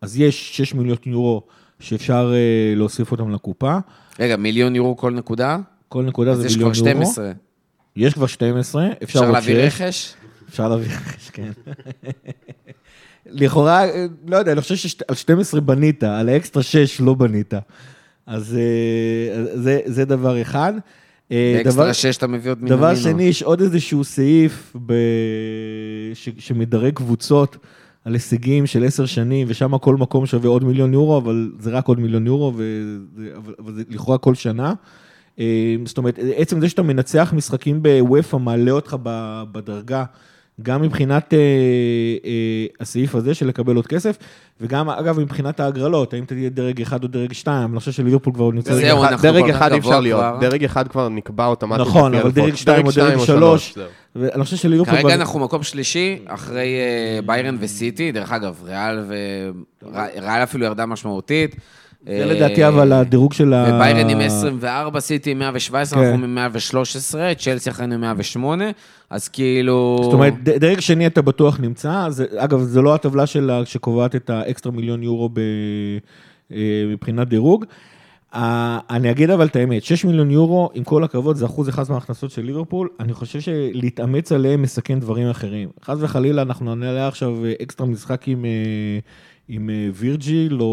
אז 0.00 0.20
יש 0.20 0.56
6 0.56 0.74
מיליון 0.74 0.96
יורו 1.06 1.42
שאפשר 1.80 2.32
אה, 2.34 2.74
להוסיף 2.76 3.12
אותם 3.12 3.30
לקופה. 3.30 3.78
רגע, 4.20 4.36
מיליון 4.36 4.76
יורו 4.76 4.96
כל 4.96 5.12
נקודה? 5.12 5.58
כל 5.88 6.02
נקודה 6.04 6.30
אז 6.30 6.38
זה 6.38 6.46
יש 6.46 6.56
מיליון 6.56 6.74
כבר 6.74 6.88
יורו. 6.88 7.02
12. 7.04 7.32
יש 7.96 8.14
כבר 8.14 8.26
12, 8.26 8.86
אפשר 8.86 9.04
אפשר 9.04 9.30
להביא 9.30 9.70
6. 9.70 9.80
רכש? 9.80 10.14
אפשר 10.48 10.68
להביא 10.68 10.86
רכש, 10.86 11.30
כן. 11.30 11.50
לכאורה, 13.26 13.84
אה, 13.84 14.06
לא 14.26 14.36
יודע, 14.36 14.52
אני 14.52 14.60
חושב 14.60 14.76
שעל 14.76 15.16
12 15.16 15.60
בנית, 15.60 16.02
על 16.02 16.28
האקסטרה 16.28 16.62
6 16.62 17.00
לא 17.00 17.14
בנית. 17.14 17.54
אז 18.26 18.58
אה, 18.58 19.44
זה, 19.54 19.80
זה 19.84 20.04
דבר 20.04 20.42
אחד. 20.42 20.72
אה, 21.32 21.60
באקסטרה 21.64 21.94
6 21.94 22.16
אתה 22.16 22.26
מביא 22.26 22.50
עוד 22.50 22.62
מיליון 22.62 22.78
דבר 22.78 22.94
שני, 22.94 23.22
יש 23.22 23.42
עוד 23.42 23.60
איזשהו 23.60 24.04
סעיף 24.04 24.76
ב... 24.86 24.92
ש... 26.14 26.28
שמדרג 26.38 26.94
קבוצות 26.94 27.56
על 28.04 28.12
הישגים 28.12 28.66
של 28.66 28.84
עשר 28.84 29.06
שנים, 29.06 29.46
ושם 29.50 29.78
כל 29.78 29.96
מקום 29.96 30.26
שווה 30.26 30.50
עוד 30.50 30.64
מיליון 30.64 30.92
יורו, 30.92 31.18
אבל 31.18 31.50
זה 31.58 31.70
רק 31.70 31.86
עוד 31.86 32.00
מיליון 32.00 32.26
יורו, 32.26 32.52
וזה... 32.56 33.30
אבל... 33.36 33.74
זה 33.74 33.82
לכאורה 33.88 34.18
כל 34.18 34.34
שנה. 34.34 34.74
אה, 35.38 35.76
זאת 35.84 35.98
אומרת, 35.98 36.18
עצם 36.36 36.60
זה 36.60 36.68
שאתה 36.68 36.82
מנצח 36.82 37.32
משחקים 37.36 37.82
באופא 37.82 38.36
מעלה 38.36 38.70
אותך 38.70 38.96
בדרגה, 39.52 40.04
גם 40.62 40.82
מבחינת 40.82 41.34
אה, 41.34 41.38
אה, 42.24 42.66
הסעיף 42.80 43.14
הזה 43.14 43.34
של 43.34 43.46
לקבל 43.46 43.76
עוד 43.76 43.86
כסף, 43.86 44.18
וגם, 44.60 44.90
אגב, 44.90 45.20
מבחינת 45.20 45.60
ההגרלות, 45.60 46.14
האם 46.14 46.24
תהיה 46.24 46.50
דרג 46.50 46.80
אחד 46.82 47.02
או 47.02 47.08
דרג 47.08 47.32
שתיים, 47.32 47.70
אני 47.72 47.78
חושב 47.80 47.92
שליברפול 47.92 48.32
כבר 48.34 48.50
נמצא... 48.50 48.74
זהו, 48.74 48.82
דרג 48.82 48.98
אחד- 49.04 49.12
אנחנו 49.12 49.32
דרג 49.32 49.50
אחד 49.50 49.72
אי 49.72 49.78
אפשר 49.78 50.00
להיות. 50.00 50.24
דרג 50.40 50.64
אחד 50.64 50.88
כבר 50.88 51.08
נקבע 51.08 51.46
אוטומטית. 51.46 51.86
נכון, 51.86 52.14
אבל. 52.14 52.30
דרג 52.30 52.54
שתיים 52.54 52.86
או 52.86 52.90
דרג 52.96 53.18
שלוש. 53.18 53.74
ואני 54.16 54.44
חושב 54.44 54.56
שליברפול... 54.56 54.94
כרגע 55.02 55.14
אנחנו 55.14 55.38
מקום 55.40 55.62
שלישי, 55.62 56.18
אחרי 56.26 56.66
אה, 56.76 57.20
ביירן 57.26 57.56
וסיטי, 57.60 58.12
דרך 58.12 58.32
אגב. 58.32 58.62
ריאל 58.64 59.04
אפילו 60.42 60.64
ירדה 60.64 60.86
משמעותית. 60.86 61.56
זה 62.06 62.26
לדעתי 62.26 62.68
אבל 62.68 62.92
הדירוג 62.92 63.32
של 63.32 63.52
ה... 63.52 63.74
וביירן 63.74 64.08
עם 64.08 64.20
24, 64.20 65.00
סיטי 65.00 65.30
עם 65.30 65.38
117, 65.38 65.98
כן. 65.98 66.06
אנחנו 66.06 66.24
עם 66.24 66.34
113, 66.34 67.34
צ'לסי 67.34 67.70
אחרינו 67.70 67.94
עם 67.94 68.00
108, 68.00 68.64
אז 69.10 69.28
כאילו... 69.28 70.00
זאת 70.02 70.12
אומרת, 70.12 70.34
דרג 70.42 70.80
שני 70.80 71.06
אתה 71.06 71.22
בטוח 71.22 71.60
נמצא, 71.60 72.08
אגב, 72.36 72.62
זו 72.62 72.82
לא 72.82 72.94
הטבלה 72.94 73.24
שקובעת 73.64 74.16
את 74.16 74.30
האקסטרה 74.30 74.72
מיליון 74.72 75.02
יורו 75.02 75.30
אה, 76.50 76.56
מבחינת 76.92 77.28
דירוג. 77.28 77.64
אה, 78.34 78.78
אני 78.90 79.10
אגיד 79.10 79.30
אבל 79.30 79.46
את 79.46 79.56
האמת, 79.56 79.84
6 79.84 80.04
מיליון 80.04 80.30
יורו, 80.30 80.70
עם 80.74 80.84
כל 80.84 81.04
הכבוד, 81.04 81.36
זה 81.36 81.46
אחוז 81.46 81.68
אחד 81.68 81.84
מההכנסות 81.88 82.30
של 82.30 82.42
ליברפול, 82.42 82.88
אני 83.00 83.12
חושב 83.12 83.40
שלהתאמץ 83.40 84.32
עליהם 84.32 84.62
מסכן 84.62 85.00
דברים 85.00 85.28
אחרים. 85.28 85.68
חס 85.84 85.96
וחלילה, 86.00 86.42
אנחנו 86.42 86.74
נעלה 86.74 87.08
עכשיו 87.08 87.44
אה, 87.44 87.52
אקסטרה 87.62 87.86
משחק 87.86 88.28
עם, 88.28 88.44
אה, 88.44 88.50
עם 89.48 89.70
אה, 89.70 89.88
וירג'יל 89.94 90.54
או, 90.54 90.66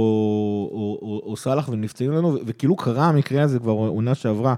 או, 0.72 1.00
או, 1.02 1.22
או 1.26 1.38
סאלח 1.38 1.70
ונפצעים 1.70 2.12
לנו, 2.12 2.38
וכאילו 2.46 2.76
קרה 2.76 3.10
המקרה 3.10 3.42
הזה 3.42 3.60
כבר 3.60 3.72
עונה 3.72 4.16
שעברה, 4.16 4.56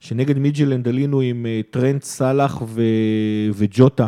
שנגד 0.00 0.38
מידטיילנד 0.38 0.88
עלינו 0.88 1.20
עם 1.20 1.46
אה, 1.46 1.60
טרנט, 1.70 2.02
סאלח 2.02 2.62
ו, 2.66 2.82
וג'וטה. 3.54 4.06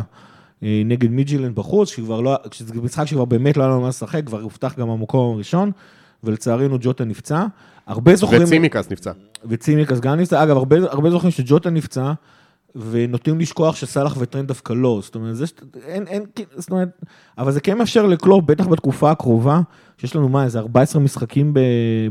אה, 0.63 0.81
נגד 0.85 1.11
מידטיילנד 1.11 1.55
בחוץ, 1.55 1.89
שכבר 1.89 2.21
לא, 2.21 2.35
שזה 2.51 2.73
משחק 2.73 3.05
שכבר 3.05 3.25
באמת 3.25 3.57
לא 3.57 3.63
היה 3.63 3.71
לנו 3.71 3.81
מה 3.81 3.87
לשחק, 3.87 4.21
כבר 4.25 4.41
הובטח 4.41 4.79
גם 4.79 4.89
המקום 4.89 5.35
הראשון, 5.35 5.71
ולצערנו 6.23 6.77
ג'וטה 6.81 7.03
נפצע. 7.03 7.45
הרבה 7.87 8.15
זוכרים... 8.15 8.43
וצימיקאס 8.43 8.91
נפצע. 8.91 9.11
וצימיקאס 9.45 9.99
גם 9.99 10.19
נפצע. 10.19 10.43
אגב, 10.43 10.57
הרבה, 10.57 10.75
הרבה 10.89 11.09
זוכרים 11.09 11.31
שג'וטה 11.31 11.69
נפצע, 11.69 12.13
ונוטים 12.75 13.39
לשכוח 13.39 13.75
שסאלח 13.75 14.15
וטרנט 14.19 14.47
דווקא 14.47 14.73
לא. 14.73 14.99
זאת 15.03 15.15
אומרת, 15.15 15.35
זה, 15.35 15.47
ש- 15.47 15.53
אין, 15.85 16.07
אין, 16.07 16.23
זאת 16.55 16.71
אומרת, 16.71 16.89
אבל 17.37 17.51
זה 17.51 17.61
כן 17.61 17.77
מאפשר 17.77 18.05
לקלופ, 18.05 18.45
בטח 18.45 18.67
בתקופה 18.67 19.11
הקרובה, 19.11 19.61
שיש 19.97 20.15
לנו 20.15 20.29
מה, 20.29 20.43
איזה 20.43 20.59
14 20.59 21.01
משחקים 21.01 21.53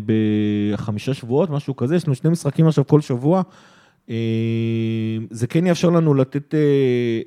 בחמישה 0.06 1.14
שבועות, 1.14 1.50
משהו 1.50 1.76
כזה, 1.76 1.96
יש 1.96 2.06
לנו 2.06 2.14
שני 2.14 2.30
משחקים 2.30 2.66
עכשיו 2.66 2.86
כל 2.86 3.00
שבוע. 3.00 3.42
אה, 4.10 4.14
זה 5.30 5.46
כן 5.46 5.66
יאפשר 5.66 5.90
לנו 5.90 6.14
לתת, 6.14 6.54
אה, 6.54 6.60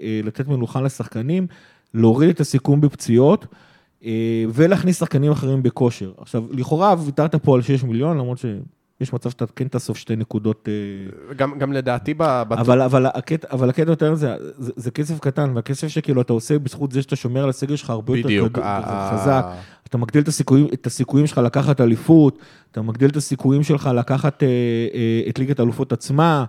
אה, 0.01 0.21
לתת 0.23 0.47
מנוחה 0.47 0.81
לשחקנים, 0.81 1.47
להוריד 1.93 2.29
את 2.29 2.39
הסיכון 2.39 2.81
בפציעות. 2.81 3.45
אה, 4.05 4.43
ולהכניס 4.53 4.99
שחקנים 4.99 5.31
אחרים 5.31 5.63
בכושר. 5.63 6.11
עכשיו, 6.17 6.43
לכאורה 6.51 6.95
ויתרת 7.05 7.35
פה 7.35 7.55
על 7.55 7.61
6 7.61 7.83
מיליון, 7.83 8.17
למרות 8.17 8.37
שיש 9.01 9.13
מצב 9.13 9.29
שאתה 9.29 9.45
כן 9.55 9.67
תאסוף 9.67 9.97
שתי 9.97 10.15
נקודות, 10.15 10.69
אה, 11.29 11.33
גם, 11.33 11.59
גם 11.59 11.73
לדעתי, 11.73 12.13
ב- 12.13 12.43
בת- 12.49 12.57
אבל, 12.59 12.81
אבל, 12.81 13.05
הקטע, 13.05 13.47
אבל 13.51 13.69
הקטע 13.69 13.91
יותר 13.91 14.15
זה, 14.15 14.35
זה, 14.57 14.71
זה 14.75 14.91
כסף 14.91 15.19
קטן, 15.19 15.51
והכסף 15.55 15.87
שכאילו 15.87 16.21
אתה 16.21 16.33
עושה 16.33 16.59
בזכות 16.59 16.91
זה 16.91 17.01
שאתה 17.01 17.15
שומר 17.15 17.43
על 17.43 17.49
הסגל 17.49 17.75
שלך 17.75 17.89
הרבה 17.89 18.17
יותר 18.17 18.27
בדיוק. 18.27 18.51
גדול- 18.51 18.63
ה- 18.65 19.11
חזק, 19.17 19.45
אתה 19.87 19.97
מגדיל 19.97 20.21
את 20.23 20.27
הסיכויים, 20.27 20.67
את 20.73 20.87
הסיכויים 20.87 21.27
שלך 21.27 21.37
לקחת 21.37 21.81
אליפות, 21.81 22.37
אתה 22.71 22.81
מגדיל 22.81 23.09
את 23.09 23.15
הסיכויים 23.15 23.63
שלך 23.63 23.89
לקחת 23.95 24.43
אה, 24.43 24.47
אה, 24.93 25.29
את 25.29 25.39
ליגת 25.39 25.59
האלופות 25.59 25.91
עצמה. 25.93 26.45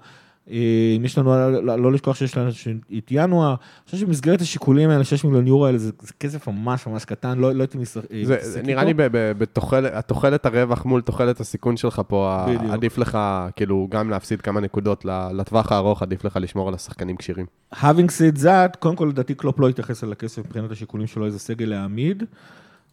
אה, 0.51 0.57
אם 0.97 1.05
יש 1.05 1.19
לנו, 1.19 1.31
לא, 1.63 1.79
לא 1.79 1.93
לשכוח 1.93 2.17
שיש 2.17 2.37
לנו 2.37 2.51
את 2.99 3.09
ינואר, 3.11 3.49
אני 3.49 3.57
חושב 3.85 3.97
שבמסגרת 3.97 4.41
השיקולים 4.41 4.91
האלה, 4.91 5.05
6 5.05 5.25
מיליון 5.25 5.47
יורו 5.47 5.67
האלה, 5.67 5.79
זה, 5.79 5.93
כסף 6.21 6.49
ממש 6.49 6.87
ממש 6.87 7.05
קטן, 7.05 7.39
לא, 7.39 7.53
לא 7.53 7.63
הייתי 7.63 7.79
מס- 7.79 7.97
אה, 7.97 8.03
זה, 8.25 8.35
מתעסק 8.35 8.51
זה 8.51 8.63
נראה 8.63 8.83
איתו. 8.83 9.03
לי 9.03 9.09
בתוחלת, 9.39 10.47
הרווח 10.47 10.85
מול 10.85 11.01
תוחלת 11.01 11.41
הסיכון 11.41 11.77
שלך 11.77 12.03
פה, 12.09 12.45
בדיוק. 12.49 12.73
עדיף 12.73 12.99
לך, 12.99 13.19
כאילו, 13.57 13.89
גם 13.91 14.11
להפסיד 14.11 14.41
כמה 14.41 14.61
נקודות 14.61 15.05
לטווח 15.33 15.73
הארוך, 15.73 16.03
עדיף 16.03 16.25
לך 16.25 16.39
לשמור 16.41 16.69
על 16.69 16.75
השחקנים 16.75 17.17
כשירים. 17.17 17.47
having 17.75 18.09
said 18.09 18.39
that, 18.43 18.77
קודם 18.79 18.97
כל 18.97 19.05
לדעתי 19.05 19.35
קלופ 19.35 19.61
לא 19.61 19.71
יתייחס 19.71 20.05
על 20.05 20.13
הכסף 20.13 20.39
מבחינת 20.47 20.71
השיקולים 20.71 21.07
שלו 21.07 21.27
איזה 21.27 21.39
סגל 21.39 21.67
להעמיד. 21.67 22.23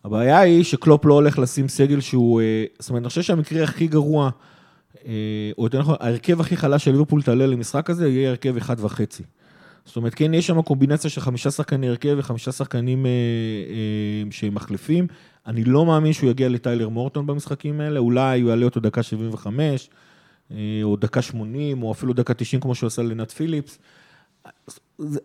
הבעיה 0.06 0.40
היא 0.40 0.64
שקלופ 0.64 1.06
לא 1.06 1.14
הולך 1.14 1.40
לשים 1.40 1.68
סגל 1.68 2.00
שהוא, 2.00 2.42
אה, 2.42 2.64
זאת 2.80 2.90
אומרת, 2.90 3.02
אני 3.04 3.10
חושב 3.10 3.22
שהמקרה 3.22 3.64
הכי 3.64 3.88
גרוע, 3.88 4.26
אה, 4.26 4.30
או 5.58 5.64
יותר 5.64 5.80
נכון, 5.80 5.96
ההרכב 6.00 6.42
הכי 6.42 6.58
חלש 6.58 6.86
של 6.86 6.92
ליברפול 6.92 7.22
תעלה 7.22 7.48
למשחק 7.48 7.90
הזה, 7.90 8.10
יהיה 8.10 8.30
הרכב 8.30 8.58
אחד 8.58 8.76
וחצי. 8.80 9.24
זאת 9.86 9.96
אומרת, 9.96 10.14
כן, 10.14 10.34
יש 10.34 10.48
שם 10.48 10.62
קומבינציה 10.62 11.10
של 11.10 11.22
חמישה 11.22 11.52
שחקני 11.52 11.90
הרכב 11.90 12.16
וחמישה 12.18 12.52
שחקנים 12.52 13.06
אה, 13.06 13.12
אה, 13.12 14.32
שהם 14.32 14.56
מחליפים. 14.56 15.08
אני 15.48 15.64
לא 15.64 15.86
מאמין 15.86 16.14
שהוא 16.14 16.30
יגיע 16.30 16.50
לטיילר 16.50 16.90
מורטון 16.90 17.28
במשחקים 17.28 17.82
האלה, 17.82 18.00
אולי 18.00 18.42
הוא 18.42 18.50
יעלה 18.50 18.66
אותו 18.66 18.80
דקה 18.80 19.04
75, 19.04 19.90
אה, 20.52 20.58
או 20.84 20.96
דקה 20.96 21.22
80, 21.22 21.84
או 21.84 21.92
אפילו 21.92 22.14
דקה 22.14 22.34
90, 22.34 22.62
כמו 22.62 22.76
שהוא 22.76 22.88
עשה 22.88 23.02
לנאט 23.02 23.32
פיליפס. 23.32 23.80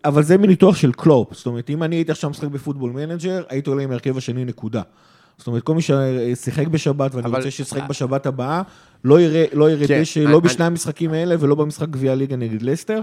אבל 0.05 0.23
זה 0.23 0.37
מניתוח 0.37 0.75
של 0.75 0.91
קלופ, 0.91 1.33
זאת 1.33 1.45
אומרת, 1.45 1.69
אם 1.69 1.83
אני 1.83 1.95
הייתי 1.95 2.11
עכשיו 2.11 2.29
משחק 2.29 2.47
בפוטבול 2.47 2.91
מנג'ר, 2.91 3.43
הייתי 3.49 3.69
עולה 3.69 3.83
עם 3.83 3.91
ההרכב 3.91 4.17
השני 4.17 4.45
נקודה. 4.45 4.81
זאת 5.37 5.47
אומרת, 5.47 5.63
כל 5.63 5.75
מי 5.75 5.81
ששיחק 5.81 6.67
בשבת, 6.67 7.15
ואני 7.15 7.27
אבל- 7.27 7.37
רוצה 7.37 7.51
שישחק 7.51 7.87
בשבת 7.89 8.25
הבאה, 8.25 8.61
לא 9.03 9.21
יראה, 9.21 9.45
לא 9.53 9.69
יראה 9.71 9.87
כן, 9.87 10.01
דשא, 10.01 10.19
אני- 10.19 10.31
לא 10.31 10.37
אני- 10.37 10.41
בשני 10.47 10.65
המשחקים 10.65 11.13
האלה 11.13 11.35
ולא 11.39 11.55
במשחק 11.55 11.89
גביע 11.89 12.11
הליגה 12.11 12.35
נגד 12.35 12.61
לסטר. 12.61 13.01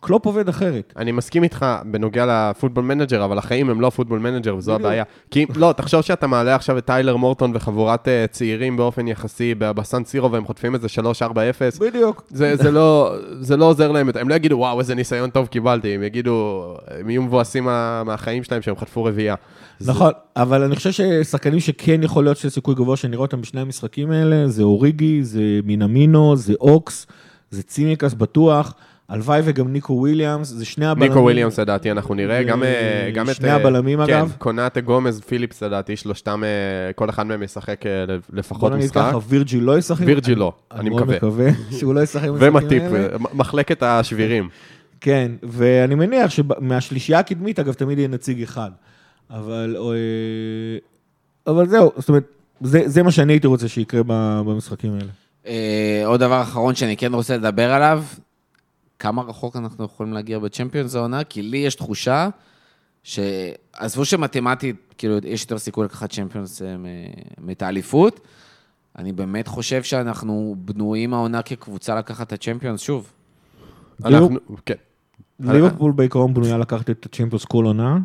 קלופ 0.00 0.26
עובד 0.26 0.48
אחרת. 0.48 0.92
אני 0.96 1.12
מסכים 1.12 1.42
איתך 1.42 1.66
בנוגע 1.84 2.24
לפוטבול 2.28 2.84
מנג'ר, 2.84 3.24
אבל 3.24 3.38
החיים 3.38 3.70
הם 3.70 3.80
לא 3.80 3.90
פוטבול 3.90 4.18
מנג'ר, 4.18 4.56
וזו. 4.56 4.74
הבעיה. 4.74 5.04
כי, 5.30 5.46
לא, 5.56 5.74
תחשוב 5.76 6.00
שאתה 6.02 6.26
מעלה 6.26 6.54
עכשיו 6.54 6.78
את 6.78 6.84
טיילר 6.86 7.16
מורטון 7.16 7.52
וחבורת 7.54 8.08
אה, 8.08 8.24
צעירים 8.30 8.76
באופן 8.76 9.08
יחסי 9.08 9.54
בסן 9.58 10.04
סירו, 10.04 10.32
והם 10.32 10.44
חוטפים 10.44 10.74
איזה 10.74 10.86
3-4-0. 11.22 11.32
בדיוק. 11.80 12.22
זה, 12.28 12.56
זה, 12.56 12.70
לא, 12.70 13.14
זה 13.40 13.56
לא 13.56 13.64
עוזר 13.64 13.92
להם, 13.92 14.10
הם 14.20 14.28
לא 14.28 14.34
יגידו, 14.34 14.56
וואו, 14.56 14.80
איזה 14.80 14.94
ניסיון 14.94 15.30
טוב 15.30 15.46
קיבלתי, 15.46 15.94
הם 15.94 16.02
יגידו, 16.02 16.64
הם 16.88 17.10
יהיו 17.10 17.22
מבואסים 17.22 17.64
מה- 17.64 18.04
מהחיים 18.04 18.42
שלהם 18.44 18.62
שהם 18.62 18.76
חטפו 18.76 19.04
רביעייה. 19.04 19.34
זה- 19.78 19.90
נכון, 19.92 20.12
אבל 20.36 20.62
אני 20.62 20.76
חושב 20.76 20.90
ששחקנים 20.92 21.60
שכן 21.60 22.02
יכול 22.02 22.24
להיות 22.24 22.36
שיש 22.36 22.52
סיכוי 22.52 22.74
גבוה 22.74 22.96
שנראה 22.96 23.22
אותם 23.22 23.40
בשני 23.40 23.60
המשחקים 23.60 24.10
האלה, 24.10 24.48
זה 24.48 24.62
אוריגי, 24.62 25.24
זה 25.24 25.40
מינאמינו, 25.64 26.36
זה 26.36 26.54
אוקס, 26.60 27.06
זה 27.50 27.62
צימיקס 27.62 28.14
בטוח, 28.14 28.74
הלוואי 29.10 29.40
וגם 29.44 29.72
ניקו 29.72 29.92
וויליאמס, 29.92 30.48
זה 30.48 30.64
שני 30.64 30.86
הבלמים. 30.86 31.08
ניקו 31.12 31.22
וויליאמס 31.22 31.58
לדעתי 31.58 31.90
אנחנו 31.90 32.14
נראה, 32.14 32.42
גם, 32.42 32.62
אה, 32.62 33.10
גם 33.14 33.30
את... 33.30 33.34
שני 33.34 33.48
אה, 33.48 33.54
הבלמים, 33.54 34.06
כן, 34.06 34.14
אגב. 34.14 34.34
קונאטה 34.38 34.80
גומז, 34.80 35.20
פיליפס 35.20 35.62
לדעתי, 35.62 35.96
שלושתם, 35.96 36.42
אה, 36.44 36.92
כל 36.92 37.10
אחד 37.10 37.26
מהם 37.26 37.42
ישחק 37.42 37.84
לפחות 38.32 38.60
בוא 38.60 38.76
נגיד 38.76 38.84
משחק. 38.84 38.96
ככה, 38.96 39.18
וירג'יל 39.28 39.62
לא 39.62 39.78
ישחק. 39.78 40.06
וירג'יל 40.06 40.38
לא, 40.38 40.52
אני 40.72 40.90
מאוד 40.90 41.02
מקווה. 41.02 41.16
מקווה 41.16 41.50
שהוא 41.78 41.94
לא 41.94 42.00
ישחק 42.00 42.28
במשחקים 42.28 42.54
ומטיפ, 42.54 42.82
מחלקת 43.34 43.82
השבירים. 43.82 44.48
כן, 45.00 45.32
ואני 45.42 45.94
מניח 45.94 46.30
שמהשלישייה 46.30 47.18
הקדמית, 47.18 47.58
אגב, 47.58 47.72
תמיד 47.72 47.98
יהיה 47.98 48.08
נציג 48.08 48.42
אחד. 48.42 48.70
אבל, 49.30 49.76
אבל 51.46 51.66
זהו, 51.66 51.92
זאת 51.96 52.08
אומרת, 52.08 52.24
זה, 52.60 52.82
זה 52.86 53.02
מה 53.02 53.10
שאני 53.10 53.32
הייתי 53.32 53.46
רוצה 53.46 53.68
שיקרה 53.68 54.02
במשחקים 54.44 54.92
האלה. 54.94 56.06
עוד 56.06 56.20
דבר 56.20 56.42
אחרון 56.42 56.74
שאני 56.74 56.96
כן 56.96 57.14
רוצה 57.14 57.36
לדבר 57.36 57.72
עליו, 57.72 58.02
כמה 59.00 59.22
רחוק 59.22 59.56
אנחנו 59.56 59.84
יכולים 59.84 60.12
להגיע 60.12 60.38
בצ'מפיונס 60.38 60.94
העונה? 60.94 61.24
כי 61.24 61.42
לי 61.42 61.58
יש 61.58 61.74
תחושה 61.74 62.28
שעזבו 63.02 64.04
שמתמטית, 64.04 64.76
כאילו, 64.98 65.16
יש 65.24 65.42
יותר 65.42 65.58
סיכוי 65.58 65.84
לקחת 65.84 66.10
צ'מפיונס 66.12 66.62
אה, 66.62 66.76
מ- 66.76 66.84
מאת 67.46 67.62
האליפות, 67.62 68.20
אני 68.98 69.12
באמת 69.12 69.48
חושב 69.48 69.82
שאנחנו 69.82 70.54
בנויים 70.58 71.14
העונה 71.14 71.42
כקבוצה 71.42 71.94
לקחת 71.94 72.26
את 72.26 72.32
הצ'מפיונס 72.32 72.80
שוב. 72.80 73.12
אנחנו, 74.04 74.28
כן. 74.66 74.74
ליברפול 75.40 75.92
בעיקרון 75.92 76.34
בנויה 76.34 76.58
לקחת 76.58 76.90
את 76.90 77.06
הצ'מפיונס 77.06 77.44
כל 77.44 77.64
עונה, 77.64 77.98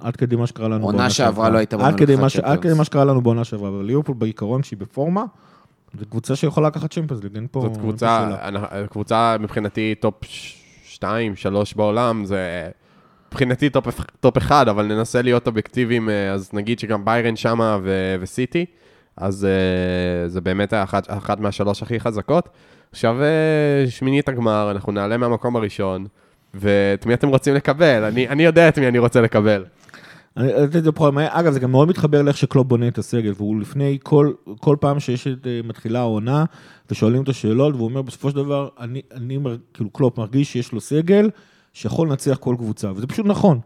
עד 0.00 0.16
כדי 0.16 0.36
מה 0.36 0.46
שקרה 0.46 0.68
לנו 0.68 0.84
עונה 0.84 1.10
שעברה 1.10 1.48
לא 1.50 1.58
הייתה 1.58 1.76
בנויה 1.76 1.90
לקחת 1.92 2.20
מה 2.20 2.28
ש- 2.28 2.36
עד 2.36 2.42
צ'מפיונס. 2.42 2.62
כדי 2.62 2.74
מה 2.78 2.84
שקרה 2.84 3.04
לנו 3.04 3.20
בעונה 3.20 3.44
שעברה, 3.44 3.68
אבל 3.68 3.84
ליברפול 3.84 4.14
בעיקרון 4.18 4.62
שהיא 4.62 4.78
בפורמה, 4.78 5.24
זו 5.98 6.06
קבוצה 6.10 6.36
שיכולה 6.36 6.68
לקחת 6.68 6.90
צ'מפיונס 6.92 7.24
ליג, 7.24 7.34
אין 7.34 7.46
פה... 7.50 7.60
זאת 7.60 7.76
קבוצה. 7.76 8.28
אנחנו- 8.42 8.66
קבוצה 8.90 9.36
מבחינתי 9.40 9.94
top 10.00 10.14
2, 10.84 11.36
3 11.36 11.74
בעולם, 11.74 12.24
זה 12.24 12.68
מבחינתי 13.28 13.70
top, 13.70 13.86
top 14.20 14.36
1, 14.38 14.68
אבל 14.68 14.86
ננסה 14.86 15.22
להיות 15.22 15.46
אובייקטיביים, 15.46 16.10
אה, 16.10 16.32
אז 16.32 16.50
נגיד 16.52 16.78
שגם 16.78 17.04
ביירן 17.04 17.36
שמה 17.36 17.78
ו- 17.82 18.16
וסיטי, 18.20 18.64
אז 19.16 19.44
אה, 19.44 20.28
זה 20.28 20.40
באמת 20.40 20.74
אחת, 20.74 21.06
אחת 21.10 21.40
מהשלוש 21.40 21.82
הכי 21.82 22.00
חזקות. 22.00 22.48
עכשיו 22.92 23.22
אה, 23.22 23.90
שמינית 23.90 24.28
הגמר, 24.28 24.70
אנחנו 24.70 24.92
נעלה 24.92 25.16
מהמקום 25.16 25.56
הראשון, 25.56 26.06
ואת 26.54 27.06
מי 27.06 27.14
אתם 27.14 27.28
רוצים 27.28 27.54
לקבל? 27.54 28.04
אני, 28.04 28.28
אני 28.28 28.42
יודע 28.42 28.68
את 28.68 28.78
מי 28.78 28.88
אני 28.88 28.98
רוצה 28.98 29.20
לקבל. 29.20 29.64
אתן 30.38 30.88
את 30.88 31.00
מהר. 31.00 31.28
אגב, 31.30 31.52
זה 31.52 31.60
גם 31.60 31.70
מאוד 31.70 31.88
מתחבר 31.88 32.22
לאיך 32.22 32.36
שקלופ 32.36 32.66
בונה 32.66 32.88
את 32.88 32.98
הסגל, 32.98 33.32
והוא 33.36 33.60
לפני 33.60 33.98
כל, 34.02 34.32
כל 34.60 34.76
פעם 34.80 35.00
שיש 35.00 35.26
את, 35.26 35.46
אה, 35.46 35.60
מתחילה 35.64 35.98
העונה, 36.00 36.44
ושואלים 36.90 37.20
אותו 37.20 37.32
שאלות, 37.34 37.74
והוא 37.74 37.84
אומר, 37.88 38.02
בסופו 38.02 38.30
של 38.30 38.36
דבר, 38.36 38.68
אני, 38.80 39.02
אני 39.12 39.38
כאילו, 39.74 39.90
קלופ 39.90 40.18
מרגיש 40.18 40.52
שיש 40.52 40.72
לו 40.72 40.80
סגל 40.80 41.30
שיכול 41.72 42.08
לנצח 42.08 42.36
כל 42.40 42.54
קבוצה, 42.58 42.92
וזה 42.96 43.06
פשוט 43.06 43.26
נכון. 43.26 43.60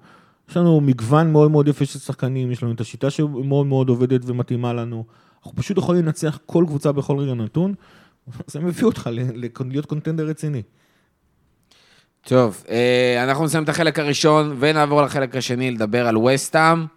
יש 0.50 0.56
לנו 0.56 0.80
מגוון 0.80 1.32
מאוד 1.32 1.50
מאוד 1.50 1.68
יפה 1.68 1.84
של 1.84 1.98
שחקנים, 1.98 2.50
יש 2.50 2.62
לנו 2.62 2.72
את 2.72 2.80
השיטה 2.80 3.10
שמאוד 3.10 3.66
מאוד 3.66 3.88
עובדת 3.88 4.20
ומתאימה 4.24 4.72
לנו. 4.72 5.04
אנחנו 5.38 5.56
פשוט 5.56 5.78
יכולים 5.78 6.04
לנצח 6.04 6.38
כל 6.46 6.64
קבוצה 6.66 6.92
בכל 6.92 7.18
רגע 7.18 7.34
נתון, 7.34 7.74
זה 8.46 8.60
מביא 8.60 8.84
אותך 8.84 9.10
להיות 9.60 9.86
קונטנדר 9.86 10.26
רציני. 10.26 10.62
טוב, 12.28 12.64
אה, 12.70 13.24
אנחנו 13.24 13.44
נסיים 13.44 13.64
את 13.64 13.68
החלק 13.68 13.98
הראשון 13.98 14.56
ונעבור 14.58 15.02
לחלק 15.02 15.36
השני 15.36 15.70
לדבר 15.70 16.08
על 16.08 16.16
וסטאם. 16.16 16.95